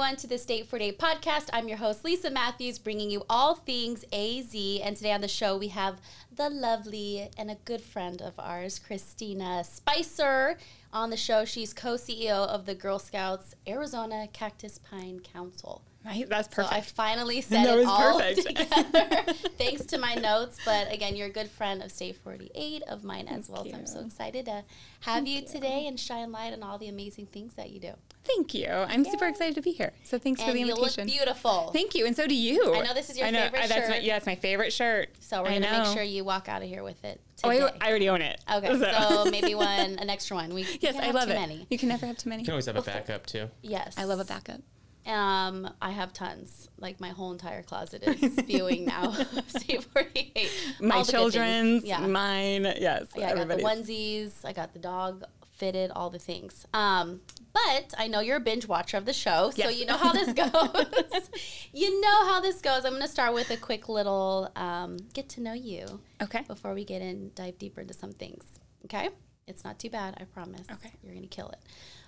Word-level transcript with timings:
Everyone, 0.00 0.16
to 0.16 0.26
this 0.26 0.42
State 0.42 0.66
48 0.66 0.98
podcast. 0.98 1.50
I'm 1.52 1.68
your 1.68 1.76
host, 1.76 2.06
Lisa 2.06 2.30
Matthews, 2.30 2.78
bringing 2.78 3.10
you 3.10 3.22
all 3.28 3.54
things 3.54 4.02
AZ. 4.14 4.54
And 4.54 4.96
today 4.96 5.12
on 5.12 5.20
the 5.20 5.28
show, 5.28 5.58
we 5.58 5.68
have 5.68 6.00
the 6.34 6.48
lovely 6.48 7.28
and 7.36 7.50
a 7.50 7.56
good 7.66 7.82
friend 7.82 8.22
of 8.22 8.32
ours, 8.38 8.78
Christina 8.78 9.62
Spicer. 9.62 10.56
On 10.90 11.10
the 11.10 11.18
show, 11.18 11.44
she's 11.44 11.74
co 11.74 11.96
CEO 11.96 12.30
of 12.30 12.64
the 12.64 12.74
Girl 12.74 12.98
Scouts 12.98 13.54
Arizona 13.68 14.26
Cactus 14.32 14.78
Pine 14.78 15.20
Council. 15.20 15.82
Right, 16.04 16.26
that's 16.28 16.48
perfect. 16.48 16.54
So 16.56 16.62
perfect. 16.62 16.72
I 16.72 16.80
finally 16.80 17.40
said 17.42 17.66
That 17.66 17.74
it 17.74 17.76
was 17.78 17.86
all 17.86 18.18
perfect. 18.20 18.46
together, 18.46 19.32
thanks 19.58 19.84
to 19.86 19.98
my 19.98 20.14
notes. 20.14 20.58
But 20.64 20.90
again, 20.92 21.14
you're 21.14 21.26
a 21.26 21.30
good 21.30 21.50
friend 21.50 21.82
of 21.82 21.92
State 21.92 22.16
48 22.16 22.82
of 22.84 23.04
mine 23.04 23.28
as 23.28 23.50
well. 23.50 23.64
So 23.66 23.72
I'm 23.74 23.86
so 23.86 24.00
excited 24.06 24.46
to 24.46 24.64
have 25.00 25.26
you, 25.26 25.42
today 25.42 25.86
and 25.86 26.00
shine 26.00 26.32
light 26.32 26.54
on 26.54 26.62
all 26.62 26.78
the 26.78 26.88
amazing 26.88 27.26
things 27.26 27.54
that 27.56 27.70
you 27.70 27.80
do. 27.80 27.92
Thank 28.24 28.54
you. 28.54 28.66
I'm 28.68 29.04
super 29.04 29.26
excited 29.26 29.54
to 29.56 29.62
be 29.62 29.72
here. 29.72 29.92
So 30.04 30.18
thanks 30.18 30.40
for 30.40 30.48
And 30.48 30.56
the 30.56 30.60
you 30.60 30.66
look 30.68 30.78
invitation. 30.78 31.06
beautiful. 31.06 31.70
Thank 31.72 31.94
you, 31.94 32.06
and 32.06 32.16
so 32.16 32.26
do 32.26 32.34
you. 32.34 32.74
I 32.74 32.82
know 32.86 32.94
this 32.94 33.10
is 33.10 33.18
your 33.18 33.26
I 33.26 33.30
know, 33.30 33.42
favorite 33.44 33.64
uh, 33.64 33.66
that's 33.66 33.88
My, 33.88 33.94
shirt. 33.96 34.02
yeah, 34.04 34.16
it's 34.16 34.26
my 34.26 34.34
favorite 34.36 34.72
shirt. 34.72 35.10
So 35.20 35.42
we're 35.42 35.48
I 35.50 35.58
gonna 35.58 35.84
make 35.84 35.92
sure 35.94 36.02
you 36.02 36.24
walk 36.24 36.48
out 36.48 36.62
of 36.62 36.68
here 36.68 36.82
with 36.82 37.02
it 37.04 37.20
Oh. 37.42 37.48
I, 37.50 37.70
I 37.80 37.88
already 37.88 38.08
own 38.10 38.20
it. 38.22 38.38
okay, 38.52 38.78
so 38.78 39.24
maybe 39.30 39.54
one, 39.54 39.98
an 39.98 40.10
extra 40.10 40.36
one. 40.36 40.52
We 40.54 40.62
yes, 40.80 40.94
can't 40.94 41.04
I 41.06 41.10
love 41.10 41.24
too 41.28 41.32
it. 41.32 41.40
Many. 41.40 41.66
You 41.70 41.78
can 41.78 41.88
never 41.88 42.04
have 42.06 42.18
too 42.18 42.28
many. 42.28 42.42
You 42.42 42.46
can 42.46 42.52
always 42.52 42.66
have 42.66 42.76
a 42.76 42.82
backup 42.82 43.24
too. 43.26 43.48
Yes, 43.62 43.94
I 43.98 44.04
love 44.04 44.20
a 44.20 44.24
backup. 44.24 44.60
Um, 45.06 45.68
I 45.80 45.90
have 45.90 46.12
tons. 46.12 46.68
Like 46.78 47.00
my 47.00 47.08
whole 47.10 47.32
entire 47.32 47.62
closet 47.62 48.02
is 48.04 48.36
spewing 48.38 48.84
now. 48.84 49.12
State 49.48 49.84
48. 49.84 50.50
My 50.80 50.96
All 50.96 51.04
the 51.04 51.12
good 51.12 51.18
things. 51.22 51.32
children's, 51.32 51.84
Yeah. 51.84 52.06
mine. 52.06 52.64
Yes, 52.78 53.06
Yeah, 53.16 53.30
I 53.30 53.34
got 53.34 53.48
the 53.48 53.56
onesies. 53.56 54.44
I 54.44 54.52
got 54.52 54.72
the 54.72 54.78
dog 54.78 55.24
fitted, 55.52 55.90
all 55.90 56.08
the 56.10 56.18
things. 56.18 56.66
Um, 56.72 57.20
but 57.52 57.92
I 57.98 58.06
know 58.08 58.20
you're 58.20 58.36
a 58.36 58.40
binge 58.40 58.66
watcher 58.66 58.96
of 58.96 59.04
the 59.04 59.12
show, 59.12 59.50
so 59.50 59.68
you 59.68 59.84
know 59.84 59.96
how 59.98 60.12
this 60.12 60.32
goes. 60.32 61.30
you 61.72 62.00
know 62.00 62.26
how 62.26 62.40
this 62.40 62.60
goes. 62.62 62.84
I'm 62.84 62.92
going 62.92 63.02
to 63.02 63.08
start 63.08 63.34
with 63.34 63.50
a 63.50 63.56
quick 63.58 63.88
little 63.88 64.50
um, 64.56 64.96
get 65.12 65.28
to 65.30 65.40
know 65.42 65.52
you 65.52 66.00
Okay. 66.22 66.42
before 66.46 66.72
we 66.72 66.84
get 66.84 67.02
in, 67.02 67.32
dive 67.34 67.58
deeper 67.58 67.80
into 67.82 67.92
some 67.94 68.12
things. 68.12 68.44
Okay? 68.86 69.10
It's 69.46 69.64
not 69.64 69.78
too 69.78 69.90
bad, 69.90 70.14
I 70.20 70.24
promise. 70.24 70.66
Okay. 70.70 70.92
You're 71.02 71.12
going 71.12 71.28
to 71.28 71.34
kill 71.34 71.48
it. 71.50 71.58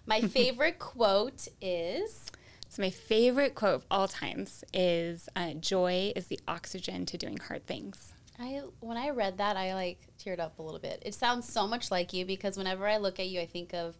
My 0.06 0.21
favorite 0.23 0.79
quote 0.79 1.49
is 1.61 2.31
So 2.73 2.81
my 2.81 2.89
favorite 2.89 3.55
quote 3.55 3.75
of 3.75 3.84
all 3.91 4.09
times 4.09 4.65
is 4.73 5.28
uh, 5.37 5.53
"Joy 5.53 6.11
is 6.17 6.28
the 6.28 6.41
oxygen 6.48 7.05
to 7.05 7.19
doing 7.19 7.37
hard 7.37 7.67
things." 7.67 8.15
I 8.39 8.62
when 8.81 8.97
I 8.97 9.11
read 9.11 9.37
that 9.37 9.59
I 9.59 9.75
like 9.75 9.98
teared 10.19 10.39
up 10.41 10.59
a 10.59 10.62
little 10.62 10.81
bit. 10.81 11.03
It 11.05 11.15
sounds 11.15 11.47
so 11.47 11.67
much 11.67 11.91
like 11.91 12.15
you 12.15 12.25
because 12.25 12.56
whenever 12.56 12.89
I 12.89 12.97
look 12.97 13.20
at 13.20 13.28
you 13.28 13.43
I 13.43 13.47
think 13.47 13.75
of 13.75 13.98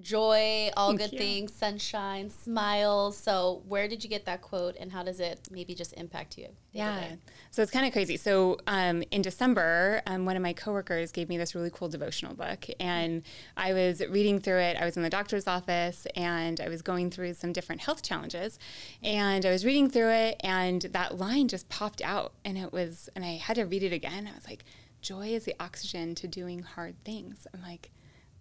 joy, 0.00 0.70
all 0.76 0.88
Thank 0.88 1.00
good 1.00 1.12
you. 1.12 1.18
things, 1.18 1.52
sunshine, 1.52 2.30
smiles. 2.30 3.16
So 3.16 3.62
where 3.66 3.88
did 3.88 4.04
you 4.04 4.10
get 4.10 4.26
that 4.26 4.42
quote 4.42 4.76
and 4.78 4.92
how 4.92 5.02
does 5.02 5.20
it 5.20 5.48
maybe 5.50 5.74
just 5.74 5.92
impact 5.94 6.36
you? 6.36 6.48
Yeah. 6.72 7.16
So 7.50 7.62
it's 7.62 7.70
kind 7.70 7.86
of 7.86 7.92
crazy. 7.92 8.18
So 8.18 8.58
um, 8.66 9.02
in 9.10 9.22
December, 9.22 10.02
um, 10.06 10.26
one 10.26 10.36
of 10.36 10.42
my 10.42 10.52
coworkers 10.52 11.12
gave 11.12 11.28
me 11.28 11.38
this 11.38 11.54
really 11.54 11.70
cool 11.70 11.88
devotional 11.88 12.34
book, 12.34 12.66
and 12.78 13.22
I 13.56 13.72
was 13.72 14.02
reading 14.06 14.40
through 14.40 14.58
it. 14.58 14.76
I 14.76 14.84
was 14.84 14.96
in 14.96 15.02
the 15.02 15.10
doctor's 15.10 15.46
office, 15.46 16.06
and 16.14 16.60
I 16.60 16.68
was 16.68 16.82
going 16.82 17.10
through 17.10 17.32
some 17.34 17.54
different 17.54 17.80
health 17.80 18.02
challenges, 18.02 18.58
and 19.02 19.46
I 19.46 19.50
was 19.50 19.64
reading 19.64 19.88
through 19.88 20.10
it, 20.10 20.36
and 20.40 20.82
that 20.82 21.16
line 21.16 21.48
just 21.48 21.70
popped 21.70 22.02
out, 22.02 22.34
and 22.44 22.58
it 22.58 22.72
was, 22.72 23.08
and 23.16 23.24
I 23.24 23.36
had 23.36 23.56
to 23.56 23.64
read 23.64 23.82
it 23.82 23.92
again. 23.92 24.28
I 24.30 24.34
was 24.34 24.46
like, 24.46 24.64
"Joy 25.00 25.28
is 25.28 25.46
the 25.46 25.54
oxygen 25.58 26.14
to 26.16 26.28
doing 26.28 26.62
hard 26.62 27.02
things." 27.04 27.46
I'm 27.54 27.62
like, 27.62 27.90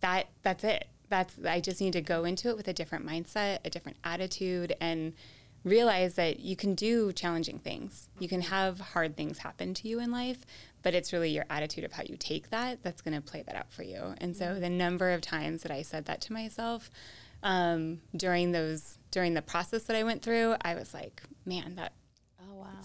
that 0.02 0.28
that's 0.44 0.64
it. 0.64 0.88
That's 1.16 1.40
I 1.46 1.62
just 1.62 1.80
need 1.80 1.94
to 1.94 2.02
go 2.02 2.26
into 2.26 2.50
it 2.50 2.58
with 2.58 2.68
a 2.68 2.74
different 2.74 3.08
mindset, 3.08 3.60
a 3.64 3.70
different 3.70 3.98
attitude, 4.04 4.76
and 4.82 5.14
realize 5.64 6.16
that 6.16 6.42
you 6.42 6.58
can 6.58 6.76
do 6.76 7.14
challenging 7.14 7.58
things. 7.58 8.10
You 8.20 8.28
can 8.28 8.42
have 8.42 8.82
hard 8.82 9.16
things 9.16 9.38
happen 9.38 9.74
to 9.76 9.88
you 9.88 10.02
in 10.02 10.12
life, 10.12 10.40
but 10.84 10.94
it's 10.94 11.14
really 11.14 11.30
your 11.30 11.46
attitude 11.50 11.86
of 11.86 11.94
how 11.94 12.04
you 12.06 12.18
take 12.18 12.50
that 12.50 12.84
that's 12.84 13.02
going 13.02 13.16
to 13.16 13.22
play 13.22 13.44
that 13.44 13.56
out 13.56 13.72
for 13.72 13.84
you. 13.84 14.14
And 14.18 14.36
so 14.36 14.60
the 14.60 14.70
number 14.70 15.12
of 15.12 15.22
times 15.22 15.64
that 15.64 15.72
I 15.72 15.84
said 15.84 16.04
that 16.06 16.20
to 16.22 16.34
myself 16.34 16.90
um, 17.44 18.02
during 18.14 18.52
those 18.52 18.98
during 19.12 19.36
the 19.36 19.42
process 19.42 19.84
that 19.84 19.96
I 19.96 20.04
went 20.04 20.22
through, 20.22 20.58
I 20.62 20.76
was 20.76 20.94
like, 20.94 21.24
man, 21.46 21.76
that. 21.76 21.94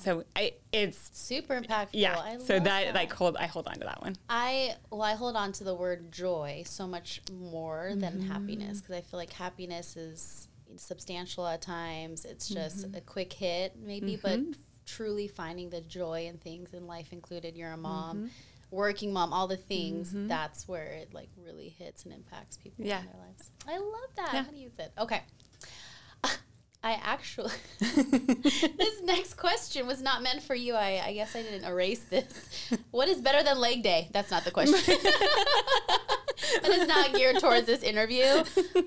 So 0.00 0.24
I 0.34 0.52
it's 0.72 1.10
Super 1.12 1.60
impactful. 1.60 1.88
yeah. 1.92 2.18
I 2.18 2.38
so 2.38 2.54
love 2.54 2.64
that, 2.64 2.94
like 2.94 3.12
hold 3.12 3.36
I 3.36 3.46
hold 3.46 3.66
on 3.68 3.74
to 3.74 3.80
that 3.80 4.02
one. 4.02 4.16
I 4.28 4.76
well, 4.90 5.02
I 5.02 5.14
hold 5.14 5.36
on 5.36 5.52
to 5.52 5.64
the 5.64 5.74
word 5.74 6.10
joy 6.12 6.62
so 6.66 6.86
much 6.86 7.20
more 7.32 7.92
than 7.94 8.14
Mm-hmm. 8.20 8.28
happiness 8.30 8.80
because 8.80 8.96
I 8.96 9.00
feel 9.02 9.18
like 9.18 9.32
happiness 9.32 9.96
is 9.96 10.48
substantial 10.76 11.46
at 11.46 11.62
times. 11.62 12.24
It's 12.24 12.48
just 12.48 12.86
Mm-hmm. 12.86 12.96
a 12.96 13.00
quick 13.00 13.32
hit, 13.32 13.76
maybe, 13.80 14.16
but 14.16 14.40
truly 14.86 15.28
finding 15.28 15.70
the 15.70 15.80
joy 15.80 16.26
in 16.26 16.38
things 16.38 16.72
in 16.74 16.86
life, 16.86 17.12
included 17.12 17.56
you're 17.56 17.72
a 17.72 17.76
mom, 17.76 18.16
Mm-hmm. 18.16 18.26
working 18.70 19.12
mom, 19.12 19.32
all 19.32 19.46
the 19.48 19.56
things. 19.56 20.12
That's 20.14 20.66
where 20.68 20.86
it 20.86 21.12
like 21.12 21.28
really 21.44 21.68
hits 21.78 22.04
and 22.04 22.12
impacts 22.14 22.56
people 22.56 22.84
Yeah. 22.84 23.00
in 23.00 23.06
their 23.06 23.14
lives. 23.26 23.50
I 23.68 23.78
love 23.78 24.10
that. 24.16 24.30
Yeah. 24.32 24.42
How 24.44 24.50
to 24.50 24.56
use 24.56 24.78
it? 24.78 24.92
Okay. 24.98 25.22
I 26.82 26.92
actually, 27.02 27.52
this 27.78 29.02
next 29.04 29.34
question 29.34 29.86
was 29.86 30.00
not 30.00 30.22
meant 30.22 30.42
for 30.42 30.54
you. 30.54 30.74
I, 30.74 31.02
I 31.04 31.12
guess 31.12 31.36
I 31.36 31.42
didn't 31.42 31.64
erase 31.68 32.00
this. 32.04 32.26
What 32.90 33.06
is 33.08 33.20
better 33.20 33.42
than 33.42 33.58
leg 33.58 33.82
day? 33.82 34.08
That's 34.12 34.30
not 34.30 34.44
the 34.44 34.50
question. 34.50 34.76
that 36.62 36.70
is 36.70 36.88
not 36.88 37.14
geared 37.14 37.38
towards 37.38 37.66
this 37.66 37.82
interview. 37.82 38.24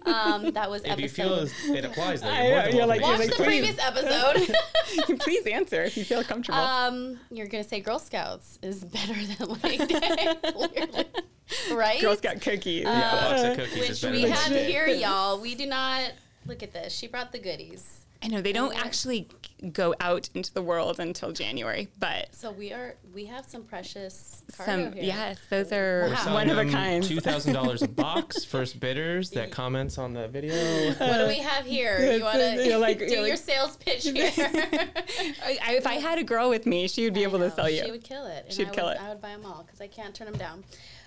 Um, 0.08 0.52
that 0.54 0.72
was 0.72 0.84
If 0.86 1.00
you 1.00 1.08
feel 1.08 1.48
it 1.66 1.86
applies, 1.86 2.22
though, 2.22 2.30
I 2.30 2.48
you're 2.48 2.56
more 2.56 2.64
know, 2.64 2.78
you're 2.78 2.86
like- 2.88 3.02
Watch 3.02 3.20
you're 3.20 3.28
the 3.28 3.34
please. 3.36 3.46
previous 3.46 3.78
episode. 3.80 4.56
Please 5.20 5.46
answer 5.46 5.84
if 5.84 5.96
you 5.96 6.04
feel 6.04 6.24
comfortable. 6.24 6.60
um, 6.60 7.20
you're 7.30 7.48
gonna 7.48 7.64
say 7.64 7.80
Girl 7.80 8.00
Scouts 8.00 8.58
is 8.64 8.84
better 8.84 9.14
than 9.14 9.50
leg 9.62 9.88
day, 9.88 10.36
clearly, 10.52 11.06
right? 11.72 12.02
Girl 12.02 12.16
Scout 12.16 12.42
cookies. 12.42 12.84
Yeah, 12.86 13.10
a 13.12 13.30
box 13.30 13.42
of 13.44 13.58
cookies 13.58 13.90
Which 13.90 14.02
better 14.02 14.14
we 14.14 14.22
have 14.24 14.52
here, 14.52 14.88
y'all. 14.88 15.40
We 15.40 15.54
do 15.56 15.68
not 15.68 16.12
look 16.46 16.64
at 16.64 16.74
this. 16.74 16.94
She 16.94 17.08
brought 17.08 17.32
the 17.32 17.40
goodies. 17.40 18.00
I 18.22 18.28
know 18.28 18.40
they 18.42 18.54
don't 18.54 18.74
actually 18.74 19.28
go 19.74 19.94
out 20.00 20.30
into 20.34 20.54
the 20.54 20.62
world 20.62 20.98
until 20.98 21.34
January, 21.34 21.90
but 22.00 22.34
So 22.34 22.52
we 22.52 22.72
are 22.72 22.96
we 23.14 23.26
have 23.26 23.46
some 23.46 23.64
precious 23.64 24.42
cargo 24.56 24.72
some 24.86 24.94
here. 24.94 25.04
yes, 25.04 25.40
those 25.50 25.74
are 25.74 26.08
Wow. 26.10 26.34
one 26.34 26.50
of 26.50 26.58
a 26.58 26.64
kind. 26.66 27.04
Two 27.04 27.20
thousand 27.20 27.52
dollars 27.54 27.82
a 27.82 27.88
box. 27.90 28.46
First 28.46 28.80
bidders 28.80 29.32
that 29.32 29.52
comments 29.52 29.98
on 29.98 30.14
the 30.14 30.30
video. 30.30 30.54
What 30.94 31.18
do 31.18 31.28
we 31.28 31.40
have 31.40 31.66
here? 31.66 32.14
You 32.14 32.24
want 32.24 32.38
to 32.38 32.66
You're 32.66 32.78
like- 32.78 33.00
do 33.00 33.06
you're 33.08 33.14
your 33.28 33.30
like- 33.32 33.38
sales 33.40 33.76
pitch 33.76 34.04
here? 34.10 34.32
I, 34.38 35.58
I- 35.62 35.74
if 35.74 35.86
I 35.86 35.96
had 35.96 36.18
a 36.18 36.24
girl 36.24 36.50
with 36.50 36.66
me, 36.66 36.88
she 36.88 37.04
would 37.04 37.14
be 37.14 37.24
able 37.24 37.44
I 37.44 37.50
to 37.50 37.52
sell 37.56 37.70
you. 37.70 37.84
She 37.84 37.92
would 37.92 38.06
kill 38.06 38.26
it. 38.26 38.54
She'd 38.54 38.70
I 38.70 38.72
kill 38.72 38.86
would, 38.86 38.96
it. 38.96 39.02
I 39.02 39.10
would 39.10 39.22
buy 39.22 39.30
them 39.32 39.46
all 39.46 39.64
because 39.66 39.82
I 39.82 39.88
can't 39.88 40.16
turn 40.16 40.28
them 40.32 40.38
down. 40.40 40.64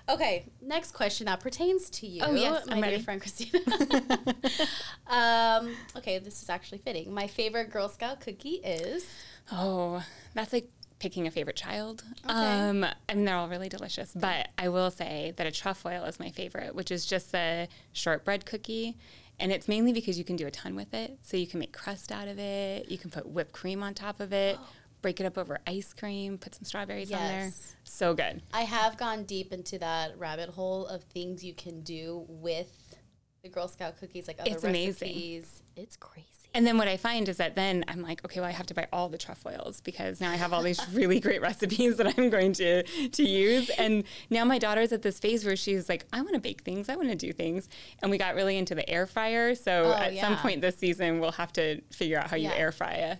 Okay, 0.08 0.46
next 0.62 0.92
question 0.92 1.26
that 1.26 1.40
pertains 1.40 1.90
to 1.90 2.06
you. 2.06 2.22
Oh, 2.24 2.32
yes, 2.32 2.66
my 2.66 2.76
I'm 2.76 2.82
dear 2.82 2.92
ready. 2.92 3.02
friend 3.02 3.20
Christina. 3.20 3.58
um, 5.08 5.74
okay, 5.96 6.18
this 6.18 6.42
is 6.42 6.48
actually 6.48 6.78
fitting. 6.78 7.12
My 7.12 7.26
favorite 7.26 7.70
Girl 7.70 7.88
Scout 7.88 8.20
cookie 8.20 8.60
is. 8.64 9.04
Oh, 9.50 10.04
that's 10.34 10.52
like 10.52 10.68
picking 10.98 11.26
a 11.26 11.30
favorite 11.30 11.56
child. 11.56 12.04
Okay. 12.24 12.34
Um, 12.34 12.84
I 13.08 13.14
mean, 13.14 13.24
they're 13.24 13.36
all 13.36 13.48
really 13.48 13.68
delicious, 13.68 14.12
but 14.14 14.48
I 14.56 14.68
will 14.68 14.90
say 14.90 15.34
that 15.36 15.46
a 15.46 15.50
trefoil 15.50 16.04
is 16.04 16.20
my 16.20 16.30
favorite, 16.30 16.74
which 16.74 16.90
is 16.90 17.04
just 17.04 17.34
a 17.34 17.68
shortbread 17.92 18.46
cookie. 18.46 18.96
And 19.38 19.52
it's 19.52 19.68
mainly 19.68 19.92
because 19.92 20.16
you 20.18 20.24
can 20.24 20.36
do 20.36 20.46
a 20.46 20.50
ton 20.50 20.74
with 20.74 20.94
it. 20.94 21.18
So 21.22 21.36
you 21.36 21.46
can 21.46 21.60
make 21.60 21.72
crust 21.72 22.10
out 22.10 22.28
of 22.28 22.38
it, 22.38 22.90
you 22.90 22.96
can 22.96 23.10
put 23.10 23.26
whipped 23.26 23.52
cream 23.52 23.82
on 23.82 23.92
top 23.92 24.20
of 24.20 24.32
it, 24.32 24.58
break 25.02 25.20
it 25.20 25.26
up 25.26 25.38
over 25.38 25.58
ice 25.66 25.92
cream, 25.92 26.38
put 26.38 26.54
some 26.54 26.64
strawberries 26.64 27.12
on 27.12 27.20
there. 27.20 27.52
So 27.84 28.14
good. 28.14 28.42
I 28.52 28.62
have 28.62 28.96
gone 28.96 29.24
deep 29.24 29.52
into 29.52 29.78
that 29.78 30.18
rabbit 30.18 30.48
hole 30.50 30.86
of 30.86 31.02
things 31.04 31.44
you 31.44 31.54
can 31.54 31.82
do 31.82 32.24
with 32.28 32.96
the 33.42 33.48
Girl 33.48 33.68
Scout 33.68 33.98
cookies, 33.98 34.26
like 34.26 34.40
other 34.40 34.50
It's 34.50 34.64
amazing. 34.64 35.44
It's 35.76 35.96
crazy. 35.96 36.26
And 36.54 36.66
then 36.66 36.78
what 36.78 36.88
I 36.88 36.96
find 36.96 37.28
is 37.28 37.36
that 37.36 37.54
then 37.54 37.84
I'm 37.86 38.00
like, 38.00 38.24
okay, 38.24 38.40
well, 38.40 38.48
I 38.48 38.52
have 38.52 38.66
to 38.68 38.74
buy 38.74 38.88
all 38.90 39.10
the 39.10 39.18
trefoils 39.18 39.82
because 39.82 40.22
now 40.22 40.30
I 40.30 40.36
have 40.36 40.54
all 40.54 40.62
these 40.62 40.80
really 40.92 41.20
great 41.20 41.42
recipes 41.42 41.98
that 41.98 42.18
I'm 42.18 42.30
going 42.30 42.54
to 42.54 42.82
to 42.82 43.22
use. 43.22 43.68
And 43.70 44.04
now 44.30 44.44
my 44.46 44.58
daughter's 44.58 44.90
at 44.90 45.02
this 45.02 45.18
phase 45.18 45.44
where 45.44 45.56
she's 45.56 45.88
like, 45.88 46.06
I 46.14 46.22
want 46.22 46.32
to 46.32 46.40
bake 46.40 46.62
things, 46.62 46.88
I 46.88 46.96
want 46.96 47.10
to 47.10 47.14
do 47.14 47.32
things. 47.32 47.68
And 48.00 48.10
we 48.10 48.16
got 48.16 48.34
really 48.34 48.56
into 48.56 48.74
the 48.74 48.88
air 48.88 49.06
fryer. 49.06 49.54
So 49.54 49.84
Oh, 49.86 49.92
at 49.92 50.16
some 50.16 50.36
point 50.38 50.62
this 50.62 50.78
season, 50.78 51.20
we'll 51.20 51.32
have 51.32 51.52
to 51.54 51.82
figure 51.90 52.18
out 52.18 52.30
how 52.30 52.36
you 52.36 52.48
air 52.50 52.72
fry 52.72 52.94
a 52.94 53.16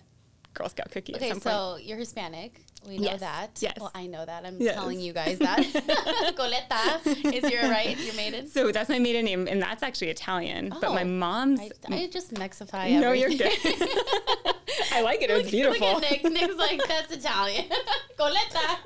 Girl 0.57 0.69
Scout 0.69 0.89
cookie 0.91 1.15
Okay, 1.15 1.29
at 1.29 1.33
some 1.35 1.41
point. 1.41 1.53
so 1.55 1.77
you're 1.77 1.97
Hispanic. 1.97 2.61
We 2.87 2.97
know 2.99 3.03
Yes, 3.03 3.19
that. 3.19 3.49
yes. 3.59 3.73
Well, 3.79 3.91
I 3.93 4.07
know 4.07 4.25
that. 4.25 4.45
I'm 4.45 4.61
Yes. 4.61 4.75
telling 4.75 4.99
you 5.01 5.11
guys 5.11 5.37
that. 5.39 5.59
Coletta 6.37 7.33
is 7.33 7.51
your 7.51 7.63
right, 7.69 7.97
your 7.99 8.15
maiden. 8.15 8.47
So 8.47 8.71
that's 8.71 8.87
my 8.89 8.97
maiden 8.99 9.25
name, 9.25 9.47
and 9.47 9.61
that's 9.61 9.83
actually 9.83 10.09
Italian. 10.09 10.69
But 10.69 10.93
my 10.93 11.01
Oh, 11.01 11.05
mom's. 11.05 11.59
I, 11.59 11.69
I 11.89 12.07
just 12.07 12.33
mexify 12.33 12.97
no, 12.99 13.11
you're 13.11 13.29
good. 13.29 13.41
I 14.93 15.01
like 15.01 15.21
it. 15.21 15.29
It 15.29 15.33
was 15.33 15.43
Look- 15.43 15.51
beautiful. 15.51 15.93
Look 15.95 16.03
at 16.03 16.23
Nick. 16.23 16.31
Nick's 16.33 16.55
like, 16.55 16.81
that's 16.87 17.11
Italian. 17.11 17.65
Coletta. 18.19 18.77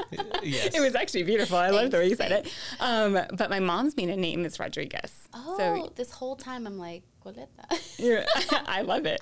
yes. 0.43 0.73
It 0.75 0.79
was 0.81 0.95
actually 0.95 1.23
beautiful. 1.23 1.57
I 1.57 1.69
love 1.69 1.91
the 1.91 1.97
way 1.97 2.09
you 2.09 2.15
said 2.15 2.31
it. 2.31 2.51
Um, 2.79 3.13
but 3.33 3.49
my 3.49 3.59
mom's 3.59 3.95
maiden 3.97 4.19
name 4.21 4.45
is 4.45 4.59
Rodriguez. 4.59 5.27
Oh, 5.33 5.57
So 5.57 5.93
this 5.95 6.11
whole 6.11 6.35
time 6.35 6.65
I'm 6.65 6.77
like, 6.77 7.03
coleta. 7.25 7.47
You're- 7.99 8.25
I 8.65 8.81
love 8.81 9.05
it. 9.05 9.21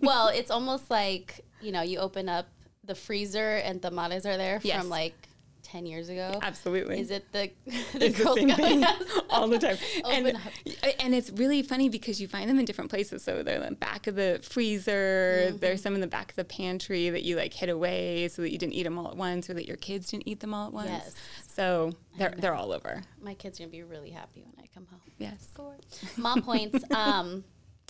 well, 0.00 0.28
it's 0.28 0.50
almost 0.50 0.90
like 0.90 1.40
you 1.60 1.70
know, 1.72 1.82
you 1.82 1.98
open 1.98 2.28
up 2.28 2.46
the 2.84 2.94
freezer 2.94 3.56
and 3.56 3.80
tamales 3.80 4.26
are 4.26 4.36
there 4.36 4.60
Yes. 4.62 4.80
from 4.80 4.88
like 4.88 5.14
ten 5.62 5.86
years 5.86 6.08
ago. 6.08 6.38
Absolutely. 6.42 6.98
Is 7.00 7.10
it 7.10 7.30
the 7.32 7.50
the 7.66 7.76
it's 8.06 8.18
the 8.18 8.34
same 8.34 8.48
Scout? 8.50 8.58
thing 8.58 8.84
all 9.30 9.48
the 9.48 9.58
time. 9.58 9.76
And, 10.04 10.36
and 11.00 11.14
it's 11.14 11.30
really 11.30 11.62
funny 11.62 11.88
because 11.88 12.20
you 12.20 12.26
find 12.28 12.50
them 12.50 12.58
in 12.58 12.64
different 12.64 12.90
places. 12.90 13.22
So 13.22 13.42
they're 13.42 13.62
in 13.62 13.70
the 13.70 13.76
back 13.76 14.06
of 14.08 14.16
the 14.16 14.40
freezer. 14.42 15.46
Mm-hmm. 15.48 15.56
There's 15.58 15.80
some 15.82 15.94
in 15.94 16.00
the 16.00 16.06
back 16.08 16.30
of 16.30 16.36
the 16.36 16.44
pantry 16.44 17.08
that 17.10 17.22
you 17.22 17.36
like 17.36 17.54
hid 17.54 17.68
away 17.70 18.28
so 18.28 18.42
that 18.42 18.50
you 18.50 18.58
didn't 18.58 18.72
eat 18.74 18.82
them 18.82 18.98
all 18.98 19.08
at 19.08 19.16
once 19.16 19.48
or 19.48 19.54
that 19.54 19.66
your 19.66 19.76
kids 19.76 20.10
didn't 20.10 20.26
eat 20.26 20.40
them 20.40 20.52
all 20.52 20.66
at 20.66 20.72
once. 20.72 20.90
Yes. 20.90 21.14
So 21.48 21.92
they're 22.18 22.34
they're 22.36 22.54
all 22.54 22.72
over. 22.72 23.02
My 23.22 23.34
kids 23.34 23.60
are 23.60 23.62
gonna 23.64 23.70
be 23.72 23.82
really 23.84 24.10
happy 24.10 24.42
when 24.42 24.54
I 24.62 24.66
come 24.74 24.86
home. 24.90 25.00
Yes. 25.18 25.46
Score. 25.54 25.76
Mom 26.16 26.42
points. 26.42 26.84
Um, 26.90 27.44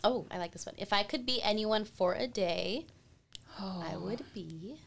oh, 0.04 0.26
I 0.30 0.36
like 0.38 0.52
this 0.52 0.66
one. 0.66 0.74
If 0.78 0.92
I 0.92 1.02
could 1.02 1.24
be 1.24 1.40
anyone 1.42 1.84
for 1.86 2.12
a 2.14 2.26
day, 2.26 2.86
Oh. 3.60 3.84
I 3.90 3.96
would 3.96 4.24
be. 4.34 4.78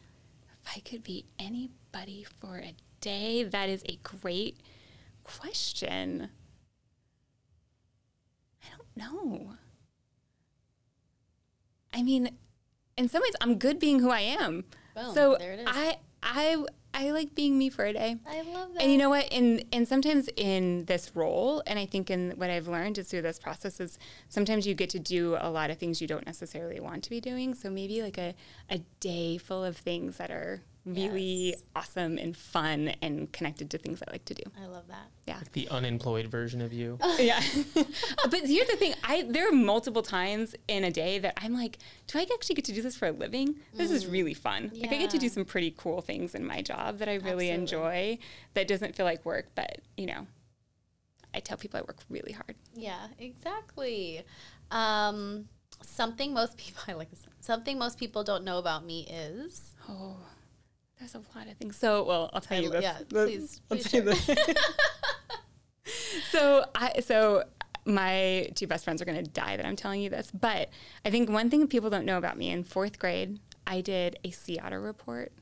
If 0.62 0.76
I 0.76 0.80
could 0.80 1.02
be 1.02 1.26
anybody 1.38 2.24
for 2.40 2.58
a 2.58 2.74
day, 3.00 3.44
that 3.44 3.68
is 3.68 3.82
a 3.88 3.98
great 4.02 4.58
question. 5.22 6.30
I 8.62 8.66
don't 8.76 8.96
know. 8.96 9.52
I 11.94 12.02
mean, 12.02 12.30
in 12.96 13.08
some 13.08 13.22
ways, 13.22 13.36
I'm 13.40 13.58
good 13.58 13.78
being 13.78 14.00
who 14.00 14.10
I 14.10 14.20
am. 14.20 14.64
Boom, 14.94 15.14
so 15.14 15.36
there 15.38 15.52
it 15.52 15.60
is. 15.60 15.66
I, 15.68 15.98
I, 16.22 16.64
I 16.98 17.10
like 17.10 17.34
being 17.34 17.58
me 17.58 17.68
for 17.68 17.84
a 17.84 17.92
day. 17.92 18.16
I 18.26 18.40
love 18.40 18.72
that. 18.72 18.82
And 18.82 18.90
you 18.90 18.96
know 18.96 19.10
what? 19.10 19.28
In 19.30 19.62
and 19.70 19.86
sometimes 19.86 20.30
in 20.34 20.86
this 20.86 21.12
role, 21.14 21.62
and 21.66 21.78
I 21.78 21.84
think 21.84 22.10
in 22.10 22.30
what 22.36 22.48
I've 22.48 22.68
learned 22.68 22.96
is 22.96 23.08
through 23.08 23.20
this 23.20 23.38
process 23.38 23.80
is 23.80 23.98
sometimes 24.30 24.66
you 24.66 24.74
get 24.74 24.88
to 24.90 24.98
do 24.98 25.36
a 25.38 25.50
lot 25.50 25.68
of 25.68 25.76
things 25.76 26.00
you 26.00 26.06
don't 26.06 26.24
necessarily 26.24 26.80
want 26.80 27.04
to 27.04 27.10
be 27.10 27.20
doing. 27.20 27.54
So 27.54 27.68
maybe 27.68 28.00
like 28.00 28.16
a, 28.16 28.34
a 28.70 28.78
day 29.00 29.36
full 29.36 29.62
of 29.62 29.76
things 29.76 30.16
that 30.16 30.30
are 30.30 30.62
really 30.86 31.50
Yes. 31.50 31.62
awesome 31.74 32.16
and 32.16 32.36
fun 32.36 32.94
and 33.02 33.30
connected 33.32 33.70
to 33.72 33.78
things 33.78 34.02
I 34.06 34.10
like 34.12 34.24
to 34.26 34.34
do. 34.34 34.44
I 34.62 34.66
love 34.66 34.86
that. 34.88 35.08
Yeah. 35.26 35.40
The 35.52 35.68
unemployed 35.68 36.28
version 36.28 36.60
of 36.62 36.72
you. 36.72 36.98
yeah. 37.18 37.40
but 37.74 38.40
here's 38.46 38.68
the 38.68 38.76
thing, 38.78 38.94
I 39.04 39.22
there 39.28 39.48
are 39.48 39.52
multiple 39.52 40.02
times 40.02 40.54
in 40.68 40.84
a 40.84 40.90
day 40.90 41.18
that 41.18 41.34
I'm 41.42 41.52
like, 41.52 41.78
do 42.06 42.18
I 42.18 42.26
actually 42.32 42.54
get 42.54 42.64
to 42.66 42.72
do 42.72 42.80
this 42.82 42.96
for 42.96 43.08
a 43.08 43.12
living? 43.12 43.56
This 43.74 43.90
is 43.90 44.06
really 44.06 44.34
fun. 44.34 44.70
Like 44.74 44.92
I 44.92 44.96
get 44.96 45.10
to 45.10 45.18
do 45.18 45.28
some 45.28 45.44
pretty 45.44 45.74
cool 45.76 46.00
things 46.00 46.34
in 46.34 46.46
my 46.46 46.62
job 46.62 46.98
that 46.98 47.08
I 47.08 47.14
really 47.16 47.50
Absolutely. 47.50 47.50
enjoy 47.50 48.18
that 48.54 48.68
doesn't 48.68 48.94
feel 48.94 49.04
like 49.06 49.24
work, 49.24 49.48
but 49.54 49.80
you 49.96 50.06
know, 50.06 50.26
I 51.34 51.40
tell 51.40 51.56
people 51.58 51.78
I 51.78 51.82
work 51.82 51.98
really 52.08 52.32
hard. 52.32 52.54
Yeah, 52.74 53.08
exactly. 53.18 54.22
Um, 54.70 55.48
something 55.82 56.32
most 56.32 56.56
people 56.56 56.82
I 56.88 56.92
like 56.92 57.10
this. 57.10 57.22
Something 57.40 57.78
most 57.78 57.98
people 57.98 58.24
don't 58.24 58.44
know 58.44 58.58
about 58.58 58.84
me 58.84 59.06
is 59.10 59.74
Oh, 59.88 60.16
there's 60.98 61.14
a 61.14 61.22
lot 61.36 61.46
of 61.48 61.56
things. 61.58 61.76
So, 61.76 62.04
well, 62.04 62.30
I'll 62.32 62.40
tell 62.40 62.62
you 62.62 62.70
this. 62.70 62.82
yeah, 62.82 62.98
The- 63.08 63.24
please, 63.26 63.60
I'll 63.70 63.78
tell 63.78 64.00
you 64.02 64.10
this. 64.10 64.30
so, 66.30 66.64
I 66.74 67.00
so 67.00 67.44
my 67.84 68.48
two 68.54 68.66
best 68.66 68.84
friends 68.84 69.00
are 69.00 69.04
going 69.04 69.22
to 69.22 69.30
die 69.30 69.56
that 69.56 69.64
I'm 69.64 69.76
telling 69.76 70.00
you 70.00 70.10
this, 70.10 70.30
but 70.32 70.70
I 71.04 71.10
think 71.10 71.30
one 71.30 71.50
thing 71.50 71.66
people 71.68 71.90
don't 71.90 72.04
know 72.04 72.18
about 72.18 72.36
me 72.36 72.50
in 72.50 72.64
fourth 72.64 72.98
grade, 72.98 73.38
I 73.66 73.80
did 73.80 74.18
a 74.24 74.30
sea 74.30 74.58
otter 74.58 74.80
report 74.80 75.32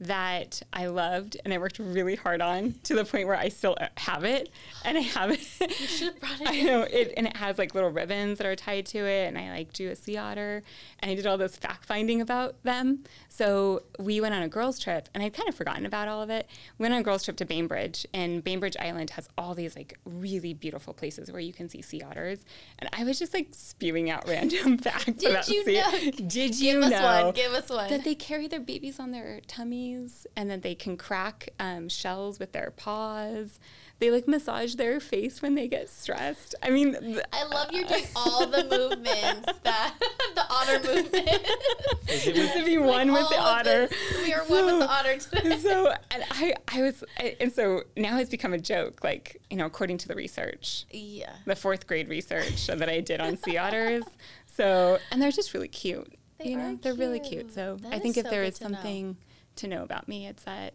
that 0.00 0.62
I 0.72 0.86
loved 0.86 1.36
and 1.44 1.52
I 1.52 1.58
worked 1.58 1.78
really 1.78 2.16
hard 2.16 2.40
on 2.40 2.74
to 2.84 2.94
the 2.94 3.04
point 3.04 3.26
where 3.26 3.36
I 3.36 3.50
still 3.50 3.76
have 3.98 4.24
it 4.24 4.48
and 4.84 4.96
I 4.96 5.02
have 5.02 5.30
it. 5.30 5.40
you 5.60 5.86
should 5.86 6.08
have 6.14 6.20
brought 6.20 6.40
it. 6.40 6.48
I 6.48 6.62
know 6.62 6.82
it, 6.82 7.12
and 7.16 7.26
it 7.26 7.36
has 7.36 7.58
like 7.58 7.74
little 7.74 7.90
ribbons 7.90 8.38
that 8.38 8.46
are 8.46 8.56
tied 8.56 8.86
to 8.86 8.98
it, 8.98 9.26
and 9.28 9.36
I 9.36 9.50
like 9.50 9.72
drew 9.72 9.88
a 9.90 9.96
sea 9.96 10.16
otter, 10.16 10.62
and 11.00 11.10
I 11.10 11.14
did 11.14 11.26
all 11.26 11.36
this 11.38 11.56
fact 11.56 11.84
finding 11.84 12.20
about 12.20 12.62
them. 12.62 13.04
So 13.28 13.82
we 13.98 14.20
went 14.20 14.34
on 14.34 14.42
a 14.42 14.48
girls' 14.48 14.78
trip, 14.78 15.08
and 15.14 15.22
I'd 15.22 15.34
kind 15.34 15.48
of 15.48 15.54
forgotten 15.54 15.84
about 15.86 16.08
all 16.08 16.22
of 16.22 16.30
it. 16.30 16.46
We 16.78 16.84
went 16.84 16.94
on 16.94 17.00
a 17.00 17.04
girls' 17.04 17.24
trip 17.24 17.36
to 17.38 17.44
Bainbridge, 17.44 18.06
and 18.14 18.42
Bainbridge 18.42 18.76
Island 18.78 19.10
has 19.10 19.28
all 19.36 19.54
these 19.54 19.76
like 19.76 19.98
really 20.04 20.54
beautiful 20.54 20.94
places 20.94 21.30
where 21.30 21.40
you 21.40 21.52
can 21.52 21.68
see 21.68 21.82
sea 21.82 22.02
otters, 22.02 22.40
and 22.78 22.88
I 22.92 23.04
was 23.04 23.18
just 23.18 23.34
like 23.34 23.48
spewing 23.52 24.08
out 24.10 24.26
random 24.26 24.78
facts 24.78 25.04
Did 25.04 25.30
about 25.30 25.48
you 25.48 25.64
sea. 25.64 25.74
know- 25.80 26.10
Did 26.28 26.58
you 26.58 26.72
Give 26.74 26.82
us 26.84 26.90
know? 26.90 27.24
one. 27.26 27.34
Give 27.34 27.52
us 27.52 27.68
one. 27.70 27.90
that 27.90 28.04
they 28.04 28.14
carry 28.14 28.48
their 28.48 28.60
babies 28.60 28.98
on 28.98 29.10
their 29.10 29.40
tummies 29.90 30.26
and 30.36 30.50
that 30.50 30.62
they 30.62 30.74
can 30.74 30.96
crack 30.96 31.50
um, 31.58 31.88
shells 31.88 32.38
with 32.38 32.52
their 32.52 32.70
paws. 32.76 33.58
They 33.98 34.10
like 34.10 34.26
massage 34.26 34.76
their 34.76 34.98
face 34.98 35.42
when 35.42 35.54
they 35.54 35.68
get 35.68 35.90
stressed. 35.90 36.54
I 36.62 36.70
mean, 36.70 36.94
th- 36.98 37.20
I 37.32 37.44
love 37.44 37.68
you're 37.70 37.84
doing 37.84 38.04
all 38.16 38.46
the 38.46 38.64
movements 38.64 39.52
that 39.62 39.94
the 40.34 40.46
otter 40.48 40.80
movements. 40.80 41.50
Is 42.08 42.26
it 42.26 42.34
just 42.34 42.56
to 42.56 42.64
be 42.64 42.78
one 42.78 43.12
with 43.12 43.28
the 43.28 43.38
otter. 43.38 43.88
this. 43.88 44.22
We 44.24 44.32
are 44.32 44.42
one 44.46 44.64
with 44.66 44.78
the 44.78 44.88
otter 44.90 45.18
today. 45.18 45.58
so, 45.62 45.92
and 46.10 46.24
I, 46.30 46.54
I 46.68 46.82
was, 46.82 47.04
I, 47.18 47.36
and 47.40 47.52
so 47.52 47.82
now 47.96 48.18
it's 48.18 48.30
become 48.30 48.54
a 48.54 48.58
joke. 48.58 49.04
Like, 49.04 49.40
you 49.50 49.56
know, 49.58 49.66
according 49.66 49.98
to 49.98 50.08
the 50.08 50.14
research, 50.14 50.86
Yeah. 50.90 51.32
the 51.44 51.56
fourth 51.56 51.86
grade 51.86 52.08
research 52.08 52.68
that 52.68 52.88
I 52.88 53.00
did 53.00 53.20
on 53.20 53.36
sea 53.36 53.58
otters. 53.58 54.04
So, 54.46 54.98
and 55.12 55.20
they're 55.20 55.30
just 55.30 55.52
really 55.52 55.68
cute. 55.68 56.10
They 56.38 56.50
you 56.52 56.56
know, 56.56 56.72
are 56.72 56.76
they're 56.76 56.94
really 56.94 57.20
cute. 57.20 57.32
cute. 57.48 57.52
So, 57.54 57.76
That 57.82 57.92
I 57.92 57.98
think 57.98 58.16
if 58.16 58.24
so 58.24 58.30
there 58.30 58.44
good 58.44 58.52
is 58.54 58.58
to 58.60 58.68
know. 58.70 59.16
Something 59.60 59.70
to 59.70 59.76
know 59.76 59.84
about 59.84 60.08
me, 60.08 60.26
it's 60.26 60.44
that 60.44 60.74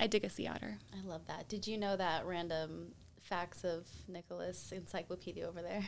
I 0.00 0.06
dig 0.06 0.24
a 0.24 0.30
sea 0.30 0.48
otter. 0.48 0.78
I 0.92 1.06
love 1.06 1.26
that. 1.28 1.48
Did 1.48 1.66
you 1.66 1.78
know 1.78 1.96
that 1.96 2.26
random 2.26 2.92
facts 3.20 3.64
of 3.64 3.86
Nicholas 4.08 4.72
encyclopedia 4.72 5.46
over 5.46 5.62
there? 5.62 5.82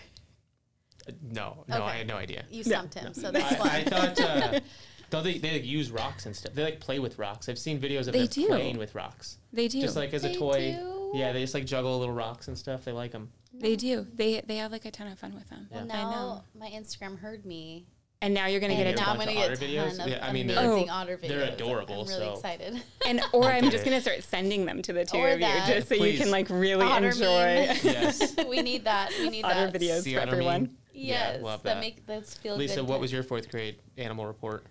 Uh, 1.09 1.13
No, 1.33 1.65
no, 1.69 1.77
Okay. 1.77 1.85
I 1.85 1.97
had 1.97 2.07
no 2.07 2.17
idea. 2.17 2.45
You 2.51 2.59
Yeah. 2.59 2.79
stumped 2.79 2.95
him, 2.95 3.15
so 3.15 3.31
that's 3.31 3.55
I, 3.55 3.59
why. 3.59 3.77
I 3.79 3.85
thought. 3.85 4.21
Uh, 4.21 4.61
don't 5.11 5.25
they, 5.25 5.39
they 5.39 5.53
like, 5.55 5.65
use 5.65 5.91
rocks 5.91 6.27
and 6.27 6.35
stuff? 6.37 6.55
They 6.55 6.63
like 6.63 6.81
play 6.81 6.99
with 6.99 7.19
rocks. 7.19 7.49
I've 7.49 7.59
seen 7.59 7.81
videos 7.81 8.07
of 8.07 8.13
They 8.13 8.21
them 8.21 8.29
do. 8.29 8.47
playing 8.47 8.79
with 8.79 8.95
rocks, 8.95 9.39
They 9.53 9.69
do. 9.69 9.81
just 9.81 9.97
like 9.97 10.15
as 10.15 10.25
a 10.25 10.35
toy. 10.35 10.73
do? 10.79 11.11
Yeah, 11.15 11.33
they 11.33 11.41
just 11.43 11.55
like 11.55 11.65
juggle 11.67 11.99
little 11.99 12.15
rocks 12.15 12.49
and 12.49 12.57
stuff. 12.59 12.85
They 12.85 12.93
like 12.93 13.13
them. 13.13 13.31
They 13.53 13.77
do. 13.77 14.07
They 14.15 14.41
they 14.41 14.57
have 14.57 14.73
like 14.73 14.85
a 14.85 14.91
ton 14.91 15.07
of 15.09 15.19
fun 15.19 15.35
with 15.35 15.49
them. 15.49 15.69
well, 15.71 15.83
I 15.85 15.87
now 15.87 16.11
know. 16.11 16.43
my 16.59 16.69
Instagram 16.71 17.19
heard 17.19 17.45
me. 17.47 17.87
And 18.25 18.33
now 18.33 18.47
you're 18.47 18.59
gonna 18.61 18.73
And 18.73 18.85
get 18.85 18.95
a 18.95 18.97
now 18.97 19.11
I'm 19.11 19.19
bunch 19.19 19.35
going 19.35 19.39
of 19.39 19.45
to 19.45 19.53
otter 19.53 19.67
get 19.67 19.71
a 19.71 19.77
ton 19.77 19.91
videos? 19.99 20.03
of 20.05 20.09
Yeah, 20.09 20.27
I 20.27 20.33
mean, 20.33 20.47
they're- 20.47 20.59
amazing 20.59 20.89
Oh. 20.89 20.93
otter 20.95 21.19
videos. 21.19 21.29
They're 21.29 21.43
adorable, 21.53 22.01
I'm 22.01 22.07
really 22.09 22.21
so- 22.21 22.33
excited. 22.33 22.83
and 23.07 23.21
or 23.33 23.45
I'm 23.53 23.71
just 23.71 23.85
gonna 23.85 24.01
start 24.01 24.23
sending 24.25 24.65
them 24.65 24.81
to 24.81 24.95
the 24.95 25.05
two 25.05 25.19
Or 25.19 25.29
of 25.29 25.41
you 25.41 25.47
just 25.67 25.89
so 25.89 25.95
you 25.97 26.17
can 26.17 26.31
like 26.31 26.49
really 26.49 26.87
Otter 26.87 27.09
enjoy. 27.09 27.69
Yes. 27.85 28.35
we 28.49 28.63
need 28.63 28.85
that. 28.85 29.11
We 29.19 29.29
need 29.29 29.45
otter 29.45 29.71
that. 29.71 29.79
videos 29.79 30.03
Sea 30.05 30.15
for 30.15 30.21
otter 30.23 30.31
everyone. 30.33 30.63
meme. 30.63 30.77
Yes, 30.95 31.37
Yeah, 31.39 31.45
love 31.45 31.63
that 31.65 31.75
that. 31.75 31.81
make 31.81 32.07
that's 32.07 32.39
feel 32.39 32.57
Lisa, 32.57 32.77
good 32.77 32.89
what 32.89 32.99
was 33.01 33.13
your 33.13 33.23
fourth 33.25 33.51
grade 33.51 33.77
animal 33.99 34.25
report? 34.25 34.65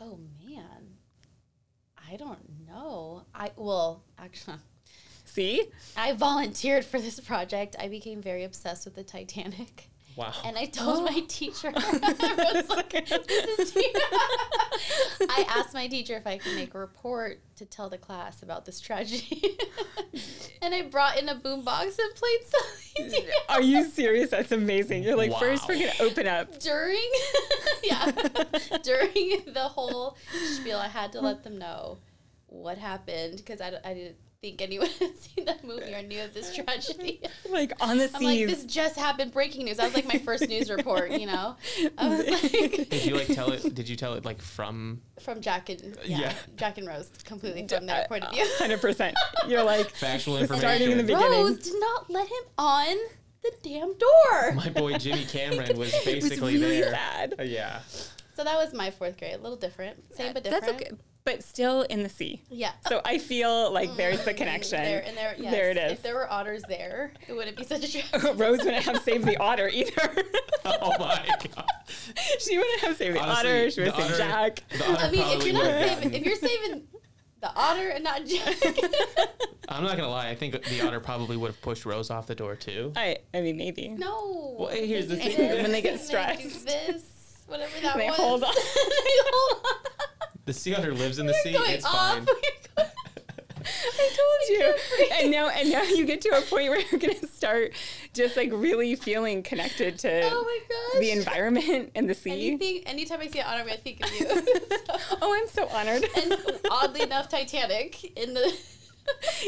Oh 0.00 0.18
man, 0.42 0.94
I 2.10 2.16
don't 2.16 2.66
know. 2.66 3.24
I 3.34 3.50
well, 3.56 4.04
actually, 4.18 4.56
See? 5.26 5.66
I 5.98 6.12
volunteered 6.14 6.86
for 6.86 6.98
this 6.98 7.20
project. 7.20 7.76
I 7.78 7.88
became 7.88 8.22
very 8.22 8.44
obsessed 8.44 8.86
with 8.86 8.94
the 8.94 9.04
Titanic. 9.04 9.87
Wow. 10.18 10.32
And 10.44 10.58
I 10.58 10.64
told 10.64 10.98
Oh. 10.98 11.04
my 11.04 11.20
teacher, 11.28 11.72
I 11.76 12.52
was 12.54 12.68
like, 12.68 12.90
this 12.90 13.58
is 13.58 13.70
te- 13.72 13.92
I 15.30 15.46
asked 15.48 15.72
my 15.74 15.86
teacher 15.86 16.16
if 16.16 16.26
I 16.26 16.38
could 16.38 16.56
make 16.56 16.74
a 16.74 16.78
report 16.78 17.40
to 17.56 17.64
tell 17.64 17.88
the 17.88 17.98
class 17.98 18.42
about 18.42 18.64
this 18.64 18.80
tragedy. 18.80 19.56
and 20.60 20.74
I 20.74 20.82
brought 20.82 21.18
in 21.20 21.28
a 21.28 21.36
boombox 21.36 21.98
and 22.00 22.14
played 22.16 22.40
something. 22.46 23.26
Are 23.48 23.62
you 23.62 23.84
serious? 23.84 24.30
That's 24.30 24.50
amazing. 24.50 25.04
You're 25.04 25.16
like, 25.16 25.38
first 25.38 25.68
we're 25.68 25.78
gonna 25.78 25.92
open 26.00 26.26
up. 26.26 26.58
during, 26.58 27.08
yeah, 27.84 28.10
during 28.82 29.44
the 29.46 29.68
whole 29.70 30.16
spiel. 30.54 30.78
I 30.78 30.88
had 30.88 31.12
to 31.12 31.20
let 31.20 31.44
them 31.44 31.58
know 31.58 31.98
what 32.46 32.76
happened 32.78 33.36
because 33.36 33.60
I, 33.60 33.72
I 33.84 33.94
didn't 33.94 34.16
think 34.40 34.62
anyone 34.62 34.88
had 35.00 35.18
seen 35.18 35.44
that 35.46 35.64
movie 35.64 35.92
or 35.92 36.02
knew 36.02 36.22
of 36.22 36.32
this 36.34 36.54
tragedy. 36.64 37.20
Like 37.48 37.72
on 37.80 37.98
the 37.98 38.10
I'm 38.14 38.22
like, 38.22 38.46
this 38.46 38.64
just 38.64 38.96
happened. 38.96 39.32
Breaking 39.32 39.64
news. 39.64 39.78
That 39.78 39.84
was 39.84 39.94
like 39.94 40.06
my 40.06 40.18
first 40.18 40.48
news 40.48 40.70
report. 40.74 41.10
You 41.12 41.26
know, 41.26 41.56
I 41.96 42.08
was 42.08 42.26
like 42.28 42.88
Did 42.90 43.04
you 43.04 43.16
like 43.16 43.28
tell 43.28 43.50
it? 43.52 43.74
Did 43.74 43.88
you 43.88 43.96
tell 43.96 44.14
it 44.14 44.24
like 44.24 44.40
from 44.40 45.02
from 45.20 45.40
Jack 45.40 45.68
and 45.68 45.96
uh, 45.96 46.00
yeah, 46.04 46.18
Yeah. 46.20 46.32
Jack 46.56 46.78
and 46.78 46.86
Rose, 46.86 47.10
completely 47.24 47.66
from 47.66 47.86
their 47.86 48.06
point 48.08 48.24
of 48.24 48.30
uh, 48.30 48.32
view. 48.32 48.46
Hundred 48.58 48.80
percent. 48.80 49.16
You're 49.46 49.64
like 49.64 49.90
factual 49.90 50.36
Starting 50.44 50.90
in 50.92 50.98
the 50.98 51.02
information? 51.02 51.06
beginning. 51.06 51.44
Rose 51.44 51.58
did 51.58 51.80
not 51.80 52.10
let 52.10 52.26
him 52.28 52.42
on 52.58 52.96
the 53.42 53.52
damn 53.62 53.94
door. 53.96 54.52
My 54.54 54.68
boy 54.68 54.98
Jimmy 54.98 55.24
Cameron 55.24 55.76
was 55.78 55.92
it 55.92 56.14
was 56.14 56.28
basically 56.28 56.58
really 56.58 56.80
there. 56.80 56.90
sad. 56.92 57.34
Uh, 57.38 57.42
yeah. 57.42 57.80
So 58.36 58.44
that 58.44 58.56
was 58.56 58.72
my 58.72 58.90
fourth 58.92 59.18
grade. 59.18 59.34
A 59.34 59.38
little 59.38 59.56
different, 59.56 60.14
same 60.14 60.28
uh, 60.28 60.32
but 60.34 60.44
different. 60.44 60.64
That's 60.64 60.82
okay. 60.82 60.90
But 61.28 61.44
still 61.44 61.82
in 61.82 62.02
the 62.02 62.08
sea. 62.08 62.40
Yeah. 62.48 62.70
So 62.88 63.02
I 63.04 63.18
feel 63.18 63.70
like 63.70 63.90
mm. 63.90 63.96
there's 63.98 64.24
the 64.24 64.32
connection. 64.32 64.82
There 64.82 65.04
and 65.06 65.14
there, 65.14 65.34
yes. 65.36 65.52
There 65.52 65.70
it 65.70 65.76
is. 65.76 65.92
If 65.92 66.02
there 66.02 66.14
were 66.14 66.32
otters 66.32 66.62
there, 66.70 67.12
it 67.26 67.34
wouldn't 67.34 67.54
be 67.54 67.64
such 67.64 67.84
a 67.84 67.92
tragedy. 67.92 68.32
Rose 68.42 68.64
wouldn't 68.64 68.84
have 68.84 69.02
saved 69.02 69.26
the 69.26 69.36
otter 69.36 69.68
either. 69.68 69.92
Oh 70.64 70.94
my 70.98 71.26
god. 71.54 71.64
she 72.38 72.56
wouldn't 72.58 72.80
have 72.80 72.96
saved 72.96 73.16
the 73.16 73.20
Honestly, 73.20 73.50
otter. 73.50 73.70
She 73.70 73.80
would 73.80 73.90
the 73.90 73.96
have 73.96 74.06
saved 74.06 74.18
Jack. 74.18 74.62
I 74.80 75.10
mean, 75.10 75.38
if 75.38 75.44
you're 75.44 75.54
not 75.54 75.64
saving, 75.64 76.14
if 76.14 76.26
you're 76.26 76.36
saving 76.36 76.82
the 77.40 77.52
otter 77.54 77.88
and 77.88 78.04
not 78.04 78.24
Jack, 78.26 78.56
I'm 79.68 79.84
not 79.84 79.96
gonna 79.96 80.08
lie. 80.08 80.28
I 80.28 80.34
think 80.34 80.62
the 80.62 80.86
otter 80.86 81.00
probably 81.00 81.36
would 81.36 81.48
have 81.48 81.60
pushed 81.62 81.84
Rose 81.86 82.10
off 82.10 82.26
the 82.26 82.34
door 82.34 82.54
too. 82.56 82.92
I, 82.96 83.18
I 83.34 83.40
mean, 83.42 83.56
maybe. 83.56 83.88
No. 83.88 84.56
Well, 84.58 84.68
here's 84.68 85.08
the 85.08 85.16
do 85.16 85.22
thing. 85.22 85.36
this, 85.36 85.62
When 85.62 85.72
they 85.72 85.82
get 85.82 85.92
and 85.92 86.00
do 86.00 86.06
stressed. 86.06 86.66
this, 86.66 87.42
whatever 87.46 87.72
that 87.82 87.96
They 87.96 88.06
was. 88.08 88.16
hold 88.16 88.44
on. 88.44 88.54
they 88.54 88.60
hold 89.30 89.66
on. 89.66 89.72
The 90.48 90.54
sea 90.54 90.74
otter 90.74 90.94
lives 90.94 91.18
in 91.18 91.26
the 91.26 91.34
sea. 91.34 91.50
It's 91.54 91.84
off. 91.84 91.92
fine. 92.24 92.26
I 92.78 94.08
told 94.16 94.48
you. 94.48 94.74
And 95.20 95.30
now, 95.30 95.48
and 95.50 95.70
now 95.70 95.82
you 95.82 96.06
get 96.06 96.22
to 96.22 96.30
a 96.30 96.40
point 96.40 96.70
where 96.70 96.80
you're 96.80 96.98
gonna 96.98 97.26
start 97.26 97.72
just 98.14 98.34
like 98.34 98.50
really 98.50 98.94
feeling 98.94 99.42
connected 99.42 99.98
to 99.98 100.22
Oh 100.24 100.42
my 100.42 100.58
gosh. 100.94 101.00
the 101.02 101.10
environment 101.10 101.90
and 101.94 102.08
the 102.08 102.14
sea. 102.14 102.30
Anything, 102.56 102.82
anytime 102.86 103.20
I 103.20 103.26
see 103.26 103.40
an 103.40 103.44
otter, 103.46 103.68
I 103.70 103.76
think 103.76 104.02
of 104.02 104.10
you. 104.18 104.26
So- 104.26 105.16
Oh, 105.20 105.34
I'm 105.38 105.48
so 105.48 105.68
honored. 105.68 106.06
and 106.16 106.34
oddly 106.70 107.02
enough, 107.02 107.28
Titanic 107.28 108.16
in 108.18 108.32
the. 108.32 108.56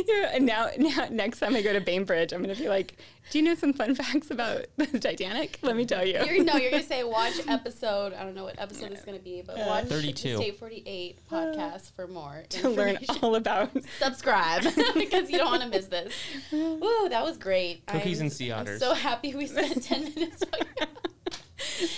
Yeah, 0.07 0.31
and 0.33 0.47
now, 0.47 0.69
now, 0.79 1.07
next 1.11 1.39
time 1.41 1.55
I 1.55 1.63
go 1.63 1.73
to 1.73 1.81
Bainbridge, 1.81 2.33
I'm 2.33 2.41
gonna 2.43 2.55
be 2.55 2.69
like, 2.69 2.97
"Do 3.31 3.39
you 3.39 3.45
know 3.45 3.55
some 3.55 3.73
fun 3.73 3.95
facts 3.95 4.31
about 4.31 4.67
the 4.77 4.99
Titanic? 4.99 5.59
Let 5.63 5.77
me 5.77 5.85
tell 5.85 6.05
you." 6.07 6.15
You're, 6.25 6.45
no, 6.45 6.55
you're 6.57 6.71
gonna 6.71 6.83
say 6.83 7.05
watch 7.05 7.35
episode. 7.49 8.13
I 8.15 8.23
don't 8.23 8.35
know 8.35 8.45
what 8.45 8.59
episode 8.59 8.93
it's 8.93 9.05
gonna 9.05 9.19
be, 9.19 9.43
but 9.47 9.59
watch 9.59 9.87
32. 9.87 10.29
the 10.29 10.37
State 10.37 10.59
48 10.59 11.19
podcast 11.31 11.93
for 11.95 12.07
more 12.07 12.45
to 12.51 12.69
learn 12.71 12.99
all 13.23 13.35
about. 13.37 13.71
Subscribe 13.99 14.63
because 14.95 15.31
you 15.31 15.39
don't 15.39 15.51
want 15.51 15.63
to 15.63 15.69
miss 15.69 15.87
this. 15.87 16.13
Woo, 16.53 17.09
that 17.09 17.23
was 17.25 17.37
great. 17.37 17.85
Cookies 17.87 18.19
I'm- 18.19 18.27
and 18.27 18.33
sea 18.33 18.53
I'm 18.53 18.61
otters. 18.61 18.81
so 18.81 18.95
happy 18.95 19.35
we 19.35 19.47
spent 19.47 19.83
10 19.83 20.15
minutes 20.15 20.41
talking 20.45 20.67
about 20.77 20.89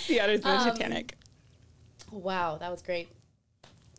the 0.07 0.19
otters 0.19 0.37
of 0.39 0.43
the 0.43 0.49
Um, 0.49 0.69
Titanic. 0.71 1.15
Wow, 2.11 2.57
that 2.57 2.69
was 2.69 2.81
great. 2.81 3.09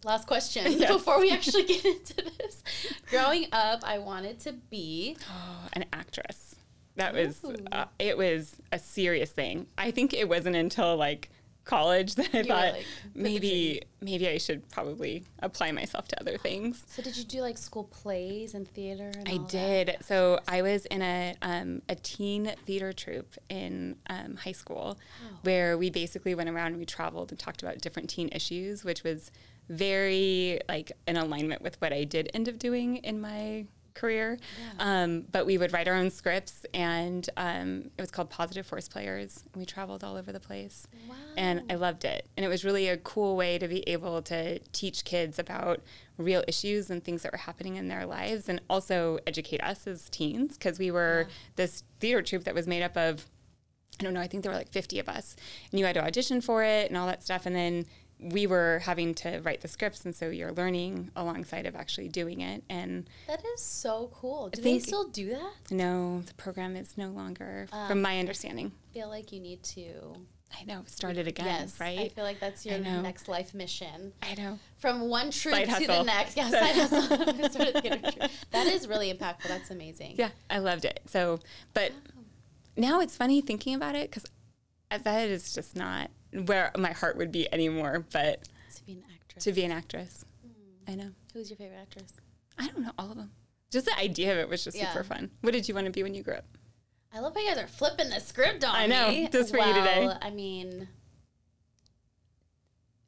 Last 0.04 0.26
question 0.26 0.70
Yes. 0.78 0.92
before 0.92 1.18
we 1.18 1.30
actually 1.30 1.64
get 1.64 1.84
into 1.84 2.14
this. 2.38 2.62
Growing 3.10 3.46
up, 3.52 3.80
I 3.84 3.98
wanted 3.98 4.38
to 4.40 4.52
be. 4.52 5.16
Oh, 5.30 5.68
an 5.72 5.86
actress. 5.92 6.56
That 6.96 7.12
was 7.14 7.44
uh, 7.72 7.86
it 7.98 8.16
was 8.16 8.54
a 8.70 8.78
serious 8.78 9.30
thing. 9.32 9.66
I 9.76 9.90
think 9.90 10.12
it 10.14 10.28
wasn't 10.28 10.54
until 10.54 10.96
like 10.96 11.28
college 11.64 12.14
that 12.16 12.32
I 12.32 12.38
were 12.38 12.44
thought 12.44 12.72
like, 12.74 12.86
maybe 13.14 13.82
maybe 14.00 14.28
I 14.28 14.38
should 14.38 14.68
probably 14.68 15.24
apply 15.40 15.72
myself 15.72 16.06
to 16.08 16.20
other 16.20 16.38
things. 16.38 16.84
So 16.86 17.02
did 17.02 17.16
you 17.16 17.24
do 17.24 17.40
like 17.40 17.58
school 17.58 17.84
plays 17.84 18.54
and 18.54 18.68
theater? 18.68 19.10
And 19.16 19.28
I 19.28 19.32
all 19.32 19.38
that? 19.40 19.48
did. 19.50 19.96
So 20.02 20.38
I 20.46 20.62
was 20.62 20.86
in 20.86 21.02
a 21.02 21.34
um, 21.42 21.82
a 21.88 21.96
teen 21.96 22.52
theater 22.64 22.92
troupe 22.92 23.34
in 23.48 23.96
um, 24.08 24.36
high 24.36 24.52
school, 24.52 24.96
where 25.42 25.76
we 25.76 25.90
basically 25.90 26.36
went 26.36 26.48
around 26.48 26.68
and 26.68 26.78
we 26.78 26.84
traveled 26.86 27.30
and 27.32 27.40
talked 27.40 27.60
about 27.62 27.78
different 27.78 28.08
teen 28.08 28.28
issues, 28.28 28.84
which 28.84 29.02
was 29.02 29.32
very 29.68 30.60
like 30.68 30.92
in 31.06 31.16
alignment 31.16 31.62
with 31.62 31.80
what 31.80 31.92
I 31.92 32.04
did 32.04 32.30
end 32.34 32.48
up 32.48 32.58
doing 32.58 32.96
in 32.98 33.20
my 33.20 33.66
career. 33.94 34.38
Um, 34.80 35.24
but 35.30 35.46
we 35.46 35.56
would 35.56 35.72
write 35.72 35.86
our 35.88 35.94
own 35.94 36.10
scripts, 36.10 36.66
and 36.74 37.28
um, 37.36 37.90
it 37.96 38.00
was 38.00 38.10
called 38.10 38.28
Positive 38.28 38.66
Force 38.66 38.88
Players. 38.88 39.44
And 39.52 39.60
we 39.60 39.66
traveled 39.66 40.02
all 40.04 40.16
over 40.16 40.32
the 40.32 40.40
place, 40.40 40.86
and 41.36 41.62
I 41.70 41.76
loved 41.76 42.04
it. 42.04 42.28
And 42.36 42.44
it 42.44 42.48
was 42.48 42.64
really 42.64 42.88
a 42.88 42.96
cool 42.96 43.36
way 43.36 43.56
to 43.58 43.68
be 43.68 43.88
able 43.88 44.20
to 44.22 44.58
teach 44.72 45.04
kids 45.04 45.38
about 45.38 45.80
real 46.18 46.44
issues 46.46 46.90
and 46.90 47.02
things 47.02 47.22
that 47.22 47.32
were 47.32 47.38
happening 47.38 47.76
in 47.76 47.88
their 47.88 48.04
lives, 48.04 48.48
and 48.48 48.60
also 48.68 49.18
educate 49.26 49.62
us 49.62 49.86
as 49.86 50.08
teens 50.10 50.58
because 50.58 50.78
we 50.78 50.90
were 50.90 51.28
this 51.56 51.84
theater 52.00 52.20
troupe 52.20 52.44
that 52.44 52.54
was 52.54 52.66
made 52.66 52.82
up 52.82 52.96
of 52.96 53.26
I 54.00 54.02
don't 54.02 54.14
know, 54.14 54.20
I 54.20 54.26
think 54.26 54.42
there 54.42 54.50
were 54.50 54.58
like 54.58 54.72
50 54.72 54.98
of 54.98 55.08
us. 55.08 55.36
And 55.70 55.78
you 55.78 55.86
had 55.86 55.94
to 55.94 56.04
audition 56.04 56.40
for 56.40 56.64
it 56.64 56.88
and 56.88 56.96
all 56.96 57.06
that 57.06 57.22
stuff. 57.22 57.46
And 57.46 57.54
then 57.54 57.86
we 58.24 58.46
were 58.46 58.80
having 58.84 59.14
to 59.14 59.40
write 59.40 59.60
the 59.60 59.68
scripts. 59.68 60.04
And 60.04 60.14
so 60.14 60.30
you're 60.30 60.52
learning 60.52 61.10
alongside 61.14 61.66
of 61.66 61.76
actually 61.76 62.08
doing 62.08 62.40
it. 62.40 62.64
And 62.70 63.08
That 63.26 63.42
is 63.54 63.62
so 63.62 64.10
cool. 64.14 64.48
Do 64.50 64.62
they 64.62 64.78
still 64.78 65.08
do 65.08 65.30
that? 65.30 65.52
no, 65.70 66.22
the 66.26 66.34
program 66.34 66.76
is 66.76 66.96
no 66.96 67.10
longer, 67.10 67.68
Um, 67.72 67.88
from 67.88 68.02
my 68.02 68.18
understanding. 68.18 68.72
I 68.90 68.94
feel 68.94 69.08
like 69.08 69.32
you 69.32 69.40
need 69.40 69.62
to. 69.64 70.16
I 70.56 70.62
know, 70.66 70.84
started 70.86 71.26
again, 71.26 71.46
yes, 71.46 71.80
right? 71.80 71.98
I 71.98 72.08
feel 72.10 72.22
like 72.22 72.38
that's 72.38 72.64
your 72.64 72.78
next 72.78 73.26
life 73.26 73.54
mission. 73.54 74.12
I 74.22 74.34
know. 74.34 74.60
From 74.78 75.08
one 75.08 75.32
troop 75.32 75.52
Side 75.54 75.68
to 75.80 75.86
the 75.88 76.02
next. 76.04 76.36
Yeah, 76.36 76.48
side 76.50 76.76
hustle. 76.76 77.02
Start 77.50 77.74
a 77.74 77.80
theater 77.80 77.98
troupe. 78.12 78.30
That 78.52 78.68
is 78.68 78.86
really 78.86 79.12
impactful. 79.12 79.48
That's 79.48 79.72
amazing. 79.72 80.14
Yeah, 80.16 80.28
I 80.48 80.58
loved 80.58 80.84
it. 80.84 81.00
So, 81.06 81.40
but 81.72 81.90
now 82.76 83.00
it's 83.00 83.16
funny 83.16 83.40
thinking 83.40 83.74
about 83.74 83.96
it 83.96 84.10
because 84.10 84.26
that 84.90 85.28
is 85.28 85.52
just 85.52 85.74
not 85.74 86.10
where 86.46 86.70
my 86.76 86.92
heart 86.92 87.16
would 87.16 87.30
be 87.32 87.52
anymore. 87.52 88.04
But 88.12 88.48
To 88.76 88.84
be 88.84 88.92
an 88.92 89.04
actress. 89.14 89.44
to 89.44 89.52
be 89.52 89.64
an 89.64 89.70
actress, 89.72 90.24
Hmm. 90.42 90.90
I 90.90 90.94
know. 90.96 91.10
Who's 91.32 91.50
your 91.50 91.56
favorite 91.56 91.78
actress? 91.80 92.12
I 92.58 92.66
don't 92.68 92.80
know 92.80 92.92
all 92.98 93.10
of 93.10 93.16
them. 93.16 93.32
Just 93.70 93.86
the 93.86 93.98
idea 93.98 94.32
of 94.32 94.38
it 94.38 94.48
was 94.48 94.62
just 94.64 94.76
Yeah. 94.76 94.92
super 94.92 95.04
fun. 95.04 95.30
What 95.40 95.52
did 95.52 95.68
you 95.68 95.74
want 95.74 95.86
to 95.86 95.90
be 95.92 96.02
when 96.02 96.14
you 96.14 96.22
grew 96.22 96.34
up? 96.34 96.44
I 97.12 97.20
love 97.20 97.34
how 97.34 97.40
you 97.40 97.48
guys 97.48 97.58
are 97.58 97.66
flipping 97.68 98.10
the 98.10 98.20
script 98.20 98.64
on 98.64 98.72
me. 98.74 98.78
I 98.78 98.86
know, 98.86 99.08
me. 99.10 99.28
just 99.28 99.50
for 99.50 99.58
you 99.58 99.72
today. 99.74 100.08
I 100.20 100.30
mean, 100.30 100.88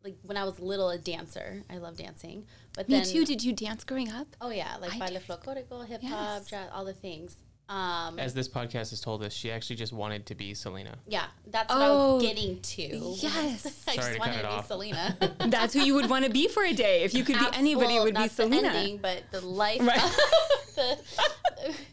like 0.04 0.16
when 0.22 0.36
I 0.36 0.44
was 0.44 0.60
little, 0.60 0.90
a 0.90 0.98
dancer. 0.98 1.62
I 1.68 1.78
love 1.78 1.96
dancing. 1.96 2.46
But 2.74 2.88
Me 2.88 2.96
then, 2.96 3.06
too. 3.06 3.24
Did 3.24 3.42
you 3.42 3.52
dance 3.52 3.82
growing 3.84 4.10
up? 4.10 4.28
Oh 4.40 4.50
yeah, 4.50 4.76
like 4.76 4.92
I 4.94 4.98
baile 4.98 5.08
did. 5.18 5.22
folklorico, 5.26 5.86
hip 5.86 6.02
hop, 6.02 6.40
Yes. 6.42 6.46
jazz, 6.50 6.70
all 6.72 6.84
the 6.84 6.92
things. 6.94 7.36
Um, 7.68 8.18
As 8.20 8.32
this 8.32 8.48
podcast 8.48 8.90
has 8.90 9.00
told 9.00 9.24
us, 9.24 9.32
she 9.32 9.50
actually 9.50 9.74
just 9.74 9.92
wanted 9.92 10.26
to 10.26 10.36
be 10.36 10.54
Selena. 10.54 10.98
yeah, 11.08 11.24
that's 11.48 11.68
what 11.68 11.82
I 11.82 11.88
Oh, 11.88 12.14
was 12.14 12.22
getting 12.22 12.60
to. 12.60 12.82
yes. 12.82 13.84
I 13.88 13.96
Sorry 13.96 13.96
just 13.96 14.12
to 14.12 14.18
cut 14.18 14.20
wanted 14.20 14.34
it 14.34 14.42
to 14.42 14.48
be 14.48 14.54
off. 14.54 14.66
Selena. 14.68 15.16
That's 15.48 15.74
who 15.74 15.80
you 15.80 15.94
would 15.94 16.08
want 16.08 16.24
to 16.24 16.30
be 16.30 16.46
for 16.46 16.62
a 16.62 16.72
day. 16.72 17.02
If 17.02 17.12
you 17.12 17.24
could 17.24 17.38
be 17.38 17.44
Abs- 17.44 17.58
anybody, 17.58 17.94
it 17.94 17.96
well, 17.96 18.04
would 18.04 18.14
be 18.14 18.20
not 18.20 18.30
Selena. 18.30 18.62
The 18.70 18.76
ending, 18.78 18.98
but 18.98 19.24
the 19.32 19.40
life. 19.40 19.80
Right. 19.80 20.00
the, 20.76 20.98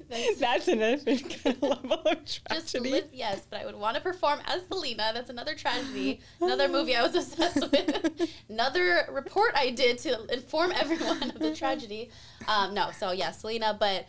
that's 0.10 0.38
That's 0.40 0.68
an 0.68 0.80
level 0.80 1.94
of 2.06 2.24
just 2.26 2.46
tragedy. 2.48 2.92
live, 2.92 3.06
yes, 3.12 3.48
but 3.50 3.62
I 3.62 3.66
would 3.66 3.76
want 3.76 3.96
to 3.96 4.02
perform 4.02 4.40
as 4.46 4.62
Selena. 4.68 5.12
That's 5.14 5.30
another 5.32 5.56
tragedy. 5.56 6.20
Another 6.40 6.68
movie 6.68 6.96
I 6.96 7.02
was 7.02 7.16
obsessed 7.16 7.72
with. 7.72 8.30
another 8.50 9.08
report 9.12 9.54
I 9.56 9.72
did 9.72 9.98
to 10.00 10.32
inform 10.32 10.72
everyone 10.74 11.32
of 11.32 11.40
the 11.40 11.56
tragedy. 11.56 12.12
Um, 12.48 12.74
no, 12.76 12.92
so 12.92 13.12
yeah, 13.12 13.32
Selena. 13.32 13.76
But 13.80 14.08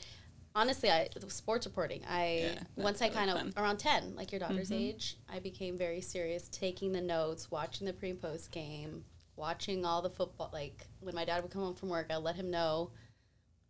honestly, 0.54 0.90
I 0.90 1.08
sports 1.28 1.66
reporting. 1.66 2.02
I 2.08 2.54
Yeah, 2.54 2.62
once 2.76 3.02
I 3.02 3.06
really 3.06 3.16
kind 3.16 3.30
of. 3.30 3.36
Mm-hmm. 3.38 3.58
around 3.60 3.78
ten, 3.78 4.14
like 4.16 4.32
your 4.32 4.38
daughter's 4.38 4.72
age, 4.72 5.18
I 5.28 5.38
became 5.40 5.76
very 5.76 6.00
serious, 6.00 6.48
taking 6.48 6.92
the 6.92 7.00
notes, 7.00 7.50
watching 7.50 7.86
the 7.86 7.92
pre 7.92 8.10
and 8.10 8.20
post 8.20 8.50
game, 8.50 9.04
watching 9.36 9.84
all 9.84 10.02
the 10.02 10.10
football. 10.10 10.50
Like 10.52 10.86
when 11.00 11.14
my 11.14 11.24
dad 11.24 11.42
would 11.42 11.50
come 11.50 11.62
home 11.62 11.74
from 11.74 11.88
work, 11.88 12.06
I 12.10 12.16
let 12.16 12.36
him 12.36 12.50
know 12.50 12.90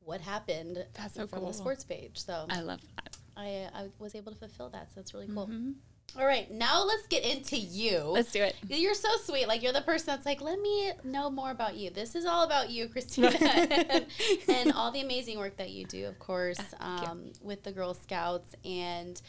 what 0.01 0.21
happened 0.21 0.85
That's 0.95 1.15
so 1.15 1.27
from 1.27 1.41
cool. 1.41 1.49
the 1.49 1.55
sports 1.55 1.85
page. 1.85 2.19
So 2.19 2.47
I 2.49 2.61
love 2.61 2.81
that. 2.97 3.17
I, 3.37 3.69
I 3.75 3.89
was 3.99 4.15
able 4.15 4.33
to 4.33 4.39
fulfill 4.39 4.69
that. 4.71 4.91
So 4.91 4.93
that's 4.97 5.15
really 5.15 5.29
cool. 5.29 5.47
Mm-hmm. 5.47 5.73
All 6.17 6.25
right, 6.25 6.49
now 6.51 6.85
let's 6.85 7.07
get 7.09 7.25
into 7.25 7.57
you. 7.57 7.99
Let's 8.03 8.31
do 8.31 8.43
it. 8.43 8.55
You're 8.69 8.95
so 8.95 9.09
sweet. 9.23 9.49
Like 9.49 9.63
you're 9.63 9.73
the 9.73 9.81
person 9.81 10.07
that's 10.09 10.25
like, 10.25 10.41
let 10.41 10.61
me 10.61 10.93
know 11.03 11.29
more 11.29 11.51
about 11.51 11.77
you. 11.77 11.91
This 11.91 12.15
is 12.15 12.25
all 12.25 12.45
about 12.45 12.71
you, 12.71 12.89
Christina, 12.89 13.31
and, 13.31 14.07
and 14.49 14.73
all 14.73 14.93
the 14.93 15.01
amazing 15.01 15.39
work 15.39 15.57
that 15.57 15.71
you 15.71 15.85
do, 15.87 16.07
of 16.07 16.19
course, 16.21 16.61
um, 16.79 17.33
with 17.43 17.63
the 17.63 17.73
Girl 17.73 17.95
Scouts 17.95 18.55
and. 18.65 19.21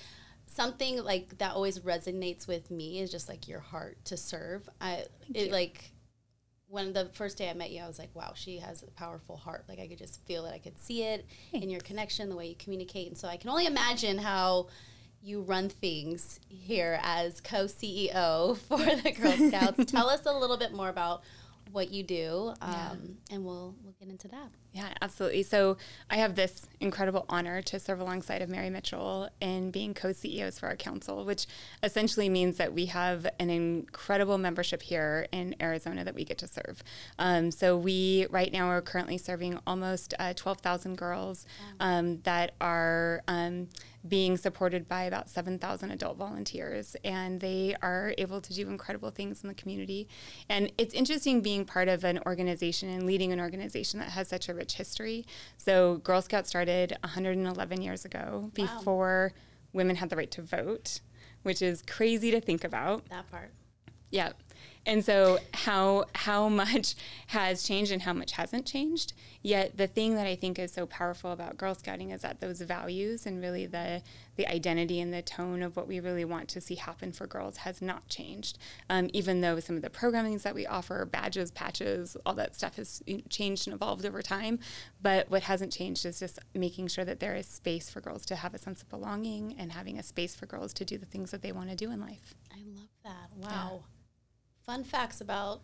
Something 0.47 1.03
like 1.03 1.39
that 1.39 1.53
always 1.53 1.79
resonates 1.79 2.47
with 2.47 2.71
me 2.71 2.99
is 3.01 3.11
just 3.11 3.27
like 3.27 3.45
your 3.49 3.59
heart 3.59 3.97
to 4.05 4.15
serve. 4.15 4.69
I 4.79 5.03
it 5.33 5.47
you. 5.47 5.51
like 5.51 5.91
when 6.67 6.93
the 6.93 7.09
first 7.13 7.37
day 7.37 7.49
I 7.49 7.53
met 7.53 7.71
you, 7.71 7.81
I 7.81 7.87
was 7.87 7.99
like, 7.99 8.09
wow, 8.13 8.33
she 8.35 8.59
has 8.59 8.81
a 8.83 8.87
powerful 8.87 9.37
heart. 9.37 9.65
Like 9.67 9.79
I 9.79 9.87
could 9.87 9.97
just 9.97 10.25
feel 10.25 10.45
it. 10.45 10.53
I 10.53 10.57
could 10.57 10.79
see 10.79 11.03
it 11.03 11.25
in 11.53 11.69
your 11.69 11.81
connection, 11.81 12.29
the 12.29 12.35
way 12.35 12.47
you 12.47 12.55
communicate. 12.55 13.07
And 13.07 13.17
so 13.17 13.27
I 13.27 13.37
can 13.37 13.49
only 13.49 13.65
imagine 13.65 14.17
how 14.17 14.67
you 15.25 15.41
run 15.41 15.69
things 15.69 16.39
here 16.47 16.99
as 17.01 17.41
co-CEO 17.41 18.57
for 18.67 18.77
the 18.77 19.11
Girl 19.11 19.31
Scouts. 19.49 19.91
Tell 19.91 20.07
us 20.09 20.25
a 20.25 20.33
little 20.37 20.57
bit 20.57 20.71
more 20.73 20.89
about 20.89 21.23
what 21.71 21.91
you 21.91 22.03
do, 22.03 22.53
um, 22.61 22.71
Yeah. 22.71 23.35
and 23.35 23.43
we'll 23.43 23.75
we'll 23.83 23.95
get 23.99 24.07
into 24.07 24.27
that. 24.29 24.49
Yeah, 24.71 24.89
absolutely. 25.01 25.43
So 25.43 25.77
I 26.09 26.17
have 26.17 26.35
this 26.35 26.67
incredible 26.79 27.25
honor 27.27 27.61
to 27.63 27.79
serve 27.79 27.99
alongside 27.99 28.41
of 28.41 28.49
Mary 28.49 28.69
Mitchell 28.69 29.29
in 29.41 29.71
being 29.71 29.93
co-CEOs 29.93 30.59
for 30.59 30.67
our 30.67 30.75
council, 30.75 31.25
which 31.25 31.47
essentially 31.81 32.29
means 32.29 32.57
that 32.57 32.73
we 32.73 32.85
have 32.87 33.25
an 33.39 33.49
incredible 33.49 34.37
membership 34.37 34.81
here 34.83 35.27
in 35.31 35.55
Arizona 35.61 36.03
that 36.03 36.13
we 36.13 36.23
get 36.23 36.37
to 36.39 36.47
serve. 36.47 36.83
Um, 37.19 37.51
so 37.51 37.75
we 37.77 38.27
right 38.29 38.51
now 38.53 38.67
are 38.67 38.81
currently 38.81 39.17
serving 39.17 39.59
almost 39.65 40.13
uh, 40.19 40.33
12,000 40.33 40.97
girls 40.97 41.45
um, 41.79 42.19
that 42.23 42.53
are 42.61 43.21
um, 43.29 43.69
being 44.07 44.37
supported 44.37 44.87
by 44.87 45.03
about 45.03 45.29
7,000 45.29 45.91
adult 45.91 46.17
volunteers, 46.17 46.95
and 47.03 47.39
they 47.39 47.75
are 47.81 48.13
able 48.17 48.41
to 48.41 48.53
do 48.53 48.69
incredible 48.69 49.09
things 49.09 49.41
in 49.43 49.47
the 49.47 49.55
community. 49.55 50.07
And 50.49 50.71
it's 50.77 50.93
interesting 50.93 51.41
being 51.41 51.65
part 51.65 51.87
of 51.87 52.03
an 52.03 52.19
organization 52.25 52.89
and 52.89 53.05
leading 53.05 53.31
an 53.31 53.39
organization 53.39 53.99
that 53.99 54.09
has 54.09 54.27
such 54.27 54.49
a 54.49 54.53
rich 54.53 54.73
history. 54.73 55.25
So, 55.57 55.97
Girl 55.97 56.21
Scouts 56.21 56.49
started 56.49 56.97
111 57.01 57.81
years 57.81 58.05
ago 58.05 58.51
before 58.53 59.33
women 59.73 59.95
had 59.97 60.09
the 60.09 60.15
right 60.15 60.31
to 60.31 60.41
vote, 60.41 60.99
which 61.43 61.61
is 61.61 61.81
crazy 61.81 62.31
to 62.31 62.39
think 62.39 62.63
about. 62.63 63.09
That 63.09 63.29
part. 63.31 63.51
Yeah. 64.11 64.33
And 64.85 65.03
so 65.03 65.39
how 65.53 66.05
how 66.13 66.49
much 66.49 66.95
has 67.27 67.63
changed 67.63 67.91
and 67.91 68.01
how 68.01 68.13
much 68.13 68.33
hasn't 68.33 68.65
changed. 68.65 69.13
Yet 69.41 69.77
the 69.77 69.87
thing 69.87 70.15
that 70.15 70.27
I 70.27 70.35
think 70.35 70.59
is 70.59 70.71
so 70.71 70.85
powerful 70.85 71.31
about 71.31 71.57
Girl 71.57 71.75
Scouting 71.75 72.11
is 72.11 72.21
that 72.21 72.39
those 72.39 72.61
values 72.61 73.25
and 73.25 73.41
really 73.41 73.65
the 73.65 74.01
the 74.35 74.47
identity 74.47 74.99
and 74.99 75.13
the 75.13 75.21
tone 75.21 75.63
of 75.63 75.77
what 75.77 75.87
we 75.87 75.99
really 75.99 76.25
want 76.25 76.49
to 76.49 76.61
see 76.61 76.75
happen 76.75 77.11
for 77.11 77.25
girls 77.25 77.57
has 77.57 77.81
not 77.81 78.07
changed. 78.09 78.57
Um, 78.89 79.09
even 79.13 79.41
though 79.41 79.59
some 79.59 79.75
of 79.75 79.81
the 79.81 79.89
programmings 79.89 80.41
that 80.43 80.53
we 80.53 80.67
offer, 80.67 81.05
badges, 81.05 81.51
patches, 81.51 82.17
all 82.25 82.33
that 82.33 82.55
stuff 82.55 82.75
has 82.75 83.01
changed 83.29 83.67
and 83.67 83.73
evolved 83.73 84.05
over 84.05 84.21
time. 84.21 84.59
But 85.01 85.29
what 85.29 85.43
hasn't 85.43 85.71
changed 85.71 86.05
is 86.05 86.19
just 86.19 86.39
making 86.53 86.87
sure 86.87 87.05
that 87.05 87.19
there 87.19 87.35
is 87.35 87.47
space 87.47 87.89
for 87.89 88.01
girls 88.01 88.25
to 88.27 88.35
have 88.35 88.53
a 88.53 88.57
sense 88.57 88.81
of 88.81 88.89
belonging 88.89 89.55
and 89.57 89.71
having 89.71 89.97
a 89.97 90.03
space 90.03 90.35
for 90.35 90.45
girls 90.45 90.73
to 90.73 90.85
do 90.85 90.97
the 90.97 91.05
things 91.05 91.31
that 91.31 91.41
they 91.41 91.51
want 91.51 91.69
to 91.69 91.75
do 91.75 91.91
in 91.91 92.01
life. 92.01 92.35
I 92.51 92.59
love 92.75 92.89
that. 93.03 93.29
Wow. 93.37 93.83
Yeah. 93.83 93.94
Fun 94.65 94.83
facts 94.83 95.21
about, 95.21 95.61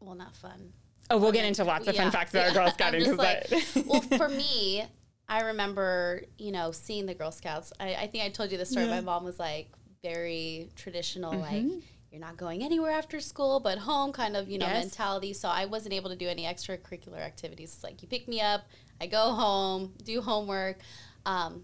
well, 0.00 0.14
not 0.14 0.34
fun. 0.34 0.72
Oh, 1.10 1.18
we'll 1.18 1.32
get 1.32 1.44
into 1.44 1.64
lots 1.64 1.88
of 1.88 1.94
yeah. 1.94 2.02
fun 2.02 2.12
facts 2.12 2.32
about 2.32 2.48
yeah. 2.48 2.54
Girl 2.54 2.70
Scouting. 2.72 3.16
Like, 3.16 3.50
well, 3.86 4.00
for 4.00 4.28
me, 4.28 4.84
I 5.28 5.42
remember, 5.42 6.22
you 6.38 6.52
know, 6.52 6.72
seeing 6.72 7.06
the 7.06 7.14
Girl 7.14 7.32
Scouts. 7.32 7.72
I, 7.78 7.94
I 7.94 8.06
think 8.06 8.24
I 8.24 8.28
told 8.28 8.52
you 8.52 8.58
the 8.58 8.66
story. 8.66 8.86
Yeah. 8.86 8.96
My 8.96 9.00
mom 9.00 9.24
was 9.24 9.38
like 9.38 9.68
very 10.02 10.70
traditional, 10.76 11.32
mm-hmm. 11.32 11.68
like 11.68 11.82
you're 12.10 12.20
not 12.20 12.36
going 12.36 12.62
anywhere 12.62 12.92
after 12.92 13.20
school, 13.20 13.60
but 13.60 13.78
home 13.78 14.12
kind 14.12 14.36
of, 14.36 14.48
you 14.48 14.58
know, 14.58 14.66
yes. 14.66 14.84
mentality. 14.84 15.32
So 15.32 15.48
I 15.48 15.66
wasn't 15.66 15.94
able 15.94 16.10
to 16.10 16.16
do 16.16 16.26
any 16.28 16.44
extracurricular 16.44 17.20
activities. 17.20 17.74
It's 17.74 17.84
like 17.84 18.02
you 18.02 18.08
pick 18.08 18.26
me 18.26 18.40
up, 18.40 18.62
I 19.00 19.06
go 19.06 19.30
home, 19.30 19.94
do 20.04 20.20
homework. 20.20 20.78
Um, 21.24 21.62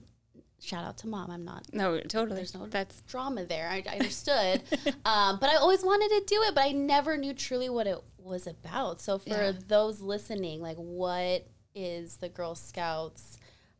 shout 0.60 0.84
out 0.84 0.98
to 0.98 1.08
mom. 1.08 1.30
I'm 1.30 1.44
not. 1.44 1.66
No, 1.72 2.00
totally. 2.00 2.36
There's 2.36 2.54
no 2.54 2.66
That's 2.66 3.00
drama 3.02 3.44
there. 3.44 3.68
I, 3.68 3.82
I 3.88 3.92
understood, 3.98 4.62
um, 5.04 5.38
but 5.40 5.50
I 5.50 5.56
always 5.56 5.82
wanted 5.82 6.08
to 6.08 6.24
do 6.26 6.42
it, 6.42 6.54
but 6.54 6.64
I 6.64 6.72
never 6.72 7.16
knew 7.16 7.34
truly 7.34 7.68
what 7.68 7.86
it 7.86 7.98
was 8.18 8.46
about. 8.46 9.00
So 9.00 9.18
for 9.18 9.28
yeah. 9.28 9.52
those 9.68 10.00
listening, 10.00 10.60
like, 10.60 10.76
what 10.76 11.46
is 11.74 12.16
the 12.16 12.28
Girl 12.28 12.54
Scouts? 12.54 13.38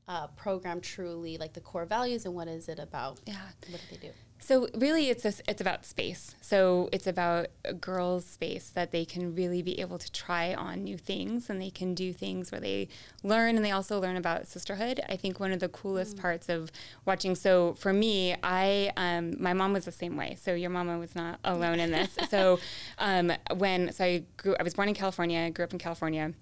uh, 0.09 0.29
program 0.29 0.81
truly 0.81 1.37
like 1.37 1.53
the 1.53 1.61
core 1.61 1.85
values 1.85 2.25
and 2.27 2.35
what 2.35 2.49
is 2.49 2.69
it 2.69 2.79
about? 2.79 3.21
Yeah. 3.27 3.35
What 3.69 3.81
do 3.81 3.97
they 3.97 4.09
do? 4.09 4.13
So 4.39 4.69
really, 4.75 5.09
it's 5.09 5.25
a, 5.25 5.33
it's 5.49 5.61
about 5.61 5.85
space. 5.85 6.37
So 6.41 6.89
it's 6.93 7.07
about 7.07 7.49
a 7.65 7.75
girl's 7.75 8.25
space 8.25 8.71
that 8.71 8.93
they 8.93 9.05
can 9.05 9.35
really 9.35 9.63
be 9.63 9.81
able 9.81 9.99
to 9.99 10.13
try 10.13 10.55
on 10.55 10.85
new 10.85 10.97
things, 10.97 11.51
and 11.51 11.61
they 11.61 11.71
can 11.71 11.95
do 11.95 12.13
things 12.13 12.53
where 12.53 12.61
they 12.61 12.89
learn, 13.23 13.57
and 13.57 13.65
they 13.65 13.73
also 13.73 14.01
learn 14.01 14.17
about 14.17 14.47
sisterhood. 14.47 15.01
I 15.09 15.17
think 15.17 15.41
one 15.41 15.53
of 15.53 15.61
the 15.61 15.69
coolest 15.69 16.17
mm. 16.17 16.21
parts 16.21 16.49
of 16.49 16.71
watching. 17.05 17.35
So 17.35 17.75
for 17.75 17.93
me, 17.93 18.37
I 18.43 18.93
um, 18.97 19.35
my 19.41 19.53
mom 19.53 19.73
was 19.73 19.85
the 19.85 19.93
same 19.93 20.17
way. 20.17 20.37
So 20.41 20.55
your 20.55 20.71
mama 20.71 20.99
was 20.99 21.17
not 21.17 21.41
alone 21.43 21.81
in 21.81 21.91
this. 21.91 22.17
so 22.29 22.59
um, 22.99 23.33
when 23.57 23.93
so 23.93 24.05
I 24.05 24.25
grew, 24.37 24.55
I 24.61 24.63
was 24.63 24.75
born 24.75 24.89
in 24.89 24.95
California, 24.95 25.41
I 25.41 25.51
grew 25.51 25.65
up 25.65 25.73
in 25.73 25.79
California 25.79 26.35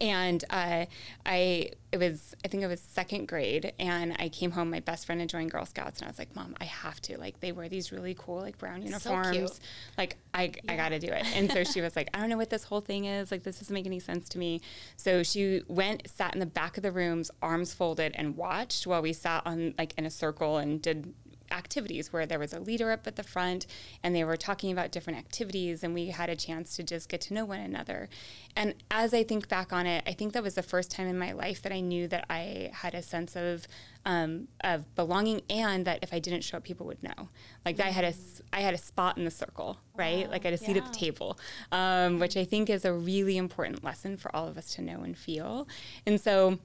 and 0.00 0.44
uh, 0.50 0.86
I 1.26 1.70
it 1.90 1.98
was 1.98 2.34
I 2.44 2.48
think 2.48 2.62
it 2.62 2.68
was 2.68 2.80
second 2.80 3.28
grade, 3.28 3.72
and 3.78 4.16
I 4.18 4.28
came 4.28 4.52
home. 4.52 4.70
My 4.70 4.80
best 4.80 5.04
friend 5.04 5.20
had 5.20 5.28
joined 5.28 5.50
Girl 5.50 5.66
Scouts, 5.66 6.00
and 6.00 6.06
I 6.06 6.10
was 6.10 6.18
like, 6.18 6.34
"Mom, 6.34 6.54
I 6.60 6.64
have 6.64 7.00
to." 7.02 7.18
Like 7.18 7.40
they 7.40 7.52
wear 7.52 7.68
these 7.68 7.92
really 7.92 8.14
cool 8.18 8.40
like 8.40 8.58
brown 8.58 8.82
uniforms. 8.82 9.56
So 9.56 9.60
like 9.98 10.16
I 10.32 10.52
yeah. 10.64 10.72
I 10.72 10.76
got 10.76 10.90
to 10.90 10.98
do 10.98 11.08
it. 11.08 11.26
And 11.36 11.50
so 11.50 11.64
she 11.64 11.80
was 11.80 11.96
like, 11.96 12.08
"I 12.14 12.20
don't 12.20 12.30
know 12.30 12.36
what 12.36 12.50
this 12.50 12.64
whole 12.64 12.80
thing 12.80 13.04
is. 13.04 13.30
Like 13.30 13.42
this 13.42 13.58
doesn't 13.58 13.74
make 13.74 13.86
any 13.86 14.00
sense 14.00 14.28
to 14.30 14.38
me." 14.38 14.60
So 14.96 15.22
she 15.22 15.62
went, 15.68 16.08
sat 16.08 16.32
in 16.34 16.40
the 16.40 16.46
back 16.46 16.76
of 16.76 16.82
the 16.82 16.92
rooms, 16.92 17.30
arms 17.42 17.74
folded, 17.74 18.12
and 18.14 18.36
watched 18.36 18.86
while 18.86 19.02
we 19.02 19.12
sat 19.12 19.42
on 19.44 19.74
like 19.76 19.94
in 19.98 20.06
a 20.06 20.10
circle 20.10 20.56
and 20.58 20.80
did 20.80 21.12
activities 21.52 22.12
where 22.12 22.26
there 22.26 22.38
was 22.38 22.52
a 22.52 22.60
leader 22.60 22.90
up 22.90 23.06
at 23.06 23.16
the 23.16 23.22
front 23.22 23.66
and 24.02 24.14
they 24.14 24.24
were 24.24 24.36
talking 24.36 24.72
about 24.72 24.90
different 24.90 25.18
activities 25.18 25.84
and 25.84 25.94
we 25.94 26.06
had 26.06 26.28
a 26.30 26.36
chance 26.36 26.76
to 26.76 26.82
just 26.82 27.08
get 27.08 27.20
to 27.22 27.34
know 27.34 27.44
one 27.44 27.60
another. 27.60 28.08
And 28.56 28.74
as 28.90 29.14
I 29.14 29.22
think 29.22 29.48
back 29.48 29.72
on 29.72 29.86
it, 29.86 30.02
I 30.06 30.12
think 30.12 30.32
that 30.32 30.42
was 30.42 30.54
the 30.54 30.62
first 30.62 30.90
time 30.90 31.06
in 31.06 31.18
my 31.18 31.32
life 31.32 31.62
that 31.62 31.72
I 31.72 31.80
knew 31.80 32.08
that 32.08 32.26
I 32.28 32.70
had 32.72 32.94
a 32.94 33.02
sense 33.02 33.36
of 33.36 33.66
um, 34.04 34.48
of 34.64 34.92
belonging 34.96 35.42
and 35.48 35.84
that 35.86 36.00
if 36.02 36.12
I 36.12 36.18
didn't 36.18 36.42
show 36.42 36.56
up, 36.56 36.64
people 36.64 36.86
would 36.86 37.02
know. 37.02 37.28
Like 37.64 37.76
mm-hmm. 37.76 37.88
I 37.88 37.90
had 37.90 38.04
a 38.04 38.14
I 38.52 38.60
had 38.60 38.74
a 38.74 38.78
spot 38.78 39.16
in 39.16 39.24
the 39.24 39.30
circle, 39.30 39.78
right? 39.94 40.26
Wow. 40.26 40.32
Like 40.32 40.44
I 40.44 40.48
had 40.48 40.54
a 40.54 40.58
seat 40.58 40.76
yeah. 40.76 40.82
at 40.82 40.92
the 40.92 40.98
table, 40.98 41.38
um, 41.70 42.18
which 42.18 42.36
I 42.36 42.44
think 42.44 42.68
is 42.68 42.84
a 42.84 42.92
really 42.92 43.36
important 43.36 43.84
lesson 43.84 44.16
for 44.16 44.34
all 44.34 44.48
of 44.48 44.58
us 44.58 44.74
to 44.74 44.82
know 44.82 45.02
and 45.02 45.16
feel. 45.16 45.68
And 46.06 46.20
so. 46.20 46.58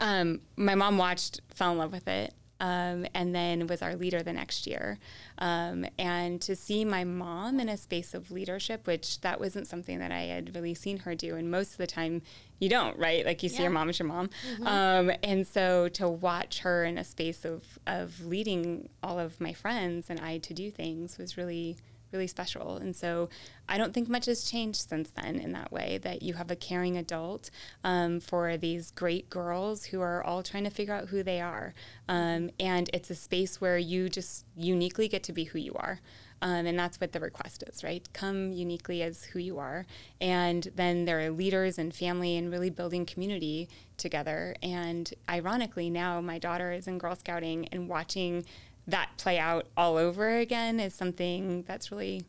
Um, 0.00 0.40
my 0.56 0.74
mom 0.74 0.98
watched, 0.98 1.42
fell 1.54 1.70
in 1.70 1.78
love 1.78 1.92
with 1.92 2.08
it, 2.08 2.34
um, 2.60 3.06
and 3.14 3.34
then 3.34 3.66
was 3.66 3.82
our 3.82 3.96
leader 3.96 4.22
the 4.22 4.32
next 4.32 4.66
year. 4.66 4.98
Um, 5.38 5.86
and 5.98 6.40
to 6.42 6.56
see 6.56 6.84
my 6.84 7.04
mom 7.04 7.60
in 7.60 7.68
a 7.68 7.76
space 7.76 8.14
of 8.14 8.30
leadership, 8.30 8.86
which 8.86 9.20
that 9.20 9.40
wasn't 9.40 9.66
something 9.66 9.98
that 9.98 10.12
I 10.12 10.22
had 10.22 10.54
really 10.54 10.74
seen 10.74 10.98
her 10.98 11.14
do. 11.14 11.36
And 11.36 11.50
most 11.50 11.72
of 11.72 11.78
the 11.78 11.86
time, 11.86 12.22
you 12.58 12.68
don't, 12.68 12.98
right? 12.98 13.24
Like 13.26 13.42
you 13.42 13.48
see 13.48 13.62
your 13.62 13.70
mom 13.70 13.88
as 13.88 13.98
your 13.98 14.08
mom. 14.08 14.30
Mm-hmm. 14.54 14.66
Um, 14.66 15.12
and 15.22 15.46
so 15.46 15.88
to 15.90 16.08
watch 16.08 16.60
her 16.60 16.84
in 16.84 16.96
a 16.96 17.04
space 17.04 17.44
of, 17.44 17.78
of 17.86 18.24
leading 18.24 18.88
all 19.02 19.18
of 19.18 19.40
my 19.40 19.52
friends 19.52 20.08
and 20.08 20.20
I 20.20 20.38
to 20.38 20.54
do 20.54 20.70
things 20.70 21.18
was 21.18 21.36
really 21.36 21.76
really 22.12 22.26
special. 22.26 22.76
And 22.76 22.94
so 22.94 23.28
I 23.68 23.78
don't 23.78 23.92
think 23.92 24.08
much 24.08 24.26
has 24.26 24.44
changed 24.44 24.88
since 24.88 25.10
then 25.10 25.38
in 25.38 25.52
that 25.52 25.72
way 25.72 25.98
that 26.02 26.22
you 26.22 26.34
have 26.34 26.50
a 26.50 26.56
caring 26.56 26.96
adult 26.96 27.50
um, 27.84 28.20
for 28.20 28.56
these 28.56 28.90
great 28.92 29.28
girls 29.28 29.86
who 29.86 30.00
are 30.00 30.22
all 30.22 30.42
trying 30.42 30.64
to 30.64 30.70
figure 30.70 30.94
out 30.94 31.08
who 31.08 31.22
they 31.22 31.40
are. 31.40 31.74
Um, 32.08 32.50
and 32.60 32.88
it's 32.92 33.10
a 33.10 33.14
space 33.14 33.60
where 33.60 33.78
you 33.78 34.08
just 34.08 34.46
uniquely 34.56 35.08
get 35.08 35.22
to 35.24 35.32
be 35.32 35.44
who 35.44 35.58
you 35.58 35.74
are. 35.74 36.00
Um, 36.42 36.66
and 36.66 36.78
that's 36.78 37.00
what 37.00 37.12
the 37.12 37.20
request 37.20 37.64
is, 37.66 37.82
right? 37.82 38.06
Come 38.12 38.52
uniquely 38.52 39.02
as 39.02 39.24
who 39.24 39.38
you 39.38 39.58
are. 39.58 39.86
And 40.20 40.68
then 40.74 41.06
there 41.06 41.20
are 41.20 41.30
leaders 41.30 41.78
and 41.78 41.94
family 41.94 42.36
and 42.36 42.50
really 42.50 42.70
building 42.70 43.06
community 43.06 43.68
together. 43.96 44.54
And 44.62 45.12
ironically, 45.28 45.88
now 45.88 46.20
my 46.20 46.38
daughter 46.38 46.72
is 46.72 46.86
in 46.86 46.98
Girl 46.98 47.16
Scouting 47.16 47.68
and 47.72 47.88
watching 47.88 48.44
that 48.86 49.10
play 49.18 49.38
out 49.38 49.66
all 49.76 49.96
over 49.96 50.36
again 50.38 50.78
is 50.78 50.94
something 50.94 51.64
that's 51.66 51.90
really 51.90 52.24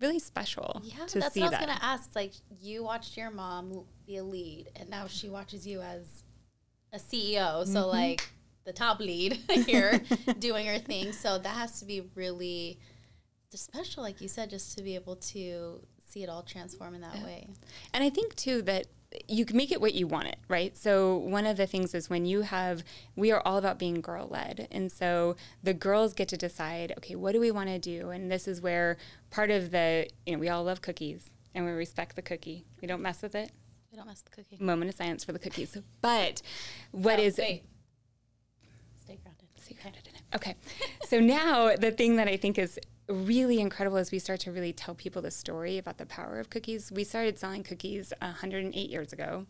really 0.00 0.18
special 0.18 0.82
yeah 0.84 1.06
to 1.06 1.18
that's 1.18 1.36
what 1.36 1.46
i 1.46 1.50
was 1.50 1.58
gonna 1.58 1.78
ask 1.80 2.06
it's 2.06 2.16
like 2.16 2.32
you 2.60 2.84
watched 2.84 3.16
your 3.16 3.30
mom 3.30 3.84
be 4.06 4.16
a 4.16 4.24
lead 4.24 4.68
and 4.76 4.88
now 4.90 5.06
she 5.06 5.28
watches 5.28 5.66
you 5.66 5.80
as 5.80 6.24
a 6.92 6.98
ceo 6.98 7.64
so 7.66 7.80
mm-hmm. 7.80 7.88
like 7.88 8.30
the 8.64 8.72
top 8.72 8.98
lead 9.00 9.32
here 9.66 10.02
doing 10.38 10.66
her 10.66 10.78
thing 10.78 11.12
so 11.12 11.38
that 11.38 11.54
has 11.54 11.78
to 11.80 11.86
be 11.86 12.02
really 12.14 12.78
special 13.50 14.02
like 14.02 14.20
you 14.20 14.26
said 14.26 14.50
just 14.50 14.76
to 14.76 14.82
be 14.82 14.96
able 14.96 15.14
to 15.14 15.80
see 16.08 16.24
it 16.24 16.28
all 16.28 16.42
transform 16.42 16.92
in 16.92 17.00
that 17.00 17.14
yeah. 17.14 17.24
way 17.24 17.48
and 17.92 18.02
i 18.02 18.10
think 18.10 18.34
too 18.34 18.60
that 18.62 18.88
you 19.28 19.44
can 19.44 19.56
make 19.56 19.72
it 19.72 19.80
what 19.80 19.94
you 19.94 20.06
want 20.06 20.28
it, 20.28 20.38
right? 20.48 20.76
So 20.76 21.16
one 21.16 21.46
of 21.46 21.56
the 21.56 21.66
things 21.66 21.94
is 21.94 22.10
when 22.10 22.26
you 22.26 22.42
have, 22.42 22.82
we 23.16 23.32
are 23.32 23.40
all 23.44 23.58
about 23.58 23.78
being 23.78 24.00
girl 24.00 24.28
led, 24.28 24.68
and 24.70 24.90
so 24.90 25.36
the 25.62 25.74
girls 25.74 26.14
get 26.14 26.28
to 26.28 26.36
decide, 26.36 26.92
okay, 26.98 27.14
what 27.14 27.32
do 27.32 27.40
we 27.40 27.50
want 27.50 27.68
to 27.68 27.78
do? 27.78 28.10
And 28.10 28.30
this 28.30 28.48
is 28.48 28.60
where 28.60 28.96
part 29.30 29.50
of 29.50 29.70
the, 29.70 30.08
you 30.26 30.32
know, 30.32 30.38
we 30.38 30.48
all 30.48 30.64
love 30.64 30.82
cookies 30.82 31.30
and 31.54 31.64
we 31.64 31.70
respect 31.70 32.16
the 32.16 32.22
cookie. 32.22 32.64
We 32.80 32.88
don't 32.88 33.02
mess 33.02 33.22
with 33.22 33.34
it. 33.34 33.52
We 33.90 33.96
don't 33.96 34.06
mess 34.06 34.22
with 34.24 34.34
the 34.34 34.42
cookie. 34.42 34.62
Moment 34.62 34.90
of 34.90 34.96
silence 34.96 35.24
for 35.24 35.32
the 35.32 35.38
cookies. 35.38 35.76
But 36.00 36.42
what 36.90 37.18
oh, 37.18 37.22
is 37.22 37.38
wait. 37.38 37.64
Stay 39.00 39.18
grounded. 39.22 39.46
Stay 39.60 39.76
grounded 39.80 40.08
in 40.08 40.14
it. 40.16 40.22
Okay. 40.34 40.56
so 41.08 41.20
now 41.20 41.76
the 41.76 41.92
thing 41.92 42.16
that 42.16 42.26
I 42.26 42.36
think 42.36 42.58
is 42.58 42.78
really 43.08 43.60
incredible 43.60 43.96
as 43.96 44.10
we 44.10 44.18
start 44.18 44.40
to 44.40 44.52
really 44.52 44.72
tell 44.72 44.94
people 44.94 45.22
the 45.22 45.30
story 45.30 45.78
about 45.78 45.98
the 45.98 46.06
power 46.06 46.38
of 46.38 46.50
cookies. 46.50 46.90
We 46.90 47.04
started 47.04 47.38
selling 47.38 47.62
cookies 47.62 48.12
108 48.20 48.90
years 48.90 49.12
ago. 49.12 49.46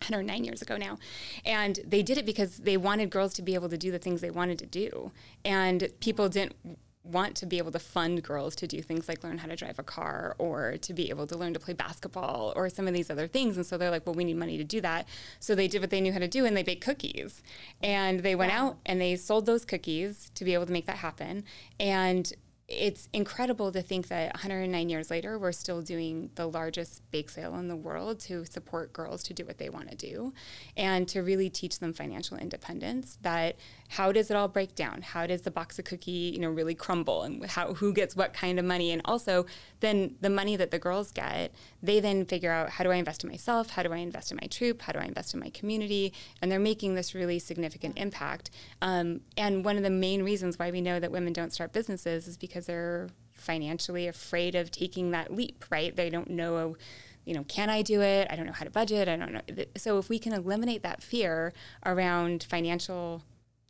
109 0.00 0.44
years 0.44 0.62
ago 0.62 0.76
now. 0.76 0.96
And 1.44 1.80
they 1.84 2.02
did 2.02 2.18
it 2.18 2.24
because 2.26 2.58
they 2.58 2.76
wanted 2.76 3.10
girls 3.10 3.34
to 3.34 3.42
be 3.42 3.54
able 3.54 3.68
to 3.68 3.78
do 3.78 3.90
the 3.90 3.98
things 3.98 4.20
they 4.20 4.30
wanted 4.30 4.58
to 4.60 4.66
do. 4.66 5.10
And 5.44 5.88
people 6.00 6.28
didn't 6.28 6.54
want 7.02 7.34
to 7.36 7.46
be 7.46 7.58
able 7.58 7.72
to 7.72 7.78
fund 7.78 8.22
girls 8.22 8.54
to 8.54 8.66
do 8.66 8.82
things 8.82 9.08
like 9.08 9.24
learn 9.24 9.38
how 9.38 9.48
to 9.48 9.56
drive 9.56 9.78
a 9.78 9.82
car 9.82 10.36
or 10.38 10.76
to 10.78 10.92
be 10.92 11.08
able 11.10 11.26
to 11.26 11.36
learn 11.36 11.54
to 11.54 11.60
play 11.60 11.72
basketball 11.72 12.52
or 12.54 12.68
some 12.68 12.86
of 12.86 12.94
these 12.94 13.10
other 13.10 13.26
things. 13.26 13.56
And 13.56 13.64
so 13.64 13.78
they're 13.78 13.90
like, 13.90 14.06
well, 14.06 14.14
we 14.14 14.24
need 14.24 14.36
money 14.36 14.58
to 14.58 14.64
do 14.64 14.80
that. 14.82 15.08
So 15.40 15.54
they 15.54 15.68
did 15.68 15.80
what 15.80 15.90
they 15.90 16.00
knew 16.00 16.12
how 16.12 16.18
to 16.18 16.28
do 16.28 16.44
and 16.44 16.56
they 16.56 16.62
baked 16.62 16.84
cookies. 16.84 17.42
And 17.82 18.20
they 18.20 18.34
went 18.34 18.52
wow. 18.52 18.68
out 18.68 18.78
and 18.86 19.00
they 19.00 19.16
sold 19.16 19.46
those 19.46 19.64
cookies 19.64 20.30
to 20.34 20.44
be 20.44 20.54
able 20.54 20.66
to 20.66 20.72
make 20.72 20.86
that 20.86 20.98
happen. 20.98 21.44
And 21.80 22.32
it's 22.68 23.08
incredible 23.14 23.72
to 23.72 23.80
think 23.80 24.08
that 24.08 24.34
109 24.34 24.90
years 24.90 25.10
later, 25.10 25.38
we're 25.38 25.52
still 25.52 25.80
doing 25.80 26.30
the 26.34 26.46
largest 26.46 27.02
bake 27.10 27.30
sale 27.30 27.54
in 27.54 27.66
the 27.66 27.76
world 27.76 28.20
to 28.20 28.44
support 28.44 28.92
girls 28.92 29.22
to 29.22 29.32
do 29.32 29.46
what 29.46 29.56
they 29.56 29.70
want 29.70 29.88
to 29.88 29.96
do 29.96 30.34
and 30.76 31.08
to 31.08 31.22
really 31.22 31.48
teach 31.48 31.78
them 31.78 31.94
financial 31.94 32.36
independence. 32.36 33.16
That 33.22 33.56
how 33.88 34.12
does 34.12 34.30
it 34.30 34.36
all 34.36 34.48
break 34.48 34.74
down? 34.74 35.00
How 35.00 35.26
does 35.26 35.42
the 35.42 35.50
box 35.50 35.78
of 35.78 35.86
cookie, 35.86 36.10
you 36.34 36.38
know, 36.38 36.50
really 36.50 36.74
crumble 36.74 37.22
and 37.22 37.46
how, 37.46 37.72
who 37.72 37.94
gets 37.94 38.14
what 38.14 38.34
kind 38.34 38.58
of 38.58 38.66
money? 38.66 38.90
And 38.90 39.00
also 39.06 39.46
then 39.80 40.16
the 40.20 40.28
money 40.28 40.54
that 40.56 40.70
the 40.70 40.78
girls 40.78 41.10
get, 41.10 41.54
they 41.82 42.00
then 42.00 42.26
figure 42.26 42.52
out 42.52 42.68
how 42.68 42.84
do 42.84 42.90
I 42.90 42.96
invest 42.96 43.24
in 43.24 43.30
myself? 43.30 43.70
How 43.70 43.82
do 43.82 43.94
I 43.94 43.98
invest 43.98 44.30
in 44.30 44.38
my 44.42 44.46
troop? 44.46 44.82
How 44.82 44.92
do 44.92 44.98
I 44.98 45.04
invest 45.04 45.32
in 45.32 45.40
my 45.40 45.48
community? 45.50 46.12
And 46.42 46.52
they're 46.52 46.58
making 46.58 46.96
this 46.96 47.14
really 47.14 47.38
significant 47.38 47.98
impact. 47.98 48.50
Um, 48.82 49.22
and 49.38 49.64
one 49.64 49.78
of 49.78 49.84
the 49.84 49.90
main 49.90 50.22
reasons 50.22 50.58
why 50.58 50.70
we 50.70 50.82
know 50.82 51.00
that 51.00 51.10
women 51.10 51.32
don't 51.32 51.52
start 51.52 51.72
businesses 51.72 52.28
is 52.28 52.36
because 52.36 52.57
they're 52.66 53.08
financially 53.32 54.06
afraid 54.08 54.54
of 54.54 54.70
taking 54.70 55.10
that 55.12 55.32
leap, 55.34 55.64
right? 55.70 55.94
They 55.94 56.10
don't 56.10 56.30
know, 56.30 56.76
you 57.24 57.34
know, 57.34 57.44
can 57.44 57.70
I 57.70 57.82
do 57.82 58.00
it? 58.02 58.26
I 58.30 58.36
don't 58.36 58.46
know 58.46 58.52
how 58.52 58.64
to 58.64 58.70
budget. 58.70 59.08
I 59.08 59.16
don't 59.16 59.32
know. 59.32 59.40
So 59.76 59.98
if 59.98 60.08
we 60.08 60.18
can 60.18 60.32
eliminate 60.32 60.82
that 60.82 61.02
fear 61.02 61.52
around 61.86 62.42
financial 62.42 63.22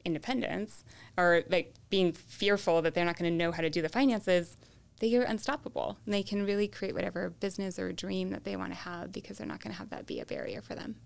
independence 0.04 0.84
or 1.16 1.42
like 1.50 1.74
being 1.90 2.12
fearful 2.12 2.80
that 2.82 2.94
they're 2.94 3.04
not 3.04 3.18
going 3.18 3.30
to 3.30 3.36
know 3.36 3.52
how 3.52 3.60
to 3.62 3.68
do 3.70 3.82
the 3.82 3.88
finances, 3.88 4.56
they 5.00 5.14
are 5.16 5.22
unstoppable. 5.22 5.98
And 6.06 6.14
they 6.14 6.22
can 6.22 6.44
really 6.44 6.66
create 6.66 6.94
whatever 6.94 7.30
business 7.30 7.78
or 7.78 7.92
dream 7.92 8.30
that 8.30 8.44
they 8.44 8.56
want 8.56 8.72
to 8.72 8.78
have 8.78 9.12
because 9.12 9.38
they're 9.38 9.46
not 9.46 9.60
going 9.62 9.72
to 9.72 9.78
have 9.78 9.90
that 9.90 10.06
be 10.06 10.20
a 10.20 10.24
barrier 10.24 10.62
for 10.62 10.74
them. 10.74 10.96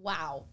Wow. 0.00 0.44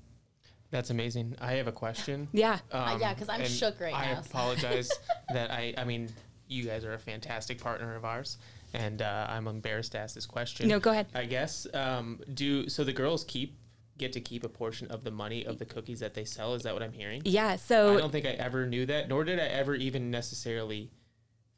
That's 0.71 0.91
amazing. 0.91 1.35
I 1.41 1.53
have 1.53 1.67
a 1.67 1.71
question. 1.71 2.27
Yeah. 2.31 2.59
Uh, 2.71 2.97
yeah, 3.01 3.13
'cause 3.15 3.27
I'm 3.29 3.43
shook 3.45 3.79
right 3.79 3.93
I 3.93 4.13
now, 4.13 4.21
so. 4.21 4.29
apologize 4.29 4.91
that 5.33 5.49
I. 5.49 5.73
I 5.77 5.83
mean, 5.83 6.09
you 6.49 6.65
guys 6.65 6.83
are 6.83 6.93
a 6.93 6.99
fantastic 6.99 7.61
partner 7.61 7.95
of 7.95 8.03
ours, 8.03 8.37
and 8.73 9.01
uh, 9.01 9.27
I'm 9.29 9.47
embarrassed 9.47 9.93
to 9.93 9.99
ask 9.99 10.15
this 10.15 10.25
question. 10.25 10.67
No, 10.67 10.79
go 10.79 10.91
ahead. 10.91 11.07
I 11.13 11.25
guess. 11.25 11.67
Um, 11.73 12.19
do 12.33 12.67
so 12.67 12.83
the 12.83 12.93
girls 12.93 13.23
keep 13.23 13.57
get 13.97 14.13
to 14.13 14.21
keep 14.21 14.43
a 14.43 14.49
portion 14.49 14.87
of 14.87 15.03
the 15.03 15.11
money 15.11 15.45
of 15.45 15.59
the 15.59 15.65
cookies 15.65 15.99
that 15.99 16.13
they 16.13 16.25
sell? 16.25 16.53
Is 16.53 16.63
that 16.63 16.73
what 16.73 16.81
I'm 16.81 16.93
hearing? 16.93 17.21
Yeah. 17.25 17.55
So 17.57 17.95
I 17.95 17.97
don't 17.99 18.11
think 18.11 18.25
I 18.25 18.29
ever 18.31 18.65
knew 18.65 18.85
that, 18.87 19.07
nor 19.09 19.23
did 19.23 19.39
I 19.39 19.45
ever 19.45 19.75
even 19.75 20.09
necessarily 20.09 20.89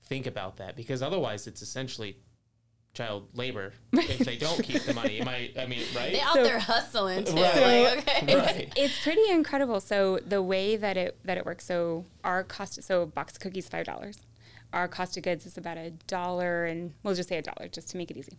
think 0.02 0.28
about 0.28 0.58
that, 0.58 0.76
because 0.76 1.02
otherwise 1.02 1.48
it's 1.48 1.62
essentially 1.62 2.18
child 2.94 3.30
labor 3.34 3.72
if 3.94 4.20
they 4.20 4.36
don't 4.36 4.62
keep 4.62 4.82
the 4.82 4.94
money. 4.94 5.22
Am 5.22 5.28
I? 5.30 5.52
I 5.58 5.66
mean, 5.66 5.84
right? 5.96 6.12
They 6.12 6.20
out 6.20 6.34
So- 6.36 6.44
there 6.44 6.60
hustling 6.60 7.24
too. 7.24 7.36
Right. 7.36 7.96
Like, 7.96 8.24
okay. 8.24 8.36
Right. 8.38 8.74
it's 8.76 9.02
pretty 9.02 9.30
incredible. 9.30 9.80
So 9.80 10.20
the 10.26 10.42
way 10.42 10.76
that 10.76 10.98
it 10.98 11.18
that 11.24 11.38
it 11.38 11.46
works, 11.46 11.66
so 11.66 12.04
our 12.24 12.44
cost, 12.44 12.84
so 12.84 13.04
a 13.04 13.06
box 13.06 13.34
of 13.34 13.40
cookies 13.40 13.70
five 13.70 13.86
dollars. 13.86 14.18
Our 14.74 14.88
cost 14.88 15.18
of 15.18 15.24
goods 15.24 15.46
is 15.46 15.58
about 15.58 15.78
a 15.78 15.92
dollar, 16.08 16.66
and 16.66 16.94
we'll 17.04 17.16
just 17.16 17.30
say 17.30 17.38
a 17.38 17.42
dollar 17.42 17.68
just 17.68 17.90
to 17.92 17.98
make 17.98 18.10
it 18.12 18.18
easy. 18.18 18.38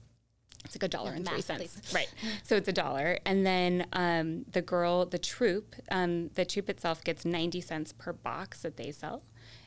It's 0.65 0.77
like 0.77 0.85
a 0.85 0.89
dollar 0.89 1.11
and 1.13 1.27
three 1.27 1.37
math, 1.37 1.45
cents, 1.45 1.75
please. 1.75 1.95
right? 1.95 2.15
So 2.45 2.57
it's 2.57 2.69
a 2.69 2.73
dollar, 2.73 3.19
and 3.27 3.45
then 3.45 3.87
um, 3.93 4.45
the 4.53 4.63
girl, 4.63 5.05
the 5.07 5.19
troop, 5.19 5.75
um, 5.91 6.29
the 6.35 6.45
troop 6.45 6.71
itself 6.71 7.03
gets 7.03 7.25
ninety 7.25 7.61
cents 7.61 7.93
per 7.93 8.13
box 8.13 8.63
that 8.63 8.77
they 8.77 8.93
sell, 8.93 9.25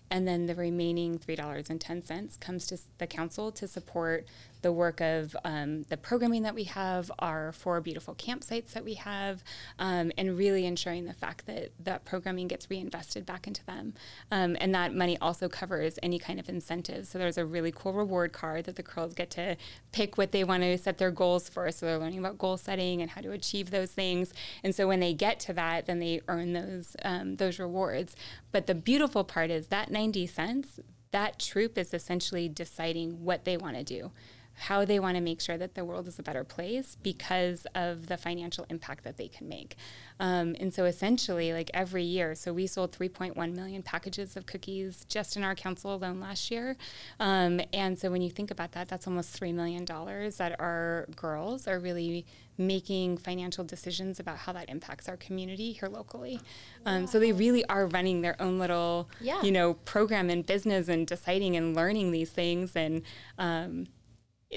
and 0.09 0.25
then 0.27 0.45
the 0.45 0.55
remaining 0.55 1.17
three 1.17 1.35
dollars 1.35 1.69
and 1.69 1.81
ten 1.81 2.03
cents 2.03 2.37
comes 2.37 2.65
to 2.67 2.79
the 2.97 3.07
council 3.07 3.51
to 3.51 3.67
support 3.67 4.25
the 4.65 4.71
work 4.71 4.99
of 4.99 5.37
um, 5.45 5.83
the 5.89 5.95
programming 5.95 6.41
that 6.41 6.55
we 6.55 6.63
have, 6.63 7.11
our 7.19 7.51
four 7.51 7.79
beautiful 7.81 8.15
campsites 8.15 8.71
that 8.71 8.83
we 8.83 8.95
have, 8.95 9.43
um, 9.77 10.11
and 10.17 10.35
really 10.35 10.65
ensuring 10.65 11.05
the 11.05 11.13
fact 11.13 11.45
that 11.45 11.69
that 11.79 12.03
programming 12.03 12.47
gets 12.47 12.67
reinvested 12.67 13.27
back 13.27 13.45
into 13.45 13.63
them. 13.67 13.93
Um, 14.31 14.57
and 14.59 14.73
that 14.73 14.95
money 14.95 15.19
also 15.21 15.47
covers 15.47 15.99
any 16.01 16.17
kind 16.17 16.39
of 16.39 16.49
incentives. 16.49 17.09
So 17.09 17.19
there's 17.19 17.37
a 17.37 17.45
really 17.45 17.71
cool 17.71 17.93
reward 17.93 18.33
card 18.33 18.65
that 18.65 18.75
the 18.75 18.81
girls 18.81 19.13
get 19.13 19.29
to 19.31 19.55
pick 19.91 20.17
what 20.17 20.31
they 20.31 20.43
want 20.43 20.63
to 20.63 20.79
set 20.79 20.97
their 20.97 21.11
goals 21.11 21.47
for. 21.47 21.71
So 21.71 21.85
they're 21.85 21.99
learning 21.99 22.17
about 22.17 22.39
goal 22.39 22.57
setting 22.57 23.03
and 23.03 23.11
how 23.11 23.21
to 23.21 23.33
achieve 23.33 23.69
those 23.69 23.91
things. 23.91 24.33
And 24.63 24.73
so 24.73 24.87
when 24.87 24.99
they 24.99 25.13
get 25.13 25.39
to 25.41 25.53
that, 25.53 25.85
then 25.85 25.99
they 25.99 26.21
earn 26.27 26.53
those 26.53 26.95
um, 27.03 27.35
those 27.35 27.59
rewards. 27.59 28.15
But 28.51 28.65
the 28.65 28.73
beautiful 28.73 29.23
part 29.23 29.51
is 29.51 29.67
that 29.67 29.91
90 29.91 30.25
cents, 30.25 30.79
that 31.11 31.37
troop 31.37 31.77
is 31.77 31.93
essentially 31.93 32.49
deciding 32.49 33.23
what 33.23 33.45
they 33.45 33.57
want 33.57 33.77
to 33.77 33.83
do 33.83 34.11
how 34.57 34.85
they 34.85 34.99
want 34.99 35.15
to 35.15 35.21
make 35.21 35.41
sure 35.41 35.57
that 35.57 35.75
the 35.75 35.83
world 35.83 36.07
is 36.07 36.17
a 36.17 36.23
better 36.23 36.43
place 36.43 36.97
because 37.03 37.67
of 37.75 38.07
the 38.07 38.17
financial 38.17 38.65
impact 38.69 39.03
that 39.03 39.17
they 39.17 39.27
can 39.27 39.47
make. 39.49 39.75
Um, 40.19 40.55
and 40.59 40.73
so 40.73 40.85
essentially, 40.85 41.51
like 41.51 41.69
every 41.73 42.03
year, 42.03 42.35
so 42.35 42.53
we 42.53 42.65
sold 42.67 42.91
3.1 42.97 43.35
million 43.53 43.83
packages 43.83 44.37
of 44.37 44.45
cookies 44.45 45.05
just 45.09 45.35
in 45.35 45.43
our 45.43 45.55
council 45.55 45.93
alone 45.93 46.21
last 46.21 46.49
year. 46.51 46.77
Um, 47.19 47.59
and 47.73 47.99
so 47.99 48.09
when 48.09 48.21
you 48.21 48.29
think 48.29 48.49
about 48.49 48.71
that, 48.71 48.87
that's 48.87 49.07
almost 49.07 49.37
$3 49.39 49.53
million 49.53 49.83
that 49.85 50.55
our 50.59 51.05
girls 51.15 51.67
are 51.67 51.79
really 51.79 52.25
making 52.57 53.17
financial 53.17 53.65
decisions 53.65 54.17
about 54.21 54.37
how 54.37 54.53
that 54.53 54.69
impacts 54.69 55.09
our 55.09 55.17
community 55.17 55.73
here 55.73 55.89
locally. 55.89 56.39
Um, 56.85 57.05
so 57.05 57.19
they 57.19 57.33
really 57.33 57.65
are 57.65 57.87
running 57.87 58.21
their 58.21 58.41
own 58.41 58.57
little, 58.57 59.09
Yeah. 59.19 59.41
you 59.41 59.51
know, 59.51 59.73
program 59.73 60.29
and 60.29 60.45
business 60.45 60.87
and 60.87 61.05
deciding 61.05 61.57
and 61.57 61.75
learning 61.75 62.11
these 62.11 62.29
things. 62.29 62.73
And 62.73 63.01
um, 63.37 63.87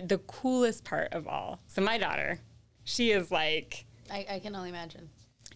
the 0.02 0.18
coolest 0.18 0.84
part 0.84 1.12
of 1.12 1.26
all. 1.26 1.60
So 1.66 1.82
my 1.82 1.98
daughter, 1.98 2.40
she 2.84 3.10
is 3.12 3.30
like 3.30 3.84
I, 4.10 4.26
I 4.30 4.38
can 4.38 4.54
only 4.56 4.70
imagine. 4.70 5.10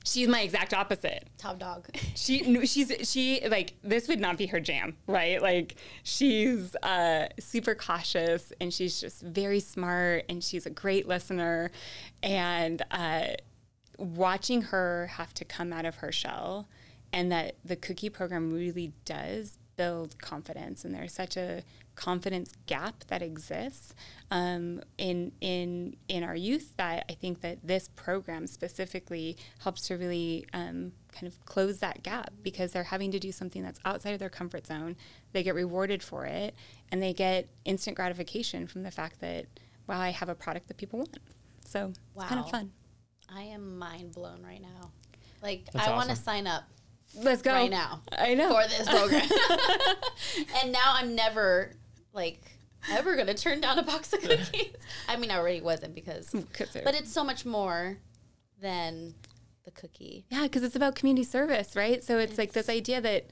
she's 0.04 0.28
my 0.28 0.40
exact 0.42 0.74
opposite. 0.74 1.28
Top 1.38 1.58
dog. 1.58 1.88
She 2.14 2.66
she's 2.66 2.92
she 3.10 3.46
like 3.48 3.74
this 3.82 4.06
would 4.06 4.20
not 4.20 4.36
be 4.38 4.46
her 4.46 4.60
jam, 4.60 4.96
right? 5.06 5.40
Like 5.42 5.74
she's 6.04 6.76
uh, 6.82 7.28
super 7.40 7.74
cautious 7.74 8.52
and 8.60 8.72
she's 8.72 9.00
just 9.00 9.22
very 9.22 9.58
smart 9.60 10.24
and 10.28 10.42
she's 10.44 10.66
a 10.66 10.70
great 10.70 11.08
listener, 11.08 11.70
and 12.22 12.82
uh, 12.92 13.28
watching 13.98 14.62
her 14.62 15.08
have 15.14 15.34
to 15.34 15.44
come 15.44 15.72
out 15.72 15.84
of 15.84 15.96
her 15.96 16.12
shell, 16.12 16.68
and 17.12 17.32
that 17.32 17.56
the 17.64 17.76
cookie 17.76 18.10
program 18.10 18.50
really 18.52 18.92
does 19.04 19.58
build 19.76 20.16
confidence, 20.20 20.84
and 20.84 20.94
there's 20.94 21.12
such 21.14 21.36
a 21.36 21.62
confidence 21.94 22.52
gap 22.66 23.04
that 23.08 23.22
exists 23.22 23.94
um, 24.30 24.80
in 24.98 25.32
in 25.40 25.96
in 26.08 26.22
our 26.24 26.34
youth 26.34 26.74
that 26.76 27.04
I 27.08 27.14
think 27.14 27.40
that 27.42 27.58
this 27.62 27.88
program 27.88 28.46
specifically 28.46 29.36
helps 29.58 29.86
to 29.88 29.96
really 29.96 30.46
um, 30.52 30.92
kind 31.12 31.26
of 31.26 31.44
close 31.44 31.78
that 31.78 32.02
gap 32.02 32.32
because 32.42 32.72
they're 32.72 32.84
having 32.84 33.10
to 33.12 33.18
do 33.18 33.32
something 33.32 33.62
that's 33.62 33.80
outside 33.84 34.12
of 34.12 34.18
their 34.18 34.30
comfort 34.30 34.66
zone. 34.66 34.96
They 35.32 35.42
get 35.42 35.54
rewarded 35.54 36.02
for 36.02 36.24
it, 36.26 36.54
and 36.90 37.02
they 37.02 37.12
get 37.12 37.48
instant 37.64 37.96
gratification 37.96 38.66
from 38.66 38.82
the 38.82 38.90
fact 38.90 39.20
that 39.20 39.46
wow, 39.86 40.00
I 40.00 40.10
have 40.10 40.28
a 40.28 40.34
product 40.34 40.68
that 40.68 40.76
people 40.76 41.00
want. 41.00 41.18
So 41.66 41.92
it's 42.16 42.24
kind 42.24 42.40
of 42.40 42.50
fun. 42.50 42.72
I 43.28 43.42
am 43.42 43.78
mind 43.78 44.12
blown 44.12 44.42
right 44.42 44.60
now. 44.60 44.90
Like 45.42 45.70
That's 45.72 45.88
I 45.88 45.94
want 45.94 46.10
to 46.10 46.16
sign 46.16 46.46
up 46.46 46.64
Let's 47.14 47.42
go 47.42 47.52
right 47.52 47.70
now 47.70 48.00
I 48.10 48.34
know. 48.34 48.48
for 48.48 48.68
this 48.68 48.88
program. 48.88 49.28
and 50.62 50.72
now 50.72 50.94
I'm 50.94 51.14
never 51.14 51.74
like 52.12 52.40
ever 52.90 53.16
gonna 53.16 53.34
turn 53.34 53.60
down 53.60 53.78
a 53.78 53.82
box 53.82 54.12
of 54.12 54.20
cookies. 54.22 54.74
I 55.08 55.16
mean, 55.16 55.30
I 55.30 55.38
already 55.38 55.60
wasn't 55.60 55.94
because, 55.94 56.30
but 56.84 56.94
it's 56.94 57.12
so 57.12 57.24
much 57.24 57.44
more 57.44 57.98
than 58.60 59.14
the 59.64 59.70
cookie. 59.70 60.24
Yeah, 60.30 60.42
because 60.42 60.62
it's 60.62 60.76
about 60.76 60.94
community 60.94 61.24
service, 61.24 61.76
right? 61.76 62.02
So 62.02 62.18
it's, 62.18 62.38
like 62.38 62.52
this 62.52 62.68
idea 62.68 63.00
that 63.00 63.26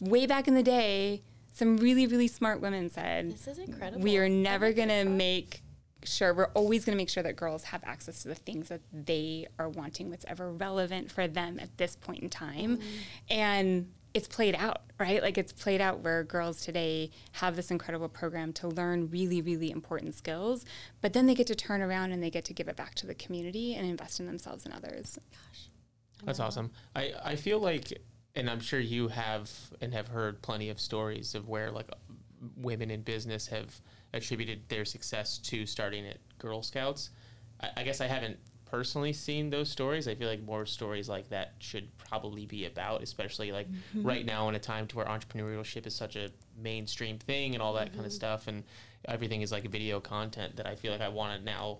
way 0.00 0.26
back 0.26 0.48
in 0.48 0.54
the 0.54 0.62
day, 0.62 1.22
some 1.52 1.76
really, 1.78 2.06
really 2.06 2.28
smart 2.28 2.60
women 2.60 2.90
said, 2.90 3.32
This 3.32 3.48
is 3.48 3.58
incredible. 3.58 4.02
we 4.02 4.18
are 4.18 4.28
never 4.28 4.72
going 4.72 4.88
to 4.88 5.04
"Fuck." 5.04 5.12
make 5.12 5.62
sure, 6.04 6.32
we're 6.34 6.46
always 6.48 6.84
going 6.84 6.96
to 6.96 7.00
make 7.00 7.08
sure 7.08 7.22
that 7.22 7.36
girls 7.36 7.64
have 7.64 7.82
access 7.84 8.22
to 8.22 8.28
the 8.28 8.34
things 8.34 8.68
that 8.68 8.80
they 8.92 9.46
are 9.58 9.68
wanting, 9.68 10.10
what's 10.10 10.24
ever 10.28 10.52
relevant 10.52 11.10
for 11.10 11.26
them 11.26 11.58
at 11.58 11.76
this 11.78 11.96
point 11.96 12.22
in 12.22 12.30
time. 12.30 12.76
Mm-hmm. 12.76 12.82
And 13.30 13.92
it's 14.16 14.26
played 14.26 14.54
out, 14.54 14.80
right? 14.98 15.20
Like 15.20 15.36
it's 15.36 15.52
played 15.52 15.82
out 15.82 16.00
where 16.00 16.24
girls 16.24 16.62
today 16.62 17.10
have 17.32 17.54
this 17.54 17.70
incredible 17.70 18.08
program 18.08 18.50
to 18.54 18.66
learn 18.66 19.10
really, 19.10 19.42
really 19.42 19.70
important 19.70 20.14
skills, 20.14 20.64
but 21.02 21.12
then 21.12 21.26
they 21.26 21.34
get 21.34 21.46
to 21.48 21.54
turn 21.54 21.82
around 21.82 22.12
and 22.12 22.22
they 22.22 22.30
get 22.30 22.46
to 22.46 22.54
give 22.54 22.66
it 22.66 22.76
back 22.76 22.94
to 22.94 23.06
the 23.06 23.14
community 23.14 23.74
and 23.74 23.86
invest 23.86 24.18
in 24.18 24.24
themselves 24.24 24.64
and 24.64 24.72
others. 24.72 25.18
Gosh. 25.30 25.68
That's 26.24 26.40
awesome. 26.40 26.70
I, 26.94 27.12
I 27.22 27.36
feel 27.36 27.58
like, 27.58 27.92
and 28.34 28.48
I'm 28.48 28.60
sure 28.60 28.80
you 28.80 29.08
have 29.08 29.50
and 29.82 29.92
have 29.92 30.08
heard 30.08 30.40
plenty 30.40 30.70
of 30.70 30.80
stories 30.80 31.34
of 31.34 31.46
where 31.46 31.70
like 31.70 31.90
women 32.56 32.90
in 32.90 33.02
business 33.02 33.48
have 33.48 33.82
attributed 34.14 34.66
their 34.70 34.86
success 34.86 35.36
to 35.38 35.66
starting 35.66 36.06
at 36.06 36.16
Girl 36.38 36.62
Scouts. 36.62 37.10
I, 37.60 37.68
I 37.76 37.82
guess 37.82 38.00
I 38.00 38.06
haven't 38.06 38.38
personally 38.66 39.12
seen 39.12 39.50
those 39.50 39.70
stories. 39.70 40.06
I 40.06 40.14
feel 40.14 40.28
like 40.28 40.42
more 40.42 40.66
stories 40.66 41.08
like 41.08 41.30
that 41.30 41.54
should 41.58 41.96
probably 41.96 42.46
be 42.46 42.66
about, 42.66 43.02
especially 43.02 43.52
like 43.52 43.68
mm-hmm. 43.70 44.06
right 44.06 44.26
now 44.26 44.48
in 44.48 44.54
a 44.54 44.58
time 44.58 44.86
to 44.88 44.96
where 44.96 45.06
entrepreneurship 45.06 45.86
is 45.86 45.94
such 45.94 46.16
a 46.16 46.30
mainstream 46.60 47.18
thing 47.18 47.54
and 47.54 47.62
all 47.62 47.74
that 47.74 47.88
kind 47.88 48.00
of 48.00 48.06
mm-hmm. 48.06 48.12
stuff, 48.12 48.48
and 48.48 48.64
everything 49.06 49.42
is 49.42 49.52
like 49.52 49.68
video 49.70 50.00
content 50.00 50.56
that 50.56 50.66
I 50.66 50.74
feel 50.74 50.92
like 50.92 51.00
I 51.00 51.08
want 51.08 51.38
to 51.38 51.44
now 51.44 51.78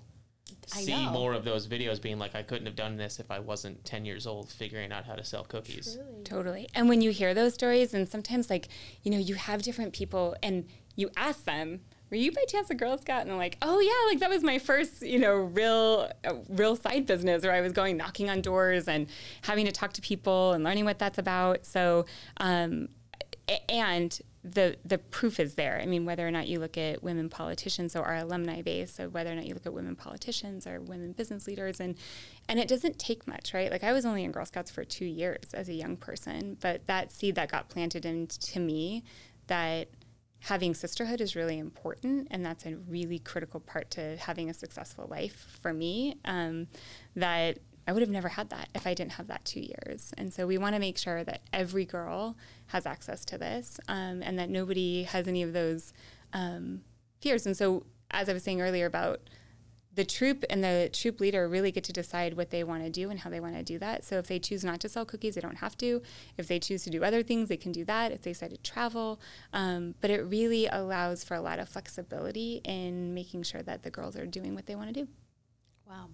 I 0.75 0.81
see 0.81 1.05
know. 1.05 1.11
more 1.11 1.33
of 1.33 1.45
those 1.45 1.67
videos 1.67 2.01
being 2.01 2.19
like 2.19 2.35
I 2.35 2.43
couldn't 2.43 2.67
have 2.67 2.77
done 2.77 2.97
this 2.97 3.19
if 3.19 3.31
I 3.31 3.39
wasn't 3.39 3.85
10 3.85 4.05
years 4.05 4.27
old 4.27 4.49
figuring 4.49 4.93
out 4.93 5.05
how 5.05 5.15
to 5.15 5.25
sell 5.25 5.45
cookies. 5.45 5.99
Totally. 6.25 6.69
And 6.75 6.89
when 6.89 7.01
you 7.01 7.11
hear 7.11 7.35
those 7.35 7.55
stories, 7.55 7.95
and 7.95 8.09
sometimes, 8.09 8.51
like, 8.51 8.69
you 9.03 9.11
know, 9.11 9.19
you 9.19 9.35
have 9.35 9.63
different 9.63 9.93
people 9.93 10.37
and 10.43 10.67
you 10.95 11.11
ask 11.17 11.45
them, 11.45 11.81
were 12.11 12.17
you 12.17 12.33
by 12.33 12.45
chance 12.49 12.71
a 12.71 12.75
Girl 12.75 12.97
Scout? 12.99 13.27
And 13.27 13.37
like, 13.37 13.59
oh, 13.63 13.81
yeah, 13.81 14.11
like 14.11 14.21
that 14.21 14.31
was 14.31 14.43
my 14.43 14.59
first, 14.59 15.03
you 15.03 15.19
know, 15.19 15.35
real, 15.35 16.11
uh, 16.25 16.35
real 16.49 16.77
side 16.77 17.07
business 17.07 17.43
where 17.43 17.53
I 17.53 17.61
was 17.61 17.73
going 17.73 17.97
knocking 17.97 18.31
on 18.31 18.41
doors 18.41 18.89
and 18.89 19.07
having 19.43 19.67
to 19.67 19.73
talk 19.73 19.93
to 19.95 20.01
people 20.01 20.53
and 20.53 20.63
learning 20.63 20.85
what 20.85 20.99
that's 20.99 21.19
about. 21.19 21.67
So, 21.67 22.07
um, 22.39 22.89
and 23.69 24.21
the 24.53 24.77
the 24.85 24.99
proof 24.99 25.41
is 25.41 25.55
there. 25.55 25.81
I 25.83 25.87
mean, 25.87 26.05
whether 26.05 26.27
or 26.27 26.31
not 26.31 26.47
you 26.47 26.61
look 26.61 26.79
at 26.79 27.03
women 27.03 27.29
politicians, 27.29 27.93
so 27.93 28.01
our 28.01 28.17
alumni 28.17 28.63
base, 28.63 28.93
so 28.93 29.09
whether 29.09 29.33
or 29.33 29.35
not 29.35 29.47
you 29.47 29.55
look 29.55 29.67
at 29.67 29.73
women 29.73 29.97
politicians 29.97 30.67
or 30.67 30.81
women 30.81 31.13
business 31.13 31.47
leaders, 31.47 31.81
and 31.81 31.97
and 32.49 32.61
it 32.61 32.69
doesn't 32.69 32.99
take 32.99 33.27
much, 33.27 33.53
right? 33.55 33.71
Like 33.71 33.85
I 33.85 33.93
was 33.93 34.07
only 34.07 34.25
in 34.25 34.31
Girl 34.31 34.47
Scouts 34.47 34.71
for 34.71 34.85
two 34.85 35.05
years 35.05 35.53
as 35.53 35.69
a 35.69 35.75
young 35.75 35.97
person, 35.97 36.57
but 36.61 36.87
that 36.87 37.11
seed 37.11 37.35
that 37.35 37.51
got 37.51 37.69
planted 37.69 38.05
into 38.05 38.61
me, 38.61 39.03
that 39.49 39.89
having 40.41 40.75
sisterhood 40.75 41.21
is 41.21 41.35
really 41.35 41.59
important, 41.59 42.29
and 42.31 42.45
that's 42.45 42.67
a 42.67 42.77
really 42.77 43.19
critical 43.19 43.61
part 43.61 43.91
to 43.93 44.17
having 44.17 44.49
a 44.51 44.55
successful 44.55 45.07
life 45.11 45.59
for 45.63 45.73
me. 45.73 46.19
Um, 46.25 46.69
that 47.15 47.59
I 47.89 47.93
would 47.93 48.03
have 48.03 48.11
never 48.11 48.29
had 48.29 48.51
that 48.51 48.69
if 48.75 48.87
I 48.87 48.95
didn't 48.95 49.13
have 49.13 49.29
that 49.29 49.45
two 49.45 49.61
years. 49.61 50.13
And 50.19 50.33
so 50.35 50.47
we 50.47 50.59
want 50.59 50.75
to 50.75 50.81
make 50.81 50.99
sure 50.99 51.23
that 51.23 51.43
every 51.53 51.85
girl 51.85 52.37
has 52.69 52.85
access 52.85 53.25
to 53.27 53.39
this 53.39 53.79
um, 53.89 54.23
and 54.23 54.39
that 54.39 54.51
nobody 54.51 55.05
has 55.05 55.29
any 55.29 55.43
of 55.43 55.53
those 55.53 55.93
um, 56.33 56.81
fears. 57.21 57.47
And 57.47 57.57
so, 57.57 57.85
as 58.11 58.29
I 58.29 58.33
was 58.33 58.43
saying 58.43 58.61
earlier 58.61 58.87
about 58.87 59.21
the 59.97 60.05
troop 60.05 60.45
and 60.49 60.63
the 60.63 60.91
troop 60.93 61.21
leader 61.21 61.49
really 61.49 61.73
get 61.73 61.85
to 61.85 61.93
decide 61.93 62.37
what 62.37 62.51
they 62.51 62.63
want 62.63 62.85
to 62.85 62.91
do 62.91 63.11
and 63.11 63.21
how 63.21 63.31
they 63.31 63.41
want 63.41 63.57
to 63.57 63.63
do 63.63 63.79
that. 63.79 64.05
So 64.05 64.19
if 64.19 64.27
they 64.27 64.39
choose 64.39 64.63
not 64.63 64.79
to 64.81 64.89
sell 64.89 65.05
cookies, 65.05 65.35
they 65.35 65.41
don't 65.41 65.57
have 65.57 65.77
to. 65.79 66.03
If 66.37 66.47
they 66.47 66.59
choose 66.59 66.85
to 66.85 66.91
do 66.91 67.03
other 67.03 67.23
things, 67.23 67.49
they 67.49 67.57
can 67.57 67.73
do 67.73 67.85
that. 67.87 68.13
If 68.13 68.23
they 68.23 68.31
decide 68.31 68.51
to 68.51 68.59
travel, 68.59 69.21
um, 69.53 69.95
but 70.01 70.11
it 70.11 70.21
really 70.21 70.67
allows 70.67 71.25
for 71.25 71.35
a 71.35 71.41
lot 71.41 71.59
of 71.59 71.69
flexibility 71.69 72.61
in 72.65 73.15
making 73.15 73.43
sure 73.43 73.63
that 73.63 73.83
the 73.83 73.91
girls 73.91 74.17
are 74.17 74.27
doing 74.27 74.55
what 74.55 74.67
they 74.67 74.77
want 74.77 74.95
to 74.95 75.05
do. 75.05 75.09
Wow 75.89 76.09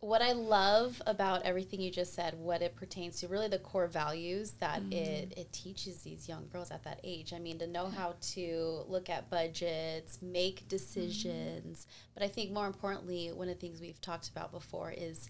what 0.00 0.22
I 0.22 0.32
love 0.32 1.00
about 1.06 1.42
everything 1.42 1.80
you 1.80 1.90
just 1.90 2.14
said, 2.14 2.34
what 2.34 2.62
it 2.62 2.74
pertains 2.74 3.20
to, 3.20 3.28
really 3.28 3.48
the 3.48 3.58
core 3.58 3.86
values 3.86 4.52
that 4.52 4.82
mm. 4.82 4.92
it, 4.92 5.34
it 5.36 5.52
teaches 5.52 6.02
these 6.02 6.26
young 6.26 6.48
girls 6.50 6.70
at 6.70 6.84
that 6.84 7.00
age. 7.04 7.34
I 7.34 7.38
mean, 7.38 7.58
to 7.58 7.66
know 7.66 7.86
how 7.86 8.14
to 8.32 8.84
look 8.88 9.10
at 9.10 9.28
budgets, 9.28 10.18
make 10.22 10.66
decisions. 10.68 11.84
Mm. 11.84 12.14
But 12.14 12.22
I 12.22 12.28
think 12.28 12.50
more 12.50 12.66
importantly, 12.66 13.28
one 13.28 13.48
of 13.48 13.54
the 13.54 13.60
things 13.60 13.80
we've 13.80 14.00
talked 14.00 14.30
about 14.30 14.52
before 14.52 14.90
is 14.90 15.28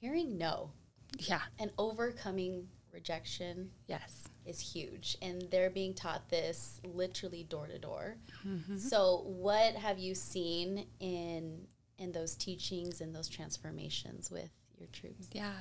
hearing 0.00 0.36
no. 0.36 0.72
Yeah. 1.18 1.40
And 1.58 1.70
overcoming 1.78 2.68
rejection. 2.92 3.70
Yes. 3.86 4.24
Is 4.44 4.60
huge. 4.60 5.16
And 5.22 5.44
they're 5.50 5.70
being 5.70 5.94
taught 5.94 6.28
this 6.28 6.80
literally 6.84 7.44
door 7.44 7.68
to 7.68 7.78
door. 7.78 8.16
Mm-hmm. 8.46 8.76
So, 8.78 9.22
what 9.26 9.74
have 9.76 9.98
you 9.98 10.14
seen 10.14 10.86
in 10.98 11.66
in 12.00 12.12
those 12.12 12.34
teachings 12.34 13.00
and 13.00 13.14
those 13.14 13.28
transformations 13.28 14.30
with 14.30 14.50
your 14.78 14.88
troops? 14.92 15.28
Yeah. 15.32 15.52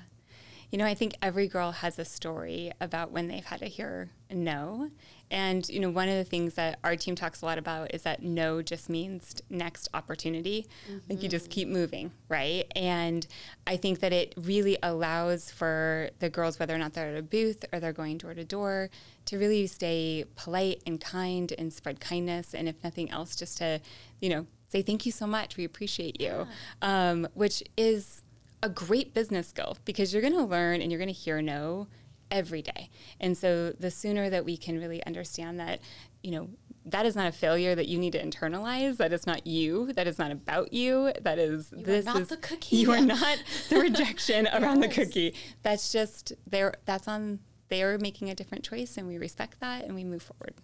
You 0.71 0.77
know, 0.77 0.85
I 0.85 0.93
think 0.93 1.15
every 1.21 1.47
girl 1.47 1.71
has 1.71 1.97
a 1.97 2.05
story 2.05 2.71
about 2.79 3.11
when 3.11 3.27
they've 3.27 3.43
had 3.43 3.59
to 3.61 3.65
hear 3.65 4.11
no. 4.29 4.91
And, 5.31 5.67
you 5.67 5.79
know, 5.79 5.89
one 5.89 6.09
of 6.09 6.15
the 6.15 6.23
things 6.23 6.53
that 6.55 6.77
our 6.83 6.95
team 6.95 7.15
talks 7.15 7.41
a 7.41 7.45
lot 7.45 7.57
about 7.57 7.93
is 7.93 8.03
that 8.03 8.21
no 8.21 8.61
just 8.61 8.87
means 8.87 9.41
next 9.49 9.89
opportunity. 9.95 10.67
Mm-hmm. 10.87 10.99
Like 11.09 11.23
you 11.23 11.29
just 11.29 11.45
mm-hmm. 11.45 11.53
keep 11.53 11.67
moving, 11.69 12.11
right? 12.29 12.71
And 12.75 13.25
I 13.65 13.77
think 13.77 13.99
that 14.01 14.13
it 14.13 14.35
really 14.37 14.77
allows 14.83 15.49
for 15.49 16.11
the 16.19 16.29
girls, 16.29 16.59
whether 16.59 16.75
or 16.75 16.77
not 16.77 16.93
they're 16.93 17.09
at 17.09 17.17
a 17.17 17.23
booth 17.23 17.65
or 17.73 17.79
they're 17.79 17.91
going 17.91 18.19
door 18.19 18.35
to 18.35 18.43
door, 18.43 18.91
to 19.25 19.39
really 19.39 19.65
stay 19.65 20.25
polite 20.35 20.83
and 20.85 21.01
kind 21.01 21.51
and 21.57 21.73
spread 21.73 21.99
kindness. 21.99 22.53
And 22.53 22.69
if 22.69 22.83
nothing 22.83 23.09
else, 23.09 23.35
just 23.35 23.57
to, 23.57 23.81
you 24.21 24.29
know, 24.29 24.45
say 24.69 24.81
thank 24.81 25.05
you 25.05 25.11
so 25.11 25.27
much. 25.27 25.57
We 25.57 25.65
appreciate 25.65 26.21
you, 26.21 26.47
yeah. 26.81 27.09
um, 27.11 27.27
which 27.33 27.61
is 27.75 28.21
a 28.61 28.69
great 28.69 29.13
business 29.13 29.49
skill 29.49 29.77
because 29.85 30.13
you're 30.13 30.21
going 30.21 30.33
to 30.33 30.43
learn 30.43 30.81
and 30.81 30.91
you're 30.91 30.99
going 30.99 31.13
to 31.13 31.19
hear 31.19 31.41
no 31.41 31.87
every 32.31 32.61
day. 32.61 32.89
And 33.19 33.37
so 33.37 33.71
the 33.71 33.91
sooner 33.91 34.29
that 34.29 34.45
we 34.45 34.57
can 34.57 34.79
really 34.79 35.03
understand 35.05 35.59
that, 35.59 35.79
you 36.21 36.31
know, 36.31 36.49
that 36.85 37.05
is 37.05 37.15
not 37.15 37.27
a 37.27 37.31
failure 37.31 37.75
that 37.75 37.87
you 37.87 37.97
need 37.97 38.13
to 38.13 38.23
internalize. 38.23 38.97
That 38.97 39.13
is 39.13 39.27
not 39.27 39.45
you. 39.45 39.93
That 39.93 40.07
is 40.07 40.17
not 40.17 40.31
about 40.31 40.73
you. 40.73 41.11
That 41.21 41.37
is 41.37 41.73
you 41.75 41.83
this 41.83 42.07
is 42.07 42.29
the 42.29 42.37
cookie. 42.37 42.77
You 42.79 42.91
are 42.91 43.01
not 43.01 43.43
the 43.69 43.79
rejection 43.79 44.47
around 44.53 44.81
yes. 44.81 44.95
the 44.95 45.05
cookie. 45.05 45.35
That's 45.61 45.91
just 45.91 46.33
there. 46.47 46.73
That's 46.85 47.07
on. 47.07 47.39
They 47.67 47.83
are 47.83 47.99
making 47.99 48.29
a 48.31 48.35
different 48.35 48.63
choice, 48.63 48.97
and 48.97 49.07
we 49.07 49.17
respect 49.19 49.59
that, 49.59 49.85
and 49.85 49.93
we 49.93 50.03
move 50.03 50.23
forward. 50.23 50.55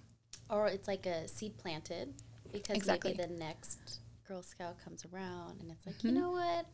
Or 0.50 0.68
it's 0.68 0.88
like 0.88 1.06
a 1.06 1.28
seed 1.28 1.58
planted 1.58 2.16
because 2.62 2.78
exactly. 2.78 3.16
maybe 3.18 3.34
the 3.34 3.40
next 3.40 4.00
Girl 4.28 4.42
Scout 4.42 4.76
comes 4.84 5.06
around 5.14 5.62
and 5.62 5.72
it's 5.72 5.86
like, 5.86 5.98
mm-hmm. 5.98 6.08
you 6.08 6.14
know 6.14 6.32
what? 6.32 6.66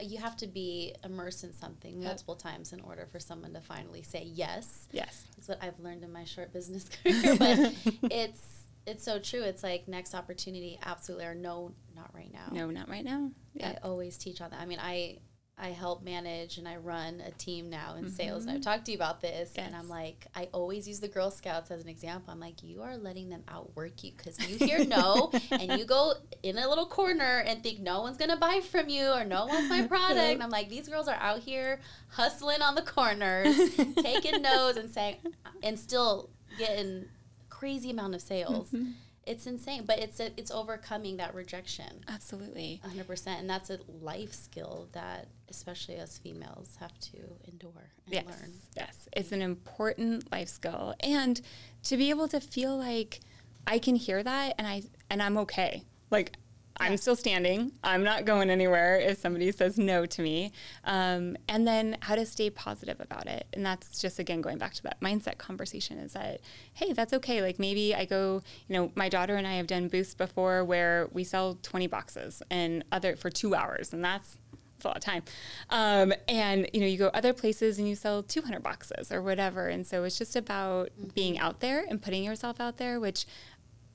You 0.00 0.18
have 0.18 0.36
to 0.38 0.46
be 0.46 0.94
immersed 1.04 1.44
in 1.44 1.52
something 1.52 2.02
multiple 2.02 2.36
times 2.36 2.72
in 2.72 2.80
order 2.80 3.06
for 3.10 3.18
someone 3.18 3.52
to 3.52 3.60
finally 3.60 4.02
say 4.02 4.22
yes. 4.24 4.88
Yes. 4.92 5.24
That's 5.36 5.48
what 5.48 5.58
I've 5.62 5.78
learned 5.80 6.04
in 6.04 6.12
my 6.12 6.24
short 6.24 6.52
business 6.52 6.88
career. 7.02 7.36
but 7.36 7.74
it's 8.10 8.60
it's 8.86 9.04
so 9.04 9.18
true. 9.18 9.42
It's 9.42 9.62
like 9.62 9.88
next 9.88 10.14
opportunity, 10.14 10.78
absolutely, 10.82 11.26
or 11.26 11.34
no, 11.34 11.72
not 11.94 12.10
right 12.14 12.32
now. 12.32 12.48
No, 12.50 12.70
not 12.70 12.88
right 12.88 13.04
now. 13.04 13.30
Yeah. 13.52 13.74
I 13.82 13.86
always 13.86 14.16
teach 14.16 14.40
on 14.40 14.50
that. 14.50 14.60
I 14.60 14.64
mean, 14.64 14.78
I 14.80 15.18
I 15.60 15.68
help 15.68 16.02
manage 16.02 16.56
and 16.56 16.66
I 16.66 16.76
run 16.76 17.22
a 17.24 17.30
team 17.32 17.68
now 17.68 17.94
in 17.96 18.04
mm-hmm. 18.04 18.14
sales. 18.14 18.44
And 18.44 18.52
I've 18.52 18.62
talked 18.62 18.86
to 18.86 18.92
you 18.92 18.96
about 18.96 19.20
this. 19.20 19.52
Yes. 19.54 19.66
And 19.66 19.76
I'm 19.76 19.88
like, 19.88 20.26
I 20.34 20.48
always 20.52 20.88
use 20.88 21.00
the 21.00 21.08
Girl 21.08 21.30
Scouts 21.30 21.70
as 21.70 21.82
an 21.82 21.88
example. 21.88 22.32
I'm 22.32 22.40
like, 22.40 22.62
you 22.62 22.82
are 22.82 22.96
letting 22.96 23.28
them 23.28 23.42
outwork 23.48 24.02
you 24.02 24.12
because 24.16 24.38
you 24.48 24.56
hear 24.56 24.84
no 24.86 25.30
and 25.50 25.78
you 25.78 25.84
go 25.84 26.14
in 26.42 26.56
a 26.56 26.68
little 26.68 26.86
corner 26.86 27.44
and 27.46 27.62
think 27.62 27.80
no 27.80 28.00
one's 28.00 28.16
going 28.16 28.30
to 28.30 28.36
buy 28.36 28.60
from 28.60 28.88
you 28.88 29.08
or 29.08 29.24
no 29.24 29.46
one's 29.46 29.68
my 29.68 29.82
product. 29.86 30.18
and 30.18 30.42
I'm 30.42 30.50
like, 30.50 30.70
these 30.70 30.88
girls 30.88 31.08
are 31.08 31.18
out 31.20 31.40
here 31.40 31.80
hustling 32.08 32.62
on 32.62 32.74
the 32.74 32.82
corners, 32.82 33.56
taking 33.96 34.40
no's 34.42 34.76
and 34.76 34.90
saying, 34.90 35.16
and 35.62 35.78
still 35.78 36.30
getting 36.58 37.04
crazy 37.50 37.90
amount 37.90 38.14
of 38.14 38.22
sales. 38.22 38.68
Mm-hmm 38.68 38.92
it's 39.30 39.46
insane 39.46 39.84
but 39.86 39.98
it's 39.98 40.18
a, 40.20 40.30
it's 40.36 40.50
overcoming 40.50 41.16
that 41.18 41.34
rejection. 41.34 42.04
Absolutely. 42.08 42.80
100% 42.86 43.26
and 43.26 43.48
that's 43.48 43.70
a 43.70 43.78
life 44.02 44.32
skill 44.34 44.88
that 44.92 45.28
especially 45.48 45.98
us 45.98 46.18
females 46.18 46.76
have 46.80 46.98
to 46.98 47.18
endure 47.46 47.90
and 48.06 48.14
yes, 48.14 48.24
learn. 48.26 48.52
yes 48.76 49.08
it's 49.12 49.32
an 49.32 49.42
important 49.42 50.30
life 50.30 50.48
skill 50.48 50.94
and 51.00 51.40
to 51.82 51.96
be 51.96 52.10
able 52.10 52.28
to 52.28 52.40
feel 52.40 52.76
like 52.76 53.20
i 53.66 53.78
can 53.78 53.96
hear 53.96 54.22
that 54.22 54.54
and 54.58 54.66
i 54.66 54.82
and 55.08 55.22
i'm 55.22 55.36
okay. 55.38 55.84
Like 56.10 56.36
I'm 56.80 56.96
still 56.96 57.16
standing. 57.16 57.72
I'm 57.84 58.02
not 58.02 58.24
going 58.24 58.50
anywhere 58.50 58.98
if 58.98 59.18
somebody 59.18 59.52
says 59.52 59.78
no 59.78 60.06
to 60.06 60.22
me. 60.22 60.52
Um, 60.84 61.36
and 61.48 61.66
then 61.66 61.98
how 62.00 62.14
to 62.14 62.24
stay 62.24 62.50
positive 62.50 63.00
about 63.00 63.26
it. 63.26 63.46
And 63.52 63.64
that's 63.64 64.00
just, 64.00 64.18
again, 64.18 64.40
going 64.40 64.58
back 64.58 64.74
to 64.74 64.82
that 64.84 65.00
mindset 65.00 65.38
conversation 65.38 65.98
is 65.98 66.14
that, 66.14 66.40
hey, 66.72 66.92
that's 66.92 67.12
okay. 67.12 67.42
Like 67.42 67.58
maybe 67.58 67.94
I 67.94 68.06
go, 68.06 68.42
you 68.68 68.76
know, 68.76 68.92
my 68.94 69.08
daughter 69.08 69.36
and 69.36 69.46
I 69.46 69.54
have 69.54 69.66
done 69.66 69.88
booths 69.88 70.14
before 70.14 70.64
where 70.64 71.08
we 71.12 71.22
sell 71.22 71.58
20 71.62 71.86
boxes 71.86 72.42
and 72.50 72.82
other 72.90 73.14
for 73.14 73.30
two 73.30 73.54
hours. 73.54 73.92
And 73.92 74.02
that's, 74.02 74.38
a 74.84 74.88
lot 74.88 74.96
of 74.96 75.02
time. 75.02 75.22
Um, 75.68 76.12
and 76.28 76.68
you 76.72 76.80
know, 76.80 76.86
you 76.86 76.98
go 76.98 77.08
other 77.08 77.32
places 77.32 77.78
and 77.78 77.88
you 77.88 77.94
sell 77.94 78.22
200 78.22 78.62
boxes 78.62 79.12
or 79.12 79.22
whatever. 79.22 79.68
And 79.68 79.86
so 79.86 80.04
it's 80.04 80.18
just 80.18 80.36
about 80.36 80.88
mm-hmm. 80.98 81.08
being 81.14 81.38
out 81.38 81.60
there 81.60 81.84
and 81.88 82.00
putting 82.00 82.24
yourself 82.24 82.60
out 82.60 82.78
there, 82.78 82.98
which 83.00 83.26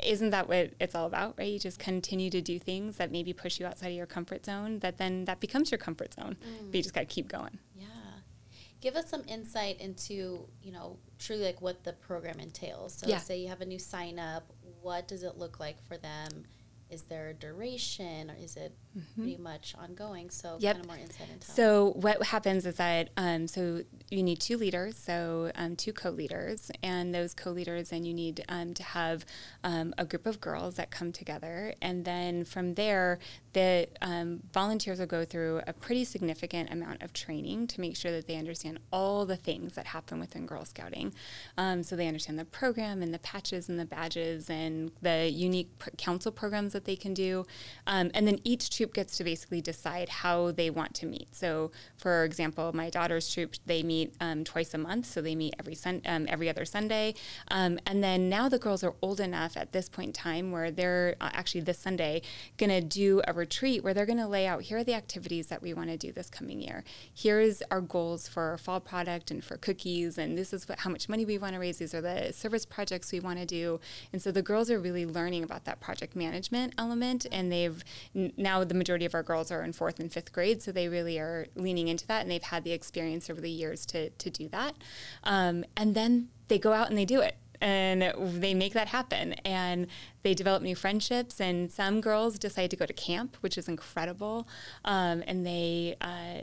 isn't 0.03 0.31
that 0.31 0.47
what 0.47 0.73
it's 0.79 0.95
all 0.95 1.05
about, 1.05 1.35
right? 1.37 1.51
You 1.51 1.59
just 1.59 1.79
continue 1.79 2.29
to 2.29 2.41
do 2.41 2.59
things 2.59 2.97
that 2.97 3.11
maybe 3.11 3.33
push 3.33 3.59
you 3.59 3.65
outside 3.65 3.87
of 3.87 3.93
your 3.93 4.05
comfort 4.05 4.45
zone, 4.45 4.79
that 4.79 4.97
then 4.97 5.25
that 5.25 5.39
becomes 5.39 5.71
your 5.71 5.77
comfort 5.77 6.13
zone. 6.13 6.37
Mm. 6.41 6.67
But 6.67 6.75
you 6.75 6.83
just 6.83 6.95
got 6.95 7.01
to 7.01 7.05
keep 7.05 7.27
going. 7.27 7.59
Yeah. 7.75 7.85
Give 8.81 8.95
us 8.95 9.09
some 9.09 9.23
insight 9.27 9.79
into, 9.79 10.47
you 10.61 10.71
know, 10.71 10.97
truly 11.17 11.43
like 11.43 11.61
what 11.61 11.83
the 11.83 11.93
program 11.93 12.39
entails. 12.39 12.93
So 12.93 13.07
yeah. 13.07 13.19
say 13.19 13.37
you 13.37 13.47
have 13.47 13.61
a 13.61 13.65
new 13.65 13.79
sign 13.79 14.19
up, 14.19 14.51
what 14.81 15.07
does 15.07 15.23
it 15.23 15.37
look 15.37 15.59
like 15.59 15.81
for 15.87 15.97
them? 15.97 16.43
Is 16.89 17.03
there 17.03 17.29
a 17.29 17.33
duration 17.33 18.29
or 18.29 18.35
is 18.35 18.55
it 18.55 18.75
mm-hmm. 18.97 19.21
pretty 19.21 19.37
much 19.37 19.75
ongoing? 19.77 20.29
So 20.29 20.57
yep. 20.59 20.75
kind 20.75 20.85
of 20.85 20.87
more 20.87 20.97
insight 20.97 21.29
into 21.31 21.51
So 21.51 21.93
what 21.95 22.23
happens 22.23 22.65
is 22.65 22.75
that 22.75 23.09
um, 23.17 23.47
so 23.47 23.83
you 24.09 24.23
need 24.23 24.39
two 24.39 24.57
leaders, 24.57 24.97
so 24.97 25.51
um, 25.55 25.75
two 25.75 25.91
co-leaders, 25.91 26.71
and 26.83 27.13
those 27.13 27.33
co-leaders, 27.33 27.91
and 27.91 28.05
you 28.05 28.13
need 28.13 28.43
um, 28.49 28.73
to 28.75 28.83
have 28.83 29.25
um, 29.63 29.93
a 29.97 30.05
group 30.05 30.25
of 30.25 30.39
girls 30.39 30.75
that 30.75 30.91
come 30.91 31.11
together, 31.11 31.73
and 31.81 32.05
then 32.05 32.45
from 32.45 32.73
there, 32.75 33.19
the 33.53 33.87
um, 34.01 34.41
volunteers 34.53 34.99
will 34.99 35.07
go 35.07 35.25
through 35.25 35.61
a 35.65 35.73
pretty 35.73 36.03
significant 36.03 36.71
amount 36.71 37.01
of 37.01 37.13
training 37.13 37.67
to 37.67 37.81
make 37.81 37.95
sure 37.95 38.11
that 38.11 38.27
they 38.27 38.35
understand 38.35 38.79
all 38.91 39.25
the 39.25 39.37
things 39.37 39.73
that 39.73 39.87
happen 39.87 40.19
within 40.19 40.45
Girl 40.45 40.65
Scouting, 40.65 41.13
um, 41.57 41.81
so 41.81 41.95
they 41.95 42.07
understand 42.07 42.37
the 42.37 42.45
program 42.45 43.01
and 43.01 43.13
the 43.13 43.19
patches 43.19 43.69
and 43.69 43.79
the 43.79 43.85
badges 43.85 44.49
and 44.49 44.91
the 45.01 45.29
unique 45.29 45.77
pr- 45.79 45.89
council 45.97 46.31
programs 46.31 46.73
that 46.73 46.85
they 46.85 46.95
can 46.95 47.13
do, 47.13 47.45
and 47.87 48.11
then 48.13 48.39
each 48.43 48.69
troop 48.85 48.93
gets 48.93 49.17
to 49.17 49.23
basically 49.23 49.61
decide 49.61 50.09
how 50.09 50.51
they 50.51 50.69
want 50.69 50.93
to 50.93 51.05
meet. 51.07 51.35
So, 51.35 51.71
for 51.97 52.23
example, 52.23 52.71
my 52.73 52.89
daughter's 52.89 53.31
troop 53.33 53.55
they 53.65 53.81
meet 53.81 54.13
um, 54.19 54.43
twice 54.43 54.73
a 54.73 54.77
month, 54.77 55.07
so 55.07 55.21
they 55.21 55.35
meet 55.35 55.55
every 55.59 55.75
sun, 55.75 56.01
um, 56.05 56.25
every 56.29 56.49
other 56.49 56.65
Sunday. 56.65 57.15
Um, 57.49 57.79
and 57.87 58.03
then 58.03 58.29
now 58.29 58.47
the 58.47 58.59
girls 58.59 58.83
are 58.83 58.93
old 59.01 59.19
enough 59.19 59.57
at 59.57 59.71
this 59.71 59.89
point 59.89 60.09
in 60.09 60.13
time 60.13 60.51
where 60.51 60.69
they're 60.71 61.15
uh, 61.19 61.29
actually 61.33 61.61
this 61.61 61.79
Sunday 61.79 62.21
going 62.57 62.69
to 62.69 62.81
do 62.81 63.21
a 63.27 63.33
retreat 63.33 63.83
where 63.83 63.93
they're 63.93 64.05
going 64.05 64.19
to 64.19 64.27
lay 64.27 64.45
out 64.45 64.61
here 64.61 64.77
are 64.77 64.83
the 64.83 64.93
activities 64.93 65.47
that 65.47 65.61
we 65.61 65.73
want 65.73 65.89
to 65.89 65.97
do 65.97 66.11
this 66.11 66.29
coming 66.29 66.61
year. 66.61 66.83
Here's 67.13 67.63
our 67.71 67.81
goals 67.81 68.27
for 68.27 68.43
our 68.43 68.57
fall 68.57 68.79
product 68.79 69.31
and 69.31 69.43
for 69.43 69.57
cookies, 69.57 70.17
and 70.17 70.37
this 70.37 70.53
is 70.53 70.69
what, 70.69 70.79
how 70.79 70.89
much 70.91 71.09
money 71.09 71.25
we 71.25 71.37
want 71.37 71.53
to 71.53 71.59
raise. 71.59 71.77
These 71.77 71.95
are 71.95 72.01
the 72.01 72.31
service 72.33 72.65
projects 72.65 73.11
we 73.11 73.19
want 73.19 73.39
to 73.39 73.45
do. 73.45 73.79
And 74.13 74.21
so 74.21 74.31
the 74.31 74.43
girls 74.43 74.69
are 74.69 74.79
really 74.79 75.05
learning 75.05 75.43
about 75.43 75.65
that 75.65 75.79
project 75.79 76.15
management 76.15 76.73
element, 76.77 77.25
and 77.31 77.51
they've 77.51 77.83
now 78.13 78.63
the 78.63 78.74
majority 78.75 79.05
of 79.05 79.13
our 79.13 79.23
girls 79.23 79.51
are 79.51 79.63
in 79.63 79.73
fourth 79.73 79.99
and 79.99 80.11
fifth 80.11 80.31
grade, 80.31 80.61
so 80.61 80.71
they 80.71 80.87
really 80.87 81.19
are 81.19 81.47
leaning 81.55 81.87
into 81.87 82.05
that, 82.07 82.21
and 82.21 82.31
they've 82.31 82.43
had 82.43 82.63
the 82.63 82.71
experience 82.71 83.29
over 83.29 83.41
the 83.41 83.49
years 83.49 83.85
to, 83.87 84.09
to 84.09 84.29
do 84.29 84.47
that. 84.49 84.75
Um, 85.23 85.65
and 85.75 85.95
then 85.95 86.29
they 86.47 86.59
go 86.59 86.73
out 86.73 86.89
and 86.89 86.97
they 86.97 87.05
do 87.05 87.21
it 87.21 87.35
and 87.61 88.13
they 88.41 88.53
make 88.53 88.73
that 88.73 88.89
happen 88.89 89.33
and 89.45 89.87
they 90.23 90.33
develop 90.33 90.61
new 90.61 90.75
friendships 90.75 91.39
and 91.39 91.71
some 91.71 92.01
girls 92.01 92.37
decide 92.37 92.69
to 92.69 92.75
go 92.75 92.85
to 92.85 92.93
camp 92.93 93.37
which 93.39 93.57
is 93.57 93.67
incredible 93.67 94.47
um, 94.83 95.23
and 95.25 95.45
they 95.45 95.95
uh, 96.01 96.41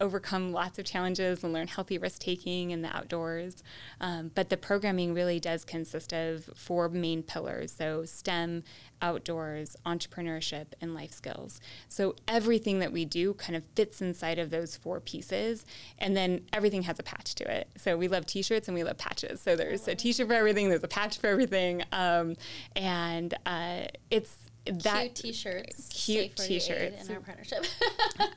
overcome 0.00 0.52
lots 0.52 0.78
of 0.78 0.84
challenges 0.84 1.42
and 1.44 1.52
learn 1.52 1.68
healthy 1.68 1.98
risk 1.98 2.20
taking 2.20 2.70
in 2.70 2.82
the 2.82 2.94
outdoors. 2.96 3.62
Um, 4.00 4.30
but 4.34 4.50
the 4.50 4.56
programming 4.56 5.14
really 5.14 5.40
does 5.40 5.64
consist 5.64 6.12
of 6.12 6.50
four 6.54 6.88
main 6.88 7.22
pillars 7.22 7.72
so 7.76 8.04
STEM, 8.04 8.62
outdoors, 9.02 9.76
entrepreneurship, 9.84 10.66
and 10.80 10.94
life 10.94 11.12
skills. 11.12 11.60
So 11.88 12.16
everything 12.26 12.78
that 12.80 12.92
we 12.92 13.04
do 13.04 13.34
kind 13.34 13.56
of 13.56 13.64
fits 13.74 14.00
inside 14.00 14.38
of 14.38 14.50
those 14.50 14.76
four 14.76 15.00
pieces. 15.00 15.64
And 15.98 16.16
then 16.16 16.42
everything 16.52 16.82
has 16.82 16.98
a 16.98 17.02
patch 17.02 17.34
to 17.36 17.50
it. 17.50 17.68
So 17.76 17.96
we 17.96 18.08
love 18.08 18.26
t 18.26 18.42
shirts 18.42 18.68
and 18.68 18.74
we 18.74 18.84
love 18.84 18.98
patches. 18.98 19.40
So 19.40 19.56
there's 19.56 19.86
a 19.88 19.94
t 19.94 20.12
shirt 20.12 20.28
for 20.28 20.34
everything, 20.34 20.68
there's 20.68 20.84
a 20.84 20.88
patch 20.88 21.18
for 21.18 21.28
everything. 21.28 21.82
Um, 21.92 22.36
and 22.74 23.34
uh, 23.44 23.84
it's 24.10 24.36
that 24.66 25.14
cute 25.14 25.14
t-shirts. 25.14 25.88
Cute 25.88 26.36
t-shirts. 26.36 27.08
in 27.08 27.14
our 27.14 27.20
partnership. 27.20 27.64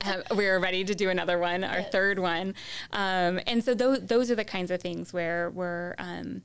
Um, 0.06 0.24
we're 0.36 0.60
ready 0.60 0.84
to 0.86 0.96
do 0.96 1.10
another 1.10 1.38
one 1.38 1.64
our 1.64 1.80
yes. 1.80 1.92
third 1.92 2.20
one. 2.20 2.56
Um, 2.92 3.40
and 3.46 3.64
so 3.64 3.74
those, 3.74 4.06
those 4.06 4.32
are 4.32 4.36
the 4.36 4.46
kinds 4.46 4.72
of 4.72 4.82
things 4.82 5.14
where 5.14 5.50
we're 5.50 5.94
um, 5.98 6.42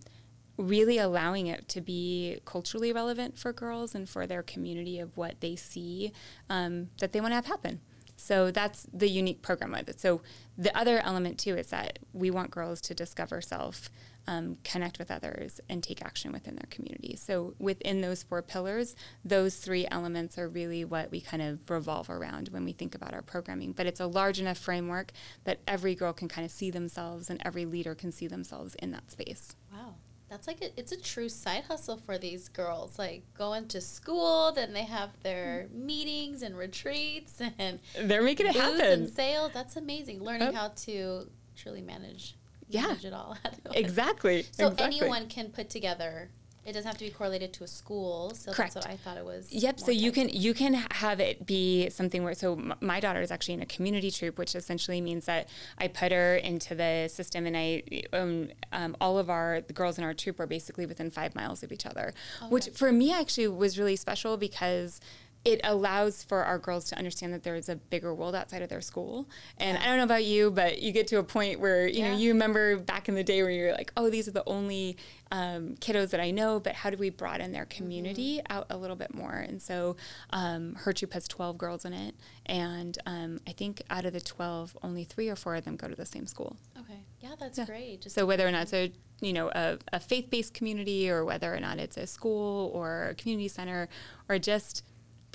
really 0.57 0.99
allowing 0.99 1.47
it 1.47 1.69
to 1.69 1.81
be 1.81 2.41
culturally 2.45 2.93
relevant 2.93 3.39
for 3.39 3.53
girls 3.53 3.95
and 3.95 4.09
for 4.09 4.27
their 4.27 4.43
community 4.43 4.99
of 4.99 5.17
what 5.17 5.41
they 5.41 5.57
see 5.57 6.13
um, 6.51 6.89
that 6.99 7.13
they 7.13 7.21
want 7.21 7.31
to 7.31 7.37
have 7.37 7.47
happen. 7.47 7.81
So 8.17 8.51
that's 8.51 8.87
the 8.93 9.09
unique 9.09 9.43
program 9.43 9.73
with 9.73 9.89
it. 9.89 10.01
So 10.01 10.21
the 10.57 10.77
other 10.77 11.01
element 11.01 11.39
too 11.39 11.57
is 11.57 11.69
that 11.69 11.99
we 12.13 12.31
want 12.31 12.51
girls 12.51 12.81
to 12.83 12.95
discover 12.95 13.41
self 13.41 13.91
um, 14.27 14.59
connect 14.65 14.99
with 14.99 15.11
others, 15.11 15.61
and 15.69 15.83
take 15.83 16.05
action 16.05 16.33
within 16.33 16.57
their 16.57 16.69
community. 16.71 17.17
So, 17.17 17.55
within 17.59 18.01
those 18.01 18.23
four 18.23 18.43
pillars, 18.43 18.95
those 19.25 19.57
three 19.57 19.87
elements 19.91 20.39
are 20.39 20.49
really 20.49 20.85
what 20.85 21.11
we 21.11 21.21
kind 21.21 21.43
of 21.43 21.71
revolve 21.71 22.11
around 22.11 22.49
when 22.49 22.65
we 22.65 22.73
think 22.73 22.95
about 22.95 23.15
our 23.15 23.23
programming. 23.23 23.73
But 23.73 23.87
it's 23.87 24.01
a 24.01 24.07
large 24.07 24.41
enough 24.41 24.59
framework 24.59 25.13
that 25.45 25.61
every 25.67 25.95
girl 25.95 26.13
can 26.13 26.29
kind 26.29 26.45
of 26.45 26.51
see 26.51 26.71
themselves 26.71 27.31
and 27.31 27.41
every 27.45 27.65
leader 27.65 27.95
can 27.95 28.13
see 28.13 28.27
themselves 28.27 28.75
in 28.77 28.91
that 28.93 29.11
space. 29.11 29.55
Wow. 29.73 29.95
That's 30.35 30.49
like 30.49 30.63
a, 30.63 30.79
it's 30.79 30.91
a 30.91 31.01
true 31.01 31.29
side 31.29 31.65
hustle 31.69 31.97
for 31.97 32.19
these 32.19 32.49
girls. 32.49 32.99
Like 32.99 33.23
going 33.39 33.69
to 33.69 33.81
school, 33.81 34.51
then 34.53 34.73
they 34.73 34.83
have 34.83 35.11
their 35.23 35.69
meetings 35.73 36.43
and 36.43 36.57
retreats, 36.57 37.41
and 37.59 37.79
they're 38.01 38.23
making 38.23 38.47
it 38.47 38.57
happen. 38.57 38.81
And 38.81 39.09
sales. 39.09 39.53
That's 39.53 39.77
amazing. 39.77 40.23
Learning 40.23 40.53
how 40.53 40.69
to 40.69 41.29
truly 41.57 41.83
manage 41.83 42.37
yeah. 42.75 43.09
it 43.09 43.13
all. 43.13 43.37
exactly. 43.75 44.43
So 44.53 44.69
exactly. 44.69 45.01
anyone 45.01 45.29
can 45.29 45.51
put 45.51 45.71
together. 45.71 46.31
It 46.67 46.73
doesn't 46.73 46.87
have 46.87 46.97
to 46.97 47.05
be 47.05 47.11
correlated 47.11 47.53
to 47.55 47.65
a 47.65 47.67
school. 47.67 48.31
So 48.35 48.51
Correct. 48.51 48.73
that's 48.73 48.87
what 48.87 48.93
I 48.93 48.97
thought 48.97 49.19
it 49.19 49.25
was. 49.25 49.53
Yep. 49.53 49.81
So 49.81 49.91
you 49.91 50.11
can 50.11 50.31
you 50.31 50.55
can 50.55 50.73
have 50.93 51.21
it 51.21 51.45
be 51.45 51.91
something 51.91 52.25
where. 52.25 52.33
So 52.33 52.59
my 52.81 53.01
daughter 53.01 53.21
is 53.21 53.31
actually 53.31 53.55
in 53.55 53.63
a 53.63 53.67
community 53.67 54.11
troop, 54.11 54.39
which 54.39 54.55
essentially 54.55 55.03
means 55.03 55.27
that 55.27 55.51
I 55.77 55.89
put 55.89 56.11
her 56.11 56.37
into 56.37 56.75
the 56.75 57.09
system, 57.09 57.45
and 57.45 57.55
I 57.55 57.83
um, 58.15 58.49
um, 58.73 58.97
all 58.99 59.19
of 59.19 59.29
our 59.29 59.61
the 59.61 59.75
girls 59.75 59.99
in 59.99 60.05
our 60.05 60.15
troop 60.15 60.41
are 60.41 60.47
basically 60.47 60.87
within 60.87 61.11
five 61.11 61.35
miles 61.35 61.63
of 61.63 61.71
each 61.71 61.85
other, 61.85 62.15
okay. 62.41 62.51
which 62.51 62.71
for 62.71 62.91
me 62.93 63.13
actually 63.13 63.49
was 63.49 63.79
really 63.79 63.97
special 63.97 64.39
because 64.39 65.01
it 65.45 65.61
allows 65.63 66.23
for 66.23 66.43
our 66.43 66.59
girls 66.59 66.87
to 66.87 66.97
understand 66.97 67.35
that 67.35 67.43
there 67.43 67.55
is 67.55 67.69
a 67.69 67.77
bigger 67.77 68.15
world 68.15 68.35
outside 68.35 68.63
of 68.63 68.71
their 68.71 68.81
school. 68.81 69.29
And 69.59 69.77
I 69.77 69.85
don't 69.85 69.99
know 69.99 70.05
about 70.05 70.25
you, 70.25 70.51
but 70.51 70.81
you 70.81 70.91
get 70.91 71.07
to 71.09 71.19
a 71.19 71.23
point 71.23 71.61
where 71.61 71.87
you 71.87 72.01
yeah. 72.01 72.13
know 72.13 72.19
you 72.19 72.33
remember 72.33 72.79
back 72.79 73.09
in 73.09 73.15
the 73.15 73.25
day 73.25 73.43
where 73.43 73.51
you're 73.51 73.73
like, 73.73 73.93
oh, 73.97 74.09
these 74.09 74.27
are 74.27 74.31
the 74.31 74.45
only 74.47 74.97
um, 75.31 75.75
kiddos 75.81 76.11
that 76.11 76.21
I 76.21 76.31
know, 76.31 76.61
but 76.61 76.75
how 76.75 76.89
do 76.89 76.97
we 76.97 77.11
broaden 77.11 77.53
their 77.53 77.67
community 77.67 78.39
mm-hmm. 78.39 78.57
out 78.57 78.67
a 78.71 78.77
little 78.77 78.97
bit 78.97 79.15
more? 79.15 79.33
And 79.33 79.61
so 79.61 79.97
um, 80.31 80.77
her 80.77 80.93
troop 80.93 81.13
has 81.13 81.29
12 81.29 81.59
girls 81.59 81.85
in 81.85 81.93
it, 81.93 82.15
and 82.47 82.97
um, 83.05 83.41
I 83.47 83.53
think 83.53 83.83
out 83.91 84.07
of 84.07 84.15
the 84.15 84.21
12, 84.21 84.79
only 84.83 85.05
three 85.05 85.29
or 85.29 85.37
four 85.37 85.57
of 85.57 85.65
them 85.67 85.77
go 85.77 85.89
to 85.89 85.95
the 85.95 86.07
same 86.07 86.27
school. 86.27 86.57
Okay, 86.79 87.01
yeah, 87.21 87.35
that's 87.39 87.59
yeah. 87.59 87.67
great. 87.67 88.01
Just 88.01 88.15
so 88.15 88.25
whether 88.25 88.47
or 88.47 88.51
not 88.51 88.63
it's 88.63 88.73
a 88.73 88.93
you 89.21 89.33
know 89.33 89.49
a, 89.49 89.79
a 89.93 90.01
faith-based 90.01 90.55
community 90.55 91.09
or 91.09 91.25
whether 91.25 91.55
or 91.55 91.61
not 91.61 91.79
it's 91.79 91.97
a 91.97 92.07
school 92.07 92.71
or 92.75 93.09
a 93.11 93.15
community 93.15 93.49
center 93.49 93.89
or 94.29 94.39
just 94.39 94.83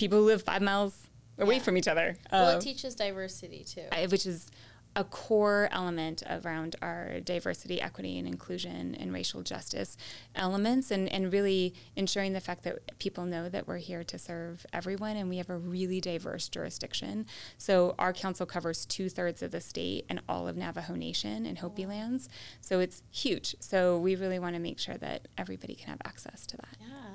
people 0.00 0.18
who 0.18 0.24
live 0.24 0.42
five 0.42 0.62
miles 0.62 1.06
away 1.38 1.56
yeah. 1.56 1.62
from 1.62 1.76
each 1.76 1.86
other. 1.86 2.16
Well, 2.32 2.56
it 2.56 2.60
teaches 2.60 2.94
diversity 2.94 3.64
too, 3.64 3.84
which 4.08 4.26
is 4.26 4.50
a 4.96 5.04
core 5.04 5.68
element 5.70 6.22
around 6.28 6.74
our 6.82 7.20
diversity, 7.20 7.80
equity, 7.80 8.18
and 8.18 8.26
inclusion 8.26 8.96
and 8.96 9.12
racial 9.12 9.40
justice 9.42 9.96
elements, 10.34 10.90
and, 10.90 11.08
and 11.12 11.32
really 11.32 11.74
ensuring 11.94 12.32
the 12.32 12.40
fact 12.40 12.64
that 12.64 12.98
people 12.98 13.24
know 13.24 13.48
that 13.48 13.68
we're 13.68 13.76
here 13.76 14.02
to 14.02 14.18
serve 14.18 14.66
everyone 14.72 15.16
and 15.16 15.28
we 15.28 15.36
have 15.36 15.48
a 15.48 15.56
really 15.56 16.00
diverse 16.00 16.48
jurisdiction. 16.48 17.24
So, 17.56 17.94
our 18.00 18.12
council 18.12 18.46
covers 18.46 18.84
two 18.84 19.08
thirds 19.08 19.42
of 19.42 19.52
the 19.52 19.60
state 19.60 20.06
and 20.08 20.20
all 20.28 20.48
of 20.48 20.56
Navajo 20.56 20.94
Nation 20.96 21.46
and 21.46 21.58
Hopi 21.58 21.86
lands. 21.86 22.28
So, 22.60 22.80
it's 22.80 23.02
huge. 23.12 23.54
So, 23.60 23.96
we 23.96 24.16
really 24.16 24.40
want 24.40 24.56
to 24.56 24.60
make 24.60 24.80
sure 24.80 24.96
that 24.96 25.28
everybody 25.38 25.76
can 25.76 25.90
have 25.90 26.02
access 26.04 26.46
to 26.46 26.56
that. 26.56 26.76
Yeah. 26.80 27.09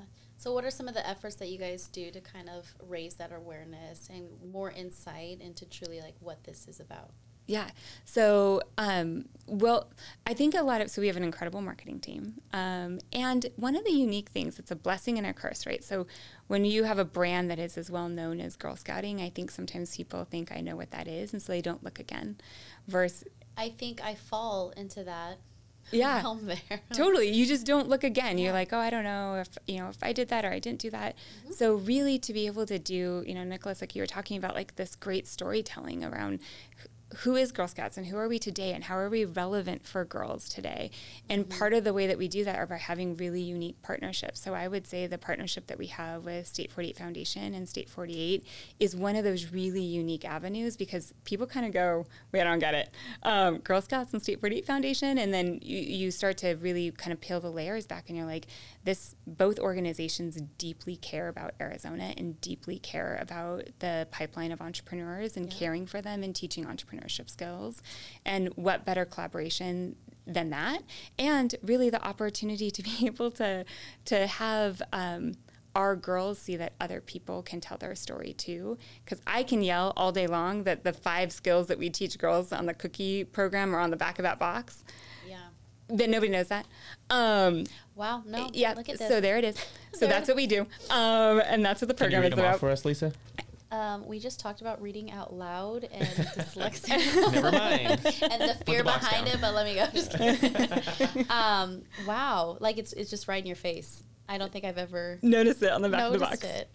So, 0.45 0.53
what 0.53 0.63
are 0.63 0.69
some 0.69 0.87
of 0.87 0.93
the 0.93 1.09
efforts 1.09 1.37
that 1.37 1.49
you 1.49 1.57
guys 1.57 1.87
do 1.87 2.11
to 2.11 2.21
kind 2.21 2.51
of 2.51 2.75
raise 2.87 3.15
that 3.15 3.31
awareness 3.33 4.07
and 4.13 4.27
more 4.53 4.69
insight 4.69 5.41
into 5.41 5.65
truly 5.65 6.01
like 6.01 6.13
what 6.19 6.43
this 6.43 6.67
is 6.67 6.79
about? 6.79 7.09
Yeah. 7.47 7.71
So, 8.05 8.61
um, 8.77 9.25
well, 9.47 9.89
I 10.27 10.35
think 10.35 10.53
a 10.53 10.61
lot 10.61 10.81
of, 10.81 10.91
so 10.91 11.01
we 11.01 11.07
have 11.07 11.17
an 11.17 11.23
incredible 11.23 11.61
marketing 11.61 11.99
team. 11.99 12.35
Um, 12.53 12.99
and 13.11 13.47
one 13.55 13.75
of 13.75 13.85
the 13.85 13.91
unique 13.91 14.29
things, 14.29 14.59
it's 14.59 14.69
a 14.69 14.75
blessing 14.75 15.17
and 15.17 15.25
a 15.25 15.33
curse, 15.33 15.65
right? 15.65 15.83
So, 15.83 16.05
when 16.45 16.63
you 16.63 16.83
have 16.83 16.99
a 16.99 17.05
brand 17.05 17.49
that 17.49 17.57
is 17.57 17.75
as 17.75 17.89
well 17.89 18.07
known 18.07 18.39
as 18.39 18.55
Girl 18.55 18.75
Scouting, 18.75 19.21
I 19.21 19.31
think 19.31 19.49
sometimes 19.49 19.97
people 19.97 20.25
think 20.25 20.51
I 20.51 20.61
know 20.61 20.75
what 20.75 20.91
that 20.91 21.07
is. 21.07 21.33
And 21.33 21.41
so 21.41 21.53
they 21.53 21.61
don't 21.63 21.83
look 21.83 21.97
again. 21.97 22.37
Versus, 22.87 23.27
I 23.57 23.69
think 23.69 23.99
I 24.03 24.13
fall 24.13 24.73
into 24.77 25.03
that 25.05 25.39
yeah 25.91 26.21
realm 26.21 26.45
there. 26.45 26.81
totally. 26.93 27.29
You 27.29 27.45
just 27.45 27.65
don't 27.65 27.87
look 27.87 28.03
again. 28.03 28.37
You're 28.37 28.53
like, 28.53 28.73
oh, 28.73 28.79
I 28.79 28.89
don't 28.89 29.03
know 29.03 29.35
if 29.35 29.49
you 29.67 29.79
know 29.79 29.89
if 29.89 29.97
I 30.01 30.13
did 30.13 30.29
that 30.29 30.45
or 30.45 30.49
I 30.49 30.59
didn't 30.59 30.79
do 30.79 30.89
that. 30.91 31.15
Mm-hmm. 31.15 31.53
So 31.53 31.75
really, 31.75 32.19
to 32.19 32.33
be 32.33 32.47
able 32.47 32.65
to 32.65 32.79
do, 32.79 33.23
you 33.25 33.33
know, 33.33 33.43
Nicholas, 33.43 33.81
like 33.81 33.95
you 33.95 34.01
were 34.01 34.07
talking 34.07 34.37
about, 34.37 34.55
like 34.55 34.75
this 34.75 34.95
great 34.95 35.27
storytelling 35.27 36.03
around 36.03 36.39
who 37.19 37.35
is 37.35 37.51
Girl 37.51 37.67
Scouts 37.67 37.97
and 37.97 38.07
who 38.07 38.17
are 38.17 38.27
we 38.27 38.39
today 38.39 38.73
and 38.73 38.83
how 38.83 38.97
are 38.97 39.09
we 39.09 39.25
relevant 39.25 39.85
for 39.85 40.03
girls 40.03 40.49
today? 40.49 40.91
And 41.29 41.45
mm-hmm. 41.47 41.57
part 41.57 41.73
of 41.73 41.83
the 41.83 41.93
way 41.93 42.07
that 42.07 42.17
we 42.17 42.27
do 42.27 42.43
that 42.43 42.57
are 42.57 42.65
by 42.65 42.77
having 42.77 43.15
really 43.15 43.41
unique 43.41 43.81
partnerships. 43.81 44.41
So 44.41 44.53
I 44.53 44.67
would 44.67 44.87
say 44.87 45.07
the 45.07 45.17
partnership 45.17 45.67
that 45.67 45.77
we 45.77 45.87
have 45.87 46.25
with 46.25 46.47
State 46.47 46.71
48 46.71 46.97
Foundation 46.97 47.53
and 47.53 47.67
State 47.67 47.89
48 47.89 48.45
is 48.79 48.95
one 48.95 49.15
of 49.15 49.23
those 49.23 49.51
really 49.51 49.83
unique 49.83 50.25
avenues 50.25 50.75
because 50.75 51.13
people 51.23 51.47
kind 51.47 51.65
of 51.65 51.73
go, 51.73 52.05
wait, 52.31 52.41
I 52.41 52.43
don't 52.45 52.59
get 52.59 52.73
it. 52.73 52.91
Um, 53.23 53.59
Girl 53.59 53.81
Scouts 53.81 54.13
and 54.13 54.21
State 54.21 54.39
48 54.39 54.65
Foundation. 54.65 55.17
And 55.17 55.33
then 55.33 55.59
you, 55.61 55.77
you 55.77 56.11
start 56.11 56.37
to 56.39 56.55
really 56.55 56.91
kind 56.91 57.13
of 57.13 57.21
peel 57.21 57.39
the 57.39 57.51
layers 57.51 57.85
back 57.87 58.09
and 58.09 58.17
you're 58.17 58.27
like, 58.27 58.47
this 58.83 59.15
both 59.25 59.59
organizations 59.59 60.39
deeply 60.57 60.95
care 60.95 61.27
about 61.27 61.53
Arizona 61.59 62.13
and 62.17 62.39
deeply 62.41 62.77
care 62.77 63.17
about 63.21 63.63
the 63.79 64.07
pipeline 64.11 64.51
of 64.51 64.61
entrepreneurs 64.61 65.37
and 65.37 65.51
yeah. 65.51 65.59
caring 65.59 65.85
for 65.85 66.01
them 66.01 66.23
and 66.23 66.35
teaching 66.35 66.65
entrepreneurship 67.05 67.29
skills. 67.29 67.81
And 68.25 68.49
what 68.55 68.85
better 68.85 69.05
collaboration 69.05 69.95
than 70.25 70.49
that? 70.51 70.81
And 71.17 71.55
really 71.63 71.89
the 71.89 72.03
opportunity 72.05 72.71
to 72.71 72.83
be 72.83 72.97
able 73.05 73.31
to 73.31 73.65
to 74.05 74.27
have 74.27 74.81
um, 74.93 75.33
our 75.75 75.95
girls 75.95 76.39
see 76.39 76.55
that 76.55 76.73
other 76.79 77.01
people 77.01 77.43
can 77.43 77.59
tell 77.59 77.77
their 77.77 77.95
story 77.95 78.33
too. 78.33 78.77
Because 79.03 79.21
I 79.27 79.43
can 79.43 79.61
yell 79.61 79.93
all 79.97 80.11
day 80.11 80.27
long 80.27 80.63
that 80.63 80.83
the 80.83 80.93
five 80.93 81.31
skills 81.31 81.67
that 81.67 81.77
we 81.77 81.89
teach 81.89 82.17
girls 82.17 82.53
on 82.53 82.65
the 82.65 82.73
cookie 82.73 83.23
program 83.23 83.75
are 83.75 83.79
on 83.79 83.91
the 83.91 83.97
back 83.97 84.19
of 84.19 84.23
that 84.23 84.39
box. 84.39 84.83
Yeah. 85.27 85.37
Then 85.87 86.11
nobody 86.11 86.31
knows 86.31 86.47
that. 86.47 86.65
Um, 87.09 87.65
wow. 87.93 88.23
No. 88.25 88.49
Yeah. 88.53 88.73
So 88.95 89.19
there 89.21 89.37
it 89.37 89.43
is. 89.43 89.57
So 89.93 90.07
that's 90.07 90.27
what 90.27 90.35
we 90.35 90.47
do, 90.47 90.61
um, 90.89 91.41
and 91.45 91.63
that's 91.63 91.81
what 91.81 91.87
the 91.87 91.93
program 91.93 92.09
Can 92.09 92.11
you 92.11 92.21
read 92.21 92.33
is 92.33 92.35
them 92.35 92.39
about. 92.39 92.53
Off 92.55 92.59
for 92.59 92.69
us, 92.69 92.83
Lisa. 92.83 93.13
Um, 93.71 94.05
we 94.05 94.19
just 94.19 94.39
talked 94.39 94.61
about 94.61 94.81
reading 94.81 95.11
out 95.11 95.33
loud 95.33 95.85
and 95.91 96.07
dyslexia. 96.07 97.31
Never 97.31 97.51
mind. 97.51 98.05
and 98.21 98.49
the 98.49 98.57
fear 98.65 98.79
the 98.79 98.83
behind 98.83 99.25
down. 99.25 99.35
it, 99.35 99.41
but 99.41 99.53
let 99.53 99.65
me 99.65 99.75
go. 99.75 99.87
Just 99.93 100.11
kidding. 100.11 101.25
um, 101.29 101.81
wow, 102.07 102.57
like 102.59 102.77
it's 102.77 102.93
it's 102.93 103.09
just 103.09 103.27
right 103.27 103.41
in 103.41 103.47
your 103.47 103.55
face. 103.55 104.03
I 104.29 104.37
don't 104.37 104.51
think 104.51 104.65
I've 104.65 104.77
ever 104.77 105.19
noticed 105.21 105.61
it 105.63 105.71
on 105.71 105.81
the 105.81 105.89
back 105.89 106.03
of 106.03 106.13
the 106.13 106.19
box. 106.19 106.43
It. 106.43 106.69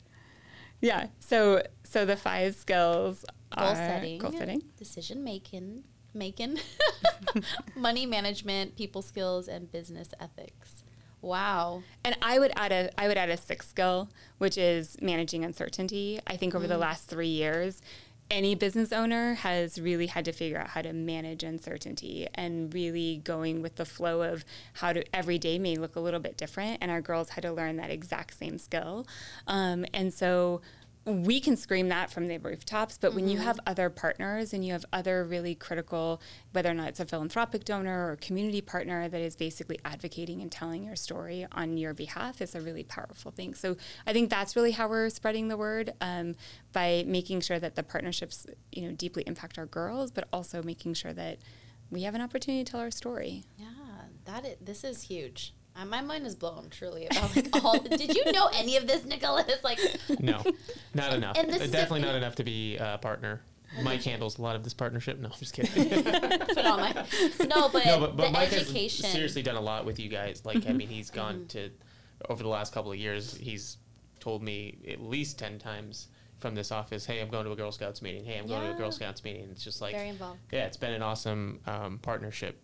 Yeah. 0.80 1.06
So 1.20 1.62
so 1.84 2.04
the 2.04 2.16
five 2.16 2.54
skills 2.54 3.24
goal 3.56 3.66
are 3.68 3.74
setting, 3.74 4.18
goal 4.18 4.32
setting, 4.32 4.62
decision 4.76 5.22
making, 5.24 5.84
making, 6.12 6.58
money 7.76 8.06
management, 8.06 8.76
people 8.76 9.02
skills, 9.02 9.48
and 9.48 9.70
business 9.70 10.10
ethics. 10.20 10.79
Wow. 11.22 11.82
And 12.04 12.16
I 12.22 12.38
would 12.38 12.52
add 12.56 12.72
a 12.72 12.90
I 12.98 13.08
would 13.08 13.18
add 13.18 13.28
a 13.28 13.36
sixth 13.36 13.70
skill, 13.70 14.08
which 14.38 14.56
is 14.56 14.96
managing 15.00 15.44
uncertainty. 15.44 16.20
I 16.26 16.36
think 16.36 16.54
over 16.54 16.64
mm. 16.64 16.68
the 16.68 16.78
last 16.78 17.08
three 17.08 17.28
years, 17.28 17.82
any 18.30 18.54
business 18.54 18.92
owner 18.92 19.34
has 19.34 19.80
really 19.80 20.06
had 20.06 20.24
to 20.24 20.32
figure 20.32 20.58
out 20.58 20.68
how 20.68 20.82
to 20.82 20.92
manage 20.92 21.42
uncertainty 21.42 22.28
and 22.34 22.72
really 22.72 23.20
going 23.24 23.60
with 23.60 23.74
the 23.74 23.84
flow 23.84 24.22
of 24.22 24.44
how 24.74 24.92
to 24.92 25.04
every 25.14 25.36
day 25.36 25.58
may 25.58 25.76
look 25.76 25.96
a 25.96 26.00
little 26.00 26.20
bit 26.20 26.36
different. 26.36 26.78
And 26.80 26.90
our 26.90 27.00
girls 27.00 27.30
had 27.30 27.42
to 27.42 27.52
learn 27.52 27.76
that 27.76 27.90
exact 27.90 28.38
same 28.38 28.56
skill. 28.58 29.06
Um, 29.46 29.84
and 29.92 30.14
so 30.14 30.60
we 31.06 31.40
can 31.40 31.56
scream 31.56 31.88
that 31.88 32.10
from 32.10 32.26
the 32.26 32.38
rooftops, 32.38 32.98
but 32.98 33.08
mm-hmm. 33.08 33.16
when 33.16 33.28
you 33.28 33.36
mm-hmm. 33.36 33.46
have 33.46 33.60
other 33.66 33.88
partners 33.88 34.52
and 34.52 34.64
you 34.64 34.72
have 34.72 34.84
other 34.92 35.24
really 35.24 35.54
critical, 35.54 36.20
whether 36.52 36.70
or 36.70 36.74
not 36.74 36.88
it's 36.88 37.00
a 37.00 37.06
philanthropic 37.06 37.64
donor 37.64 38.10
or 38.10 38.16
community 38.16 38.60
partner 38.60 39.08
that 39.08 39.20
is 39.20 39.34
basically 39.34 39.78
advocating 39.84 40.42
and 40.42 40.52
telling 40.52 40.84
your 40.84 40.96
story 40.96 41.46
on 41.52 41.78
your 41.78 41.94
behalf, 41.94 42.42
is 42.42 42.54
a 42.54 42.60
really 42.60 42.84
powerful 42.84 43.30
thing. 43.30 43.54
So 43.54 43.76
I 44.06 44.12
think 44.12 44.28
that's 44.28 44.54
really 44.56 44.72
how 44.72 44.88
we're 44.88 45.08
spreading 45.08 45.48
the 45.48 45.56
word 45.56 45.92
um, 46.00 46.36
by 46.72 47.04
making 47.06 47.40
sure 47.40 47.58
that 47.58 47.76
the 47.76 47.82
partnerships, 47.82 48.46
you 48.70 48.82
know, 48.82 48.92
deeply 48.94 49.24
impact 49.26 49.58
our 49.58 49.66
girls, 49.66 50.10
but 50.10 50.28
also 50.32 50.62
making 50.62 50.94
sure 50.94 51.14
that 51.14 51.38
we 51.90 52.02
have 52.02 52.14
an 52.14 52.20
opportunity 52.20 52.62
to 52.62 52.70
tell 52.72 52.80
our 52.80 52.90
story. 52.90 53.44
Yeah, 53.58 53.66
that 54.26 54.44
is, 54.44 54.56
this 54.60 54.84
is 54.84 55.02
huge. 55.02 55.54
Uh, 55.76 55.84
my 55.84 56.00
mind 56.00 56.26
is 56.26 56.34
blown 56.34 56.68
truly 56.70 57.06
about 57.06 57.34
like 57.34 57.48
all. 57.64 57.78
did 57.78 58.14
you 58.14 58.32
know 58.32 58.50
any 58.54 58.76
of 58.76 58.86
this, 58.86 59.04
Nicholas? 59.04 59.62
Like, 59.62 59.78
no, 60.20 60.42
not 60.94 61.12
enough. 61.14 61.36
And 61.38 61.50
this 61.50 61.70
definitely 61.70 62.02
not 62.02 62.14
enough 62.14 62.36
to 62.36 62.44
be 62.44 62.76
a 62.76 62.98
partner. 63.00 63.40
Mike 63.82 64.02
handles 64.02 64.38
a 64.38 64.42
lot 64.42 64.56
of 64.56 64.64
this 64.64 64.74
partnership. 64.74 65.20
No, 65.20 65.28
I'm 65.28 65.38
just 65.38 65.54
kidding. 65.54 65.92
On 66.58 66.80
my 66.80 66.92
no, 67.46 67.68
but 67.68 67.86
no, 67.86 68.00
but, 68.00 68.16
but 68.16 68.26
the 68.26 68.30
Mike 68.32 68.52
education. 68.52 69.04
has 69.04 69.12
seriously 69.12 69.42
done 69.42 69.54
a 69.54 69.60
lot 69.60 69.84
with 69.84 70.00
you 70.00 70.08
guys. 70.08 70.44
Like, 70.44 70.68
I 70.68 70.72
mean, 70.72 70.88
he's 70.88 71.10
gone 71.10 71.46
mm-hmm. 71.46 71.46
to 71.46 71.70
over 72.28 72.42
the 72.42 72.48
last 72.48 72.74
couple 72.74 72.90
of 72.90 72.98
years. 72.98 73.36
He's 73.36 73.76
told 74.18 74.42
me 74.42 74.78
at 74.88 75.00
least 75.00 75.38
ten 75.38 75.58
times 75.58 76.08
from 76.38 76.56
this 76.56 76.72
office, 76.72 77.06
"Hey, 77.06 77.20
I'm 77.20 77.28
going 77.28 77.44
to 77.44 77.52
a 77.52 77.56
Girl 77.56 77.70
Scouts 77.70 78.02
meeting. 78.02 78.24
Hey, 78.24 78.38
I'm 78.38 78.48
yeah. 78.48 78.58
going 78.58 78.70
to 78.70 78.74
a 78.74 78.78
Girl 78.78 78.90
Scouts 78.90 79.22
meeting." 79.22 79.48
It's 79.52 79.62
just 79.62 79.80
like 79.80 79.94
very 79.94 80.08
involved. 80.08 80.40
Yeah, 80.50 80.64
it's 80.64 80.76
been 80.76 80.92
an 80.92 81.02
awesome 81.02 81.60
um, 81.66 81.98
partnership 81.98 82.60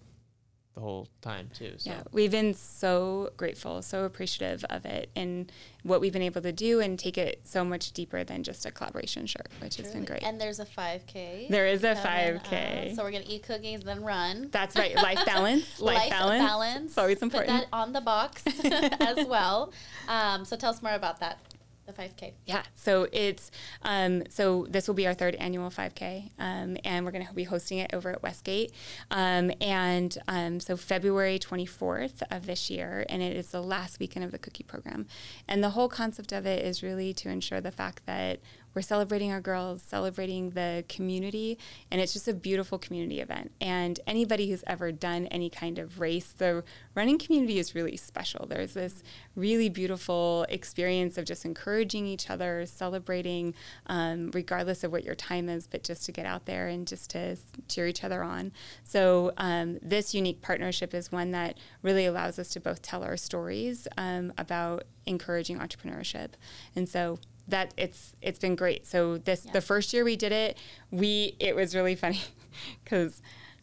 the 0.77 0.83
whole 0.83 1.09
time 1.23 1.49
too. 1.55 1.73
So. 1.79 1.91
Yeah, 1.91 2.03
we've 2.13 2.31
been 2.31 2.53
so 2.53 3.31
grateful, 3.39 3.81
so 3.81 4.05
appreciative 4.05 4.63
of 4.69 4.85
it, 4.85 5.09
and 5.17 5.51
what 5.83 6.03
we've 6.03 6.13
been 6.13 6.23
able 6.23 6.43
to 6.43 6.53
do, 6.53 6.81
and 6.81 6.99
take 6.99 7.17
it 7.17 7.41
so 7.45 7.65
much 7.65 7.93
deeper 7.93 8.23
than 8.25 8.43
just 8.43 8.67
a 8.67 8.71
collaboration 8.71 9.27
shirt, 9.27 9.49
which 9.61 9.77
Truly. 9.77 9.87
has 9.87 9.95
been 9.95 10.05
great. 10.05 10.23
And 10.23 10.39
there's 10.39 10.61
a 10.61 10.67
5K. 10.67 11.49
There 11.49 11.67
is 11.67 11.83
a 11.83 11.95
5K. 11.95 12.93
Uh, 12.93 12.95
so 12.95 13.03
we're 13.05 13.11
gonna 13.11 13.25
eat 13.27 13.43
cookies, 13.45 13.81
then 13.81 14.03
run. 14.03 14.51
That's 14.53 14.77
right. 14.77 14.95
Life 14.97 15.21
balance. 15.27 15.81
Life, 15.81 15.97
Life 15.97 16.11
balance. 16.11 16.45
balance. 16.45 16.91
It's 16.91 16.99
always 16.99 17.23
important. 17.23 17.53
Put 17.63 17.71
that 17.71 17.77
on 17.77 17.93
the 17.95 18.03
box 18.03 18.43
as 19.01 19.27
well. 19.27 19.73
Um, 20.09 20.45
so 20.45 20.57
tell 20.57 20.71
us 20.71 20.83
more 20.83 20.93
about 20.95 21.21
that. 21.21 21.39
The 21.87 21.93
5K. 21.93 22.33
Yeah. 22.47 22.63
So 22.75 23.07
it's 23.13 23.53
um, 23.83 24.25
so 24.29 24.67
this 24.69 24.89
will 24.89 24.97
be 24.97 25.07
our 25.07 25.15
third 25.15 25.37
annual 25.37 25.71
5K, 25.71 26.31
um, 26.39 26.77
and 26.85 27.05
we're 27.05 27.13
going 27.13 27.25
to 27.25 27.33
be 27.33 27.45
hosting 27.45 27.79
it 27.79 27.95
over 27.95 28.11
at 28.11 28.25
Westgate, 28.25 28.73
um, 29.13 29.53
and 29.61 30.19
um, 30.27 30.59
so 30.59 30.77
February 30.77 31.39
24th 31.39 32.23
of 32.29 32.47
this 32.47 32.71
year, 32.71 33.07
and 33.09 33.23
it 33.23 33.37
is 33.37 33.53
the 33.53 33.63
last 33.63 34.01
weekend 34.01 34.25
of 34.25 34.33
the 34.33 34.39
cookie 34.39 34.65
program, 34.65 35.07
and 35.47 35.63
the 35.63 35.71
whole 35.71 35.89
concept 35.89 36.33
of 36.33 36.45
it 36.45 36.65
is 36.65 36.83
really 36.83 37.15
to 37.15 37.29
ensure 37.29 37.61
the 37.61 37.71
fact 37.71 38.05
that 38.07 38.41
we're 38.77 38.83
celebrating 38.83 39.33
our 39.33 39.41
girls, 39.41 39.83
celebrating 39.83 40.51
the 40.51 40.85
community, 40.87 41.59
and 41.91 41.99
it's 41.99 42.13
just 42.13 42.29
a 42.29 42.35
beautiful 42.35 42.79
community 42.79 43.23
event. 43.23 43.51
And 43.59 43.99
anybody 44.07 44.51
who's 44.51 44.63
ever 44.67 44.93
done 44.93 45.25
any 45.29 45.49
kind 45.49 45.79
of 45.79 45.99
race, 45.99 46.35
the 46.37 46.63
running 46.95 47.17
community 47.17 47.59
is 47.59 47.75
really 47.75 47.97
special. 47.97 48.45
There's 48.47 48.75
this 48.75 49.03
really 49.35 49.71
beautiful 49.71 50.45
experience 50.51 51.17
of 51.17 51.25
just 51.25 51.47
encouraging 51.47 52.07
each 52.07 52.29
other, 52.29 52.67
celebrating, 52.67 53.55
um, 53.87 54.31
regardless 54.35 54.85
of 54.85 54.93
what 54.93 55.05
your 55.05 55.15
time 55.15 55.49
is, 55.49 55.67
but 55.67 55.83
just 55.83 56.05
to 56.05 56.13
get 56.13 56.27
out 56.27 56.45
there 56.45 56.69
and 56.69 56.87
just 56.87 57.09
to 57.11 57.39
cheer 57.69 57.87
each 57.87 58.05
other 58.05 58.23
on. 58.23 58.53
So, 58.85 59.33
um, 59.39 59.79
this 59.81 60.15
unique 60.15 60.43
partnership 60.43 60.93
is 60.93 61.11
one 61.11 61.31
that 61.31 61.57
really 61.81 62.05
allows 62.05 62.39
us 62.39 62.51
to 62.51 62.61
both 62.61 62.83
tell 62.83 63.03
our 63.03 63.17
stories 63.17 63.89
um, 63.97 64.35
about 64.37 64.85
encouraging 65.07 65.59
entrepreneurship. 65.59 66.33
And 66.75 66.87
so, 66.87 67.19
that 67.49 67.73
it's 67.77 68.17
it's 68.21 68.39
been 68.39 68.57
great. 68.57 68.87
So 68.87 69.19
this 69.19 69.45
yeah. 69.45 69.53
the 69.53 69.61
first 69.61 69.93
year 69.93 70.05
we 70.05 70.17
did 70.17 70.33
it, 70.33 70.59
we 70.91 71.37
it 71.39 71.55
was 71.55 71.75
really 71.75 71.95
funny 71.95 72.21
because, 72.85 73.23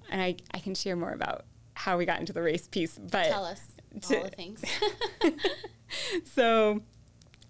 and 0.10 0.22
I 0.22 0.38
I 0.52 0.60
can 0.60 0.76
share 0.76 0.96
more 0.96 1.12
about 1.12 1.46
how 1.74 1.98
we 1.98 2.06
got 2.06 2.20
into 2.20 2.34
the 2.34 2.42
race 2.42 2.68
piece. 2.68 2.98
But 2.98 3.26
tell 3.26 3.46
us 3.46 3.62
to, 4.08 4.18
all 4.18 4.24
the 4.24 4.30
things. 4.30 4.64
so, 6.26 6.82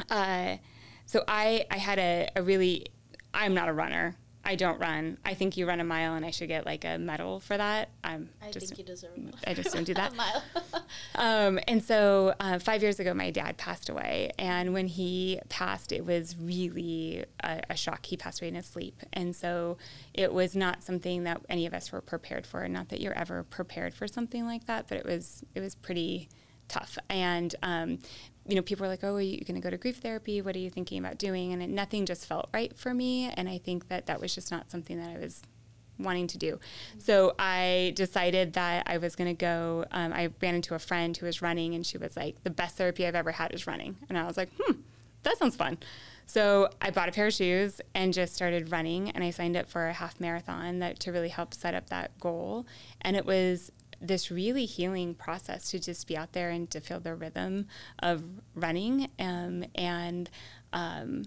uh, 0.09 0.57
so 1.05 1.23
I 1.27 1.65
I 1.69 1.77
had 1.77 1.99
a, 1.99 2.29
a 2.35 2.43
really 2.43 2.87
I'm 3.33 3.53
not 3.53 3.69
a 3.69 3.73
runner. 3.73 4.15
I 4.45 4.55
don't 4.55 4.79
run. 4.79 5.17
I 5.23 5.35
think 5.35 5.55
you 5.55 5.65
run 5.65 5.79
a 5.79 5.85
mile, 5.85 6.15
and 6.15 6.25
I 6.25 6.31
should 6.31 6.49
get 6.49 6.65
like 6.65 6.83
a 6.83 6.97
medal 6.97 7.39
for 7.39 7.55
that. 7.55 7.89
I'm 8.03 8.29
I 8.41 8.51
just, 8.51 8.67
think 8.67 8.79
you 8.79 8.83
deserve. 8.83 9.17
I 9.47 9.53
just 9.53 9.73
don't 9.73 9.85
do 9.85 9.93
that. 9.95 10.13
um, 11.15 11.59
and 11.67 11.81
so 11.81 12.33
uh, 12.39 12.59
five 12.59 12.81
years 12.81 12.99
ago, 12.99 13.13
my 13.13 13.31
dad 13.31 13.57
passed 13.57 13.89
away, 13.89 14.31
and 14.37 14.73
when 14.73 14.87
he 14.87 15.39
passed, 15.47 15.91
it 15.93 16.05
was 16.05 16.35
really 16.37 17.23
a, 17.41 17.61
a, 17.69 17.77
shock. 17.77 18.05
He 18.05 18.17
passed 18.17 18.41
away 18.41 18.49
in 18.49 18.55
his 18.55 18.65
sleep, 18.65 19.01
and 19.13 19.33
so 19.33 19.77
it 20.13 20.33
was 20.33 20.55
not 20.55 20.83
something 20.83 21.23
that 21.23 21.41
any 21.47 21.65
of 21.65 21.73
us 21.73 21.91
were 21.91 22.01
prepared 22.01 22.45
for. 22.45 22.67
Not 22.67 22.89
that 22.89 22.99
you're 22.99 23.17
ever 23.17 23.43
prepared 23.43 23.93
for 23.93 24.07
something 24.07 24.45
like 24.45 24.65
that, 24.65 24.87
but 24.89 24.97
it 24.97 25.05
was 25.05 25.45
it 25.55 25.61
was 25.61 25.75
pretty 25.75 26.27
tough. 26.73 26.97
And 27.09 27.55
um, 27.61 27.99
you 28.47 28.55
know, 28.55 28.61
people 28.61 28.83
were 28.83 28.89
like, 28.89 29.03
"Oh, 29.03 29.15
are 29.15 29.21
you 29.21 29.39
going 29.45 29.55
to 29.55 29.61
go 29.61 29.69
to 29.69 29.77
grief 29.77 29.97
therapy? 29.97 30.41
What 30.41 30.55
are 30.55 30.59
you 30.59 30.69
thinking 30.69 30.99
about 30.99 31.17
doing?" 31.17 31.53
And 31.53 31.61
it, 31.61 31.69
nothing 31.69 32.05
just 32.05 32.25
felt 32.25 32.49
right 32.53 32.75
for 32.77 32.93
me, 32.93 33.29
and 33.29 33.47
I 33.47 33.57
think 33.57 33.87
that 33.87 34.07
that 34.07 34.19
was 34.19 34.35
just 34.35 34.51
not 34.51 34.69
something 34.69 34.99
that 34.99 35.09
I 35.09 35.19
was 35.19 35.43
wanting 35.99 36.25
to 36.27 36.37
do. 36.37 36.59
So 36.97 37.35
I 37.37 37.93
decided 37.95 38.53
that 38.53 38.83
I 38.87 38.97
was 38.97 39.15
going 39.15 39.29
to 39.29 39.37
go. 39.37 39.85
Um, 39.91 40.11
I 40.11 40.29
ran 40.41 40.55
into 40.55 40.75
a 40.75 40.79
friend 40.79 41.15
who 41.15 41.25
was 41.25 41.41
running, 41.41 41.75
and 41.75 41.85
she 41.85 41.97
was 41.97 42.17
like, 42.17 42.43
"The 42.43 42.49
best 42.49 42.77
therapy 42.77 43.05
I've 43.07 43.15
ever 43.15 43.31
had 43.31 43.53
is 43.53 43.67
running," 43.67 43.97
and 44.09 44.17
I 44.17 44.25
was 44.25 44.35
like, 44.35 44.49
"Hmm, 44.59 44.81
that 45.23 45.37
sounds 45.37 45.55
fun." 45.55 45.77
So 46.25 46.69
I 46.81 46.89
bought 46.89 47.09
a 47.09 47.11
pair 47.11 47.27
of 47.27 47.33
shoes 47.33 47.81
and 47.93 48.13
just 48.13 48.33
started 48.33 48.71
running, 48.71 49.09
and 49.11 49.23
I 49.23 49.29
signed 49.29 49.57
up 49.57 49.69
for 49.69 49.87
a 49.87 49.93
half 49.93 50.19
marathon 50.19 50.79
that 50.79 50.99
to 51.01 51.11
really 51.11 51.29
help 51.29 51.53
set 51.53 51.75
up 51.75 51.89
that 51.89 52.17
goal. 52.19 52.65
And 53.01 53.15
it 53.15 53.25
was 53.25 53.71
this 54.03 54.29
really 54.29 54.65
healing 54.65 55.15
process 55.15 55.71
to 55.71 55.79
just 55.79 56.07
be 56.07 56.17
out 56.17 56.33
there 56.33 56.49
and 56.49 56.69
to 56.71 56.79
feel 56.79 56.99
the 56.99 57.15
rhythm 57.15 57.67
of 57.99 58.23
running. 58.53 59.09
Um, 59.17 59.63
and 59.75 60.29
um, 60.73 61.23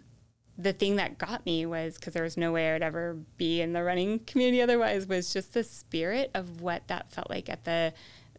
the 0.58 0.72
thing 0.72 0.96
that 0.96 1.18
got 1.18 1.44
me 1.44 1.66
was 1.66 1.96
because 1.96 2.14
there 2.14 2.22
was 2.22 2.36
no 2.36 2.52
way 2.52 2.74
I'd 2.74 2.82
ever 2.82 3.16
be 3.36 3.60
in 3.60 3.72
the 3.72 3.82
running 3.82 4.20
community 4.20 4.62
otherwise 4.62 5.06
was 5.06 5.32
just 5.32 5.54
the 5.54 5.64
spirit 5.64 6.30
of 6.34 6.60
what 6.60 6.86
that 6.88 7.10
felt 7.10 7.30
like 7.30 7.48
at 7.48 7.64
the 7.64 7.92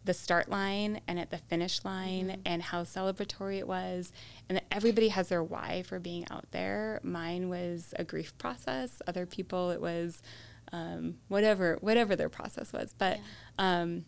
the 0.04 0.14
start 0.14 0.48
line 0.48 1.00
and 1.06 1.18
at 1.18 1.30
the 1.30 1.36
finish 1.36 1.84
line 1.84 2.28
mm-hmm. 2.28 2.40
and 2.46 2.62
how 2.62 2.82
celebratory 2.82 3.58
it 3.58 3.68
was 3.68 4.10
and 4.48 4.56
that 4.56 4.64
everybody 4.72 5.08
has 5.08 5.28
their 5.28 5.42
why 5.42 5.82
for 5.86 5.98
being 5.98 6.24
out 6.30 6.46
there 6.50 6.98
mine 7.02 7.48
was 7.50 7.92
a 7.98 8.04
grief 8.04 8.36
process 8.38 9.02
other 9.06 9.26
people 9.26 9.70
it 9.70 9.80
was 9.80 10.22
um, 10.72 11.16
whatever 11.28 11.76
whatever 11.82 12.16
their 12.16 12.28
process 12.28 12.72
was 12.72 12.94
but 12.96 13.18
yeah. 13.18 13.80
um, 13.82 14.04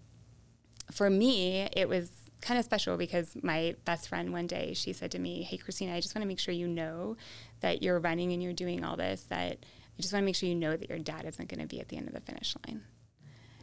for 0.91 1.11
me, 1.11 1.68
it 1.72 1.88
was 1.88 2.11
kind 2.41 2.59
of 2.59 2.64
special 2.64 2.97
because 2.97 3.36
my 3.43 3.74
best 3.84 4.09
friend 4.09 4.32
one 4.32 4.47
day 4.47 4.72
she 4.74 4.93
said 4.93 5.11
to 5.12 5.18
me, 5.18 5.43
"Hey, 5.43 5.57
Christina, 5.57 5.95
I 5.95 6.01
just 6.01 6.14
want 6.14 6.22
to 6.22 6.28
make 6.28 6.38
sure 6.38 6.55
you 6.55 6.68
know 6.68 7.16
that 7.61 7.82
you're 7.82 7.99
running 7.99 8.32
and 8.32 8.43
you're 8.43 8.53
doing 8.53 8.84
all 8.84 8.97
this. 8.97 9.22
That 9.24 9.59
I 9.62 10.01
just 10.01 10.12
want 10.12 10.22
to 10.22 10.26
make 10.26 10.36
sure 10.36 10.49
you 10.49 10.55
know 10.55 10.76
that 10.76 10.88
your 10.88 10.99
dad 10.99 11.24
isn't 11.26 11.49
going 11.49 11.61
to 11.61 11.66
be 11.66 11.80
at 11.80 11.88
the 11.88 11.97
end 11.97 12.09
of 12.09 12.14
the 12.14 12.20
finish 12.20 12.55
line." 12.66 12.82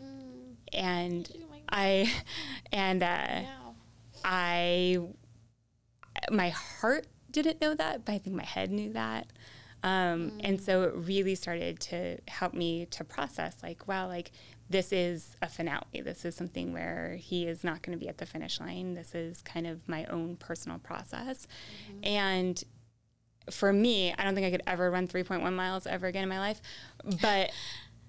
Mm. 0.01 0.55
And 0.73 1.32
I, 1.69 2.11
and 2.71 3.03
uh, 3.03 3.41
I, 4.23 4.97
my 6.32 6.49
heart 6.49 7.07
didn't 7.32 7.61
know 7.61 7.73
that, 7.75 8.05
but 8.05 8.13
I 8.13 8.17
think 8.17 8.36
my 8.36 8.45
head 8.45 8.71
knew 8.71 8.93
that. 8.93 9.28
Um, 9.84 10.32
mm. 10.32 10.41
And 10.43 10.61
so 10.61 10.84
it 10.84 10.93
really 10.95 11.36
started 11.36 11.80
to 11.82 12.17
help 12.28 12.53
me 12.53 12.86
to 12.88 13.03
process, 13.03 13.57
like, 13.61 13.88
wow, 13.88 14.07
like 14.07 14.32
this 14.69 14.91
is 14.91 15.36
a 15.41 15.47
finale. 15.47 16.01
This 16.01 16.25
is 16.25 16.36
something 16.36 16.73
where 16.73 17.15
he 17.19 17.47
is 17.47 17.63
not 17.63 17.82
going 17.82 17.97
to 17.97 18.03
be 18.03 18.09
at 18.09 18.17
the 18.17 18.25
finish 18.25 18.59
line. 18.59 18.95
This 18.95 19.15
is 19.15 19.41
kind 19.41 19.65
of 19.65 19.88
my 19.88 20.05
own 20.05 20.36
personal 20.36 20.80
process. 20.80 21.47
Mm-hmm. 21.91 21.99
And 22.03 22.63
for 23.49 23.71
me, 23.71 24.13
I 24.17 24.23
don't 24.23 24.36
think 24.36 24.45
I 24.45 24.51
could 24.51 24.63
ever 24.67 24.91
run 24.91 25.07
3.1 25.07 25.53
miles 25.53 25.88
ever 25.88 26.07
again 26.07 26.23
in 26.23 26.30
my 26.30 26.39
life. 26.39 26.61
But 27.21 27.51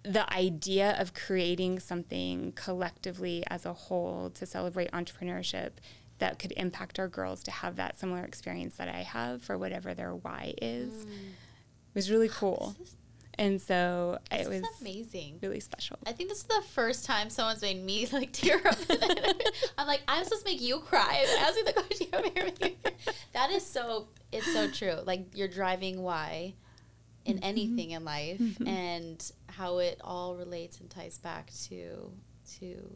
the 0.02 0.32
idea 0.32 0.96
of 0.98 1.14
creating 1.14 1.80
something 1.80 2.52
collectively 2.52 3.44
as 3.48 3.66
a 3.66 3.72
whole 3.72 4.30
to 4.30 4.46
celebrate 4.46 4.90
entrepreneurship 4.92 5.72
that 6.18 6.38
could 6.38 6.52
impact 6.56 6.98
our 6.98 7.08
girls 7.08 7.42
to 7.44 7.50
have 7.50 7.76
that 7.76 7.98
similar 7.98 8.24
experience 8.24 8.76
that 8.76 8.88
I 8.88 9.02
have 9.02 9.42
for 9.42 9.56
whatever 9.56 9.94
their 9.94 10.14
why 10.14 10.54
is 10.60 11.04
mm. 11.04 11.10
Was 11.94 12.10
really 12.10 12.28
cool. 12.28 12.76
And 13.40 13.60
so 13.60 14.18
it 14.32 14.48
was 14.48 14.62
amazing, 14.80 15.38
really 15.40 15.60
special. 15.60 15.96
I 16.04 16.12
think 16.12 16.28
this 16.28 16.38
is 16.38 16.44
the 16.44 16.62
first 16.70 17.04
time 17.04 17.30
someone's 17.30 17.62
made 17.62 17.84
me 17.84 18.06
like 18.12 18.32
tear 18.32 18.56
up. 18.66 18.76
I'm 19.78 19.86
like, 19.86 20.02
I'm 20.08 20.24
supposed 20.24 20.44
to 20.44 20.50
make 20.50 20.60
you 20.60 20.80
cry. 20.80 21.24
I'm 21.28 21.46
asking 21.46 21.64
the 21.64 21.72
question. 21.72 22.76
That 23.32 23.50
is 23.50 23.64
so. 23.64 24.08
It's 24.32 24.52
so 24.52 24.68
true. 24.68 24.96
Like 25.04 25.36
you're 25.36 25.46
driving 25.48 26.02
why 26.02 26.54
in 27.24 27.36
mm-hmm. 27.36 27.44
anything 27.44 27.90
in 27.92 28.04
life 28.04 28.38
mm-hmm. 28.38 28.66
and 28.66 29.32
how 29.48 29.78
it 29.78 30.00
all 30.02 30.34
relates 30.34 30.80
and 30.80 30.90
ties 30.90 31.18
back 31.18 31.52
to 31.68 32.10
to 32.58 32.90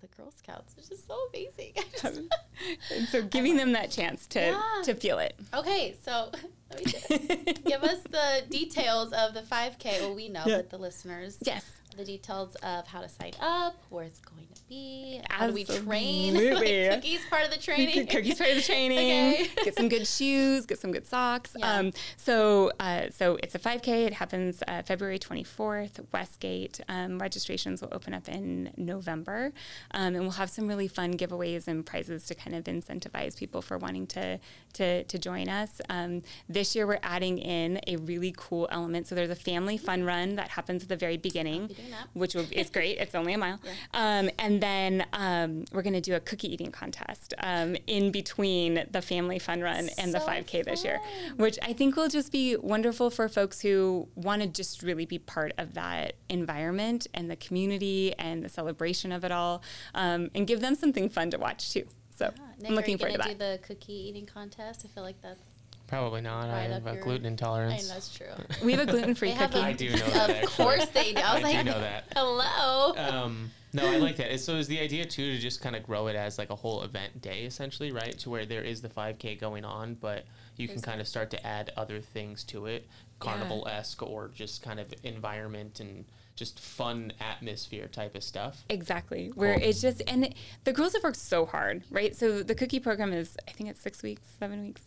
the 0.00 0.16
Girl 0.16 0.30
Scouts, 0.30 0.74
which 0.76 0.90
is 0.90 1.02
so 1.06 1.16
amazing. 1.28 1.72
Just- 2.02 2.20
And 2.94 3.08
so 3.08 3.22
giving 3.22 3.56
them 3.56 3.72
that 3.72 3.90
chance 3.90 4.26
to 4.28 4.40
Yeah. 4.40 4.82
to 4.84 4.94
feel 4.94 5.18
it. 5.18 5.38
okay, 5.52 5.96
so 6.02 6.30
give 6.78 7.82
us 7.82 8.00
the 8.10 8.42
details 8.50 9.12
of 9.12 9.34
the 9.34 9.42
5K. 9.42 10.00
Well, 10.00 10.14
we 10.14 10.28
know, 10.28 10.44
Yeah. 10.46 10.56
but 10.58 10.70
the 10.70 10.78
listeners, 10.78 11.38
yes. 11.42 11.64
the 11.96 12.04
details 12.04 12.54
of 12.56 12.86
how 12.86 13.00
to 13.00 13.08
sign 13.08 13.32
up, 13.40 13.76
where 13.90 14.04
it's 14.04 14.20
going 14.20 14.46
be, 14.68 15.20
how 15.30 15.46
do 15.46 15.52
we 15.52 15.64
train? 15.64 16.34
Like, 16.54 17.02
cookies 17.02 17.24
part 17.28 17.44
of 17.44 17.50
the 17.50 17.58
training. 17.60 18.06
Cookies 18.06 18.38
part 18.38 18.50
of 18.50 18.56
the 18.56 18.62
training. 18.72 18.98
Okay. 18.98 19.50
Get 19.64 19.74
some 19.74 19.88
good 19.88 20.06
shoes. 20.06 20.66
Get 20.66 20.78
some 20.78 20.92
good 20.92 21.06
socks. 21.06 21.56
Yeah. 21.56 21.78
Um, 21.78 21.92
so, 22.16 22.70
uh, 22.80 23.10
so 23.10 23.38
it's 23.42 23.54
a 23.54 23.58
5K. 23.58 24.06
It 24.06 24.12
happens 24.14 24.62
uh, 24.68 24.82
February 24.82 25.18
24th, 25.18 26.04
Westgate. 26.12 26.80
Um, 26.88 27.18
registrations 27.18 27.82
will 27.82 27.90
open 27.92 28.14
up 28.14 28.28
in 28.28 28.72
November, 28.76 29.52
um, 29.92 30.14
and 30.14 30.20
we'll 30.20 30.32
have 30.32 30.50
some 30.50 30.68
really 30.68 30.88
fun 30.88 31.14
giveaways 31.14 31.66
and 31.66 31.84
prizes 31.84 32.24
to 32.26 32.34
kind 32.34 32.54
of 32.54 32.64
incentivize 32.64 33.36
people 33.36 33.62
for 33.62 33.78
wanting 33.78 34.06
to 34.08 34.38
to, 34.74 35.04
to 35.04 35.18
join 35.18 35.48
us. 35.48 35.80
Um, 35.88 36.22
this 36.48 36.74
year, 36.74 36.86
we're 36.86 36.98
adding 37.02 37.38
in 37.38 37.80
a 37.86 37.96
really 37.96 38.34
cool 38.36 38.68
element. 38.70 39.06
So 39.06 39.14
there's 39.14 39.30
a 39.30 39.36
family 39.36 39.76
fun 39.76 40.04
run 40.04 40.34
that 40.36 40.50
happens 40.50 40.82
at 40.82 40.88
the 40.88 40.96
very 40.96 41.16
beginning, 41.16 41.68
be 41.68 41.76
which 42.12 42.34
will, 42.34 42.46
it's 42.50 42.70
great. 42.70 42.98
It's 42.98 43.14
only 43.14 43.34
a 43.34 43.38
mile. 43.38 43.60
Um, 43.92 44.30
and 44.38 44.53
then 44.62 45.06
um, 45.12 45.64
we're 45.72 45.82
going 45.82 45.94
to 45.94 46.00
do 46.00 46.14
a 46.14 46.20
cookie 46.20 46.52
eating 46.52 46.70
contest 46.70 47.34
um, 47.38 47.76
in 47.86 48.10
between 48.10 48.84
the 48.90 49.02
family 49.02 49.38
fun 49.38 49.60
run 49.60 49.88
and 49.98 50.12
the 50.12 50.18
5K 50.18 50.64
this 50.64 50.84
year, 50.84 51.00
which 51.36 51.58
I 51.62 51.72
think 51.72 51.96
will 51.96 52.08
just 52.08 52.32
be 52.32 52.56
wonderful 52.56 53.10
for 53.10 53.28
folks 53.28 53.60
who 53.60 54.08
want 54.14 54.42
to 54.42 54.48
just 54.48 54.82
really 54.82 55.06
be 55.06 55.18
part 55.18 55.52
of 55.58 55.74
that 55.74 56.14
environment 56.28 57.06
and 57.14 57.30
the 57.30 57.36
community 57.36 58.14
and 58.18 58.42
the 58.42 58.48
celebration 58.48 59.12
of 59.12 59.24
it 59.24 59.32
all, 59.32 59.62
um, 59.94 60.30
and 60.34 60.46
give 60.46 60.60
them 60.60 60.74
something 60.74 61.08
fun 61.08 61.30
to 61.30 61.38
watch 61.38 61.72
too. 61.72 61.86
So 62.16 62.32
Nick, 62.58 62.70
I'm 62.70 62.76
looking 62.76 62.98
forward 62.98 63.12
to 63.12 63.18
that. 63.18 63.28
do 63.28 63.34
the 63.34 63.58
cookie 63.62 64.08
eating 64.08 64.26
contest? 64.26 64.84
I 64.84 64.88
feel 64.88 65.02
like 65.02 65.20
that's 65.20 65.42
Probably 65.86 66.20
not. 66.22 66.48
I 66.48 66.62
have 66.62 66.86
a 66.86 66.94
your- 66.94 67.02
gluten 67.02 67.26
I 67.26 67.28
intolerance. 67.30 67.88
know 67.88 67.94
that's 67.94 68.14
true. 68.16 68.26
We 68.64 68.72
have 68.72 68.88
a 68.88 68.90
gluten-free 68.90 69.28
They 69.28 69.34
have 69.34 69.50
cookie. 69.50 69.62
a- 69.62 69.66
I 69.68 69.72
do 69.72 69.90
know 69.90 69.96
that. 70.10 70.44
of 70.44 70.50
course 70.56 70.86
they 70.86 71.12
do. 71.12 71.20
I 71.20 71.34
was 71.34 71.44
I 71.44 71.52
like, 71.52 71.58
do 71.58 71.64
know 71.70 71.80
that. 71.80 72.04
hello. 72.16 72.94
um, 72.96 73.50
no, 73.72 73.86
I 73.90 73.96
like 73.98 74.16
that. 74.16 74.38
So 74.40 74.54
is 74.54 74.68
the 74.68 74.78
idea 74.80 75.04
too 75.04 75.32
to 75.34 75.38
just 75.38 75.60
kind 75.60 75.74
of 75.76 75.82
grow 75.82 76.06
it 76.06 76.16
as 76.16 76.38
like 76.38 76.50
a 76.50 76.54
whole 76.54 76.82
event 76.82 77.20
day, 77.20 77.42
essentially, 77.44 77.90
right? 77.92 78.16
To 78.20 78.30
where 78.30 78.46
there 78.46 78.62
is 78.62 78.80
the 78.82 78.88
5K 78.88 79.38
going 79.40 79.64
on, 79.64 79.94
but 79.94 80.24
you 80.56 80.68
can 80.68 80.80
kind 80.80 81.00
of 81.00 81.08
start 81.08 81.30
to 81.30 81.46
add 81.46 81.72
other 81.76 82.00
things 82.00 82.44
to 82.44 82.66
it, 82.66 82.86
carnival 83.18 83.66
esque 83.68 84.00
or 84.02 84.28
just 84.34 84.62
kind 84.62 84.78
of 84.78 84.92
environment 85.02 85.80
and 85.80 86.04
just 86.36 86.58
fun 86.60 87.12
atmosphere 87.20 87.88
type 87.88 88.14
of 88.14 88.22
stuff. 88.22 88.64
Exactly. 88.68 89.32
Where 89.34 89.54
Cool. 89.58 89.68
it's 89.68 89.80
just, 89.80 90.02
and 90.06 90.24
it, 90.26 90.34
the 90.64 90.72
girls 90.72 90.92
have 90.94 91.02
worked 91.02 91.16
so 91.16 91.44
hard, 91.44 91.82
right? 91.90 92.14
So 92.16 92.42
the 92.44 92.54
cookie 92.54 92.80
program 92.80 93.12
is, 93.12 93.36
I 93.48 93.52
think 93.52 93.68
it's 93.70 93.80
six 93.80 94.02
weeks, 94.02 94.22
seven 94.38 94.62
weeks 94.62 94.82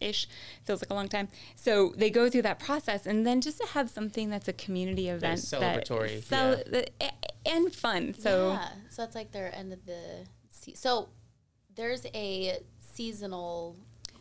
ish. 0.00 0.28
Feels 0.64 0.82
like 0.82 0.90
a 0.90 0.94
long 0.94 1.08
time. 1.08 1.28
So 1.54 1.92
they 1.96 2.10
go 2.10 2.28
through 2.30 2.42
that 2.42 2.58
process, 2.58 3.06
and 3.06 3.26
then 3.26 3.40
just 3.40 3.58
to 3.60 3.66
have 3.68 3.90
something 3.90 4.30
that's 4.30 4.48
a 4.48 4.52
community 4.52 5.08
event 5.08 5.40
that 5.50 5.60
celebratory, 5.86 6.22
cel- 6.22 6.58
yeah. 6.58 6.62
that- 7.00 7.32
and 7.44 7.72
fun. 7.72 8.14
So 8.18 8.50
yeah, 8.52 8.68
so 8.90 9.04
it's 9.04 9.14
like 9.14 9.32
their 9.32 9.54
end 9.54 9.72
of 9.72 9.86
the 9.86 10.26
se- 10.50 10.74
so 10.74 11.08
there's 11.74 12.06
a 12.14 12.58
seasonal 12.80 13.76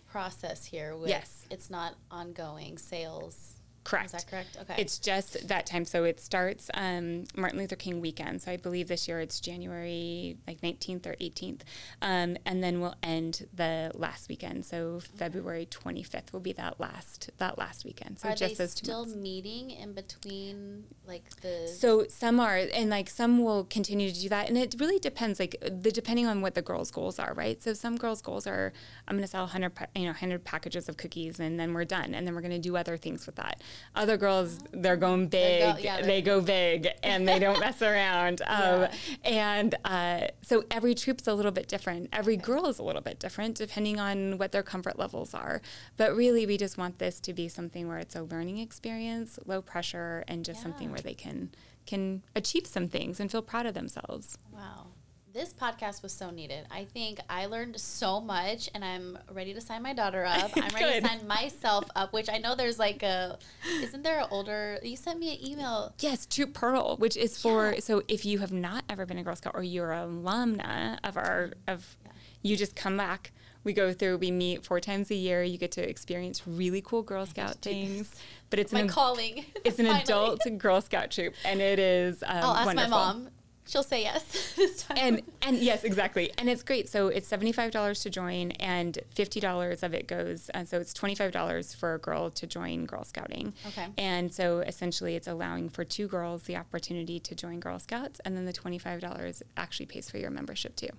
process 0.06 0.66
here. 0.66 0.96
With, 0.96 1.10
Yes. 1.10 1.46
it's 1.50 1.70
not 1.70 1.96
ongoing 2.12 2.78
sales. 2.78 3.54
Correct. 3.86 4.08
Is 4.08 4.12
that 4.12 4.28
correct? 4.30 4.58
Okay. 4.62 4.76
It's 4.78 5.00
just 5.00 5.48
that 5.48 5.66
time. 5.66 5.86
So 5.86 6.04
it 6.04 6.20
starts 6.20 6.70
um, 6.74 7.24
Martin 7.36 7.58
Luther 7.60 7.78
King 7.78 8.02
weekend. 8.02 8.42
So 8.42 8.52
I 8.52 8.58
believe 8.58 8.90
this 8.90 9.08
year 9.08 9.22
it's 9.22 9.40
January 9.40 10.38
like 10.46 10.60
19th 10.60 11.06
or 11.06 11.16
18th. 11.22 11.62
Um, 12.02 12.36
and 12.46 12.64
then 12.64 12.82
we'll 12.82 12.96
end 13.02 13.48
the 13.54 13.92
last 13.96 14.28
weekend. 14.28 14.66
So 14.66 15.00
February 15.00 15.68
25th 15.68 16.34
will 16.34 16.42
be 16.42 16.52
that 16.54 16.80
last 16.80 17.30
that 17.38 17.58
last 17.58 17.86
weekend. 17.86 18.20
So 18.20 18.30
Are 18.30 18.36
just 18.36 18.58
they 18.58 18.64
those 18.64 18.76
two 18.76 18.86
still 18.86 19.06
months. 19.06 19.16
meeting 19.16 19.72
in 19.72 19.94
between 19.94 20.84
like 21.08 21.30
the 21.42 21.68
So 21.68 22.06
some 22.10 22.40
are, 22.40 22.58
and 22.74 22.90
like 22.90 23.10
some 23.10 23.44
will 23.44 23.64
continue 23.66 24.12
to 24.12 24.22
do 24.22 24.30
that, 24.30 24.50
and 24.50 24.58
it 24.58 24.76
really 24.80 25.00
depends. 25.00 25.40
Like 25.40 25.56
the 25.62 25.92
depending 25.92 26.28
on 26.28 26.42
what 26.42 26.56
the 26.56 26.62
girls' 26.62 26.92
goals 26.92 27.20
are, 27.20 27.34
right? 27.34 27.62
So 27.62 27.74
some 27.74 27.96
girls' 27.98 28.22
goals 28.22 28.48
are, 28.48 28.74
I'm 29.08 29.16
going 29.16 29.24
to 29.24 29.28
sell 29.30 29.44
100, 29.44 29.72
you 29.96 30.04
know, 30.04 30.10
100 30.10 30.44
packages 30.44 30.90
of 30.90 30.98
cookies, 30.98 31.40
and 31.40 31.60
then 31.60 31.74
we're 31.74 31.86
done, 31.86 32.14
and 32.14 32.26
then 32.26 32.34
we're 32.36 32.42
going 32.42 32.52
to 32.52 32.60
do 32.60 32.76
other 32.76 32.98
things 32.98 33.26
with 33.26 33.36
that. 33.36 33.62
Other 33.96 34.18
girls, 34.18 34.60
they're 34.72 34.98
going 34.98 35.30
They 35.30 35.60
big, 35.62 35.76
go- 35.76 35.82
yeah, 35.82 36.02
they 36.02 36.22
go 36.22 36.42
big, 36.42 36.88
and 37.04 37.28
they 37.28 37.40
don't 37.40 37.60
mess 37.60 37.82
around. 37.92 38.42
Um, 38.46 38.88
And 39.24 39.76
uh, 39.86 40.28
so 40.42 40.64
every 40.70 40.96
troop's 40.96 41.28
a 41.28 41.34
little 41.34 41.52
bit 41.52 41.68
different. 41.68 42.10
Every 42.12 42.38
girl 42.38 42.68
is 42.68 42.80
a 42.80 42.84
little 42.84 43.02
bit 43.02 43.20
different 43.20 43.56
depending 43.58 44.00
on 44.00 44.38
what 44.38 44.52
their 44.52 44.64
comfort 44.64 45.00
levels 45.00 45.34
are. 45.34 45.62
But 45.98 46.16
really, 46.16 46.46
we 46.46 46.58
just 46.58 46.78
want 46.78 47.00
this 47.00 47.20
to 47.22 47.34
be 47.34 47.48
something 47.48 47.88
where 47.88 47.98
it's 48.00 48.16
a 48.16 48.24
learning 48.24 48.58
experience, 48.60 49.40
low 49.46 49.62
pressure, 49.62 50.24
and 50.28 50.44
just 50.46 50.62
something 50.62 50.92
where 50.92 51.02
they 51.02 51.14
can 51.14 51.52
can 51.86 52.24
achieve 52.36 52.66
some 52.66 52.88
things 52.88 53.20
and 53.20 53.32
feel 53.32 53.44
proud 53.44 53.66
of 53.68 53.76
themselves. 53.76 54.38
Wow. 54.52 54.88
This 55.36 55.52
podcast 55.52 56.02
was 56.02 56.14
so 56.14 56.30
needed. 56.32 56.66
I 56.72 56.86
think 56.86 57.20
I 57.30 57.48
learned 57.48 57.78
so 57.78 58.22
much 58.22 58.70
and 58.74 58.86
I'm 58.86 59.20
ready 59.34 59.54
to 59.54 59.60
sign 59.60 59.84
my 59.84 59.92
daughter 59.92 60.24
up. 60.24 60.52
I'm 60.56 60.74
ready 60.74 61.02
to 61.02 61.06
sign 61.06 61.28
myself 61.28 61.84
up, 61.94 62.14
which 62.14 62.30
I 62.30 62.38
know 62.38 62.56
there's 62.56 62.80
like 62.80 63.04
a 63.04 63.38
isn't 63.82 64.02
there 64.02 64.22
an 64.22 64.28
older 64.32 64.80
you 64.82 64.96
sent 64.96 65.20
me 65.20 65.34
an 65.36 65.46
email. 65.46 65.94
Yes, 66.00 66.26
Troop 66.26 66.54
Pearl, 66.54 66.96
which 67.00 67.18
is 67.18 67.38
for 67.38 67.74
Yeah. 67.74 67.80
so 67.82 68.02
if 68.08 68.24
you 68.24 68.40
have 68.40 68.54
not 68.54 68.86
ever 68.90 69.06
been 69.06 69.18
a 69.18 69.24
Girl 69.24 69.36
Scout 69.36 69.56
or 69.56 69.62
you're 69.62 69.92
an 69.92 70.24
alumna 70.24 71.00
of 71.04 71.18
our 71.18 71.52
of 71.68 71.98
you 72.42 72.56
just 72.56 72.78
come 72.78 72.96
back. 72.96 73.34
We 73.66 73.74
go 73.74 73.92
through, 73.92 74.18
we 74.18 74.30
meet 74.32 74.64
four 74.64 74.80
times 74.80 75.10
a 75.12 75.16
year. 75.16 75.42
You 75.44 75.58
get 75.58 75.72
to 75.72 75.82
experience 75.90 76.44
really 76.46 76.82
cool 76.82 77.02
Girl 77.02 77.26
Scout 77.26 77.56
things. 77.64 78.10
But 78.52 78.60
it's 78.60 78.72
My 78.72 78.82
an 78.82 78.88
calling. 78.88 79.44
it's 79.66 79.80
an 79.80 79.88
adult 79.88 80.40
Girl 80.60 80.80
Scout 80.80 81.12
troop, 81.12 81.34
and 81.44 81.60
it 81.60 81.78
is 81.80 82.24
um, 82.24 82.38
I'll 82.42 82.54
ask 82.56 82.66
wonderful. 82.68 82.90
my 82.92 82.98
mom. 82.98 83.30
She'll 83.68 83.84
say 83.84 84.04
yes 84.04 84.54
this 84.56 84.84
time. 84.84 84.98
And 85.00 85.22
and 85.42 85.58
yes, 85.58 85.84
exactly, 85.84 86.32
and 86.38 86.50
it's 86.50 86.64
great. 86.64 86.88
So 86.90 87.08
it's 87.08 87.28
seventy 87.28 87.52
five 87.52 87.72
dollars 87.72 88.02
to 88.02 88.10
join, 88.10 88.52
and 88.52 88.98
fifty 89.10 89.40
dollars 89.40 89.84
of 89.84 89.94
it 89.94 90.08
goes. 90.08 90.50
Uh, 90.54 90.66
so 90.66 90.80
it's 90.80 90.94
twenty 90.94 91.16
five 91.16 91.32
dollars 91.32 91.74
for 91.74 91.96
a 91.96 92.00
girl 92.00 92.30
to 92.32 92.48
join 92.48 92.86
Girl 92.86 93.04
Scouting. 93.04 93.54
Okay. 93.68 93.88
And 93.98 94.34
so 94.34 94.60
essentially, 94.60 95.16
it's 95.16 95.28
allowing 95.28 95.70
for 95.70 95.84
two 95.84 96.08
girls 96.08 96.44
the 96.44 96.56
opportunity 96.56 97.20
to 97.20 97.36
join 97.36 97.60
Girl 97.60 97.80
Scouts, 97.80 98.20
and 98.24 98.38
then 98.38 98.46
the 98.46 98.54
twenty 98.54 98.78
five 98.78 99.02
dollars 99.02 99.42
actually 99.58 99.88
pays 99.88 100.10
for 100.10 100.18
your 100.18 100.32
membership 100.32 100.76
too. 100.76 100.90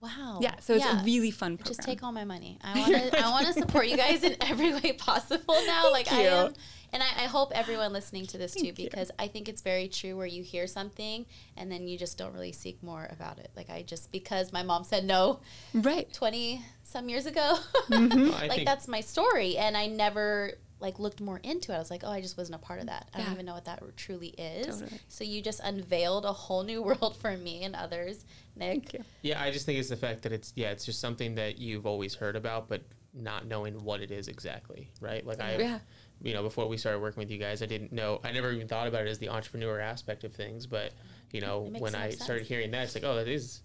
Wow. 0.00 0.38
Yeah. 0.40 0.54
So 0.60 0.74
it's 0.74 0.84
a 0.84 1.02
really 1.04 1.30
fun 1.30 1.56
program. 1.56 1.74
just 1.74 1.82
take 1.82 2.02
all 2.02 2.12
my 2.12 2.24
money. 2.24 2.58
I 2.62 2.78
want 2.90 3.12
to. 3.12 3.18
I 3.24 3.30
want 3.30 3.46
to 3.46 3.52
support 3.52 3.88
you 3.88 3.96
guys 3.96 4.22
in 4.22 4.36
every 4.40 4.72
way 4.74 4.92
possible 4.92 5.54
now. 5.66 5.90
like 5.90 6.10
I 6.12 6.22
am, 6.22 6.52
and 6.92 7.02
I, 7.02 7.06
I 7.06 7.26
hope 7.26 7.52
everyone 7.54 7.92
listening 7.92 8.26
to 8.26 8.38
this 8.38 8.54
too, 8.54 8.64
Thank 8.64 8.78
you. 8.78 8.84
because 8.90 9.10
I 9.18 9.26
think 9.28 9.48
it's 9.48 9.62
very 9.62 9.88
true 9.88 10.16
where 10.16 10.26
you 10.26 10.42
hear 10.42 10.66
something 10.66 11.26
and 11.56 11.70
then 11.72 11.88
you 11.88 11.98
just 11.98 12.16
don't 12.18 12.32
really 12.32 12.52
seek 12.52 12.82
more 12.82 13.08
about 13.10 13.38
it. 13.38 13.50
Like 13.56 13.70
I 13.70 13.82
just 13.82 14.12
because 14.12 14.52
my 14.52 14.62
mom 14.62 14.84
said 14.84 15.04
no 15.04 15.40
right. 15.74 16.12
twenty 16.12 16.64
some 16.84 17.08
years 17.08 17.26
ago, 17.26 17.56
Mm-hmm. 17.88 18.30
Like 18.30 18.50
think- 18.52 18.66
that's 18.66 18.86
my 18.88 19.00
story, 19.00 19.56
and 19.56 19.76
I 19.76 19.86
never 19.86 20.52
like 20.78 20.98
looked 20.98 21.20
more 21.20 21.38
into 21.42 21.72
it. 21.72 21.76
I 21.76 21.78
was 21.78 21.90
like, 21.90 22.02
oh, 22.04 22.10
I 22.10 22.20
just 22.20 22.36
wasn't 22.36 22.56
a 22.56 22.58
part 22.58 22.80
of 22.80 22.86
that. 22.86 23.08
I 23.14 23.18
don't 23.18 23.32
even 23.32 23.46
know 23.46 23.54
what 23.54 23.64
that 23.64 23.82
truly 23.96 24.28
is. 24.28 24.80
Totally. 24.80 25.00
So 25.08 25.24
you 25.24 25.40
just 25.40 25.60
unveiled 25.64 26.24
a 26.24 26.32
whole 26.32 26.64
new 26.64 26.82
world 26.88 27.16
for 27.16 27.36
me 27.36 27.62
and 27.64 27.74
others, 27.74 28.24
Nick. 28.54 28.68
Thank 28.68 28.92
you. 28.92 29.04
Yeah, 29.22 29.42
I 29.42 29.50
just 29.50 29.64
think 29.64 29.78
it's 29.78 29.88
the 29.88 29.96
fact 29.96 30.22
that 30.22 30.32
it's 30.32 30.52
yeah, 30.54 30.70
it's 30.70 30.84
just 30.84 31.00
something 31.00 31.36
that 31.36 31.58
you've 31.58 31.86
always 31.86 32.14
heard 32.14 32.36
about, 32.36 32.68
but 32.68 32.82
not 33.14 33.46
knowing 33.46 33.82
what 33.82 34.00
it 34.02 34.10
is 34.10 34.28
exactly, 34.28 34.90
right? 35.00 35.26
Like 35.26 35.40
I, 35.40 35.56
Yeah. 35.56 35.78
you 36.22 36.34
know, 36.34 36.42
before 36.42 36.68
we 36.68 36.76
started 36.76 37.00
working 37.00 37.20
with 37.20 37.30
you 37.30 37.38
guys, 37.38 37.62
I 37.62 37.66
didn't 37.66 37.92
know. 37.92 38.20
I 38.22 38.32
never 38.32 38.52
even 38.52 38.68
thought 38.68 38.86
about 38.86 39.06
it 39.06 39.08
as 39.08 39.18
the 39.18 39.30
entrepreneur 39.30 39.80
aspect 39.80 40.24
of 40.24 40.34
things, 40.34 40.66
but 40.66 40.92
you 41.32 41.40
know, 41.40 41.70
when 41.78 41.94
I 41.94 42.08
much 42.08 42.16
started 42.16 42.46
hearing 42.46 42.70
that, 42.72 42.84
it's 42.84 42.94
like, 42.94 43.04
oh, 43.04 43.16
that 43.16 43.28
is, 43.28 43.62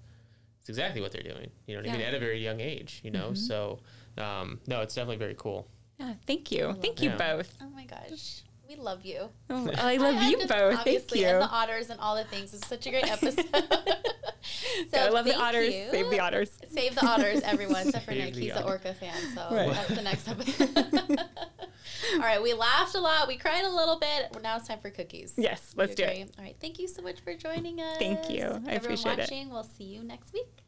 it's 0.62 0.70
exactly 0.70 1.02
what 1.02 1.12
they're 1.12 1.22
doing. 1.22 1.52
You 1.68 1.76
know 1.76 1.82
what 1.82 1.90
I 1.90 1.98
mean? 1.98 2.02
At 2.02 2.14
a 2.14 2.20
very 2.20 2.42
young 2.42 2.60
age, 2.62 3.02
you 3.04 3.12
know. 3.12 3.32
Mm-hmm. 3.32 3.36
So, 3.36 3.80
um, 4.18 4.60
no, 4.68 4.82
it's 4.82 4.96
definitely 4.96 5.18
very 5.18 5.36
cool. 5.38 5.68
Yeah. 6.08 6.14
Thank 6.26 6.52
you. 6.52 6.76
Thank 6.82 7.02
you 7.02 7.10
that. 7.10 7.18
both. 7.38 7.54
Oh 7.62 7.70
my 7.76 7.86
gosh, 7.86 8.42
we 8.68 8.76
love 8.76 9.06
you. 9.06 9.30
Oh, 9.50 9.70
I 9.78 9.98
love 9.98 10.16
I'm 10.18 10.32
you 10.32 10.38
just 10.38 10.50
both. 10.50 10.60
Thank 10.76 10.80
obviously, 10.80 11.20
you. 11.22 11.28
And 11.28 11.42
the 11.42 11.48
otters 11.50 11.90
and 11.90 12.00
all 12.00 12.16
the 12.16 12.24
things. 12.24 12.54
It's 12.54 12.68
such 12.68 12.86
a 12.88 12.90
great 12.90 13.10
episode. 13.10 13.46
so 14.94 15.00
I 15.00 15.10
love 15.10 15.26
the 15.26 15.36
otters. 15.36 15.74
you. 15.74 15.88
Save 15.92 16.10
the 16.10 16.20
otters. 16.20 16.52
Save 16.70 16.96
the 16.96 17.06
otters, 17.06 17.42
everyone, 17.42 17.88
except 17.88 18.06
for 18.06 18.12
Nick. 18.12 18.36
He's 18.36 18.54
an 18.56 18.64
orca 18.64 18.94
fan, 18.94 19.14
so 19.36 19.48
Right. 19.56 19.70
that's 19.72 19.90
the 19.96 20.02
next 20.02 20.28
episode. 20.28 20.78
all 22.14 22.20
right, 22.20 22.42
we 22.42 22.54
laughed 22.54 22.96
a 22.96 23.00
lot. 23.00 23.28
We 23.28 23.38
cried 23.38 23.64
a 23.66 23.70
little 23.70 24.00
bit. 24.00 24.42
Now 24.42 24.58
it's 24.58 24.68
time 24.68 24.80
for 24.80 24.90
cookies. 24.90 25.34
Yes, 25.38 25.74
let's 25.76 25.96
do 25.96 26.04
it. 26.04 26.32
All 26.38 26.44
right, 26.44 26.56
thank 26.60 26.80
you 26.80 26.88
so 26.88 27.02
much 27.02 27.20
for 27.22 27.34
joining 27.36 27.80
us. 27.80 27.98
Thank 27.98 28.30
you. 28.30 28.44
I 28.44 28.72
Everyone 28.72 28.78
appreciate 28.78 29.20
it. 29.20 29.48
we'll 29.50 29.64
see 29.64 29.84
you 29.86 30.04
next 30.04 30.34
week. 30.34 30.61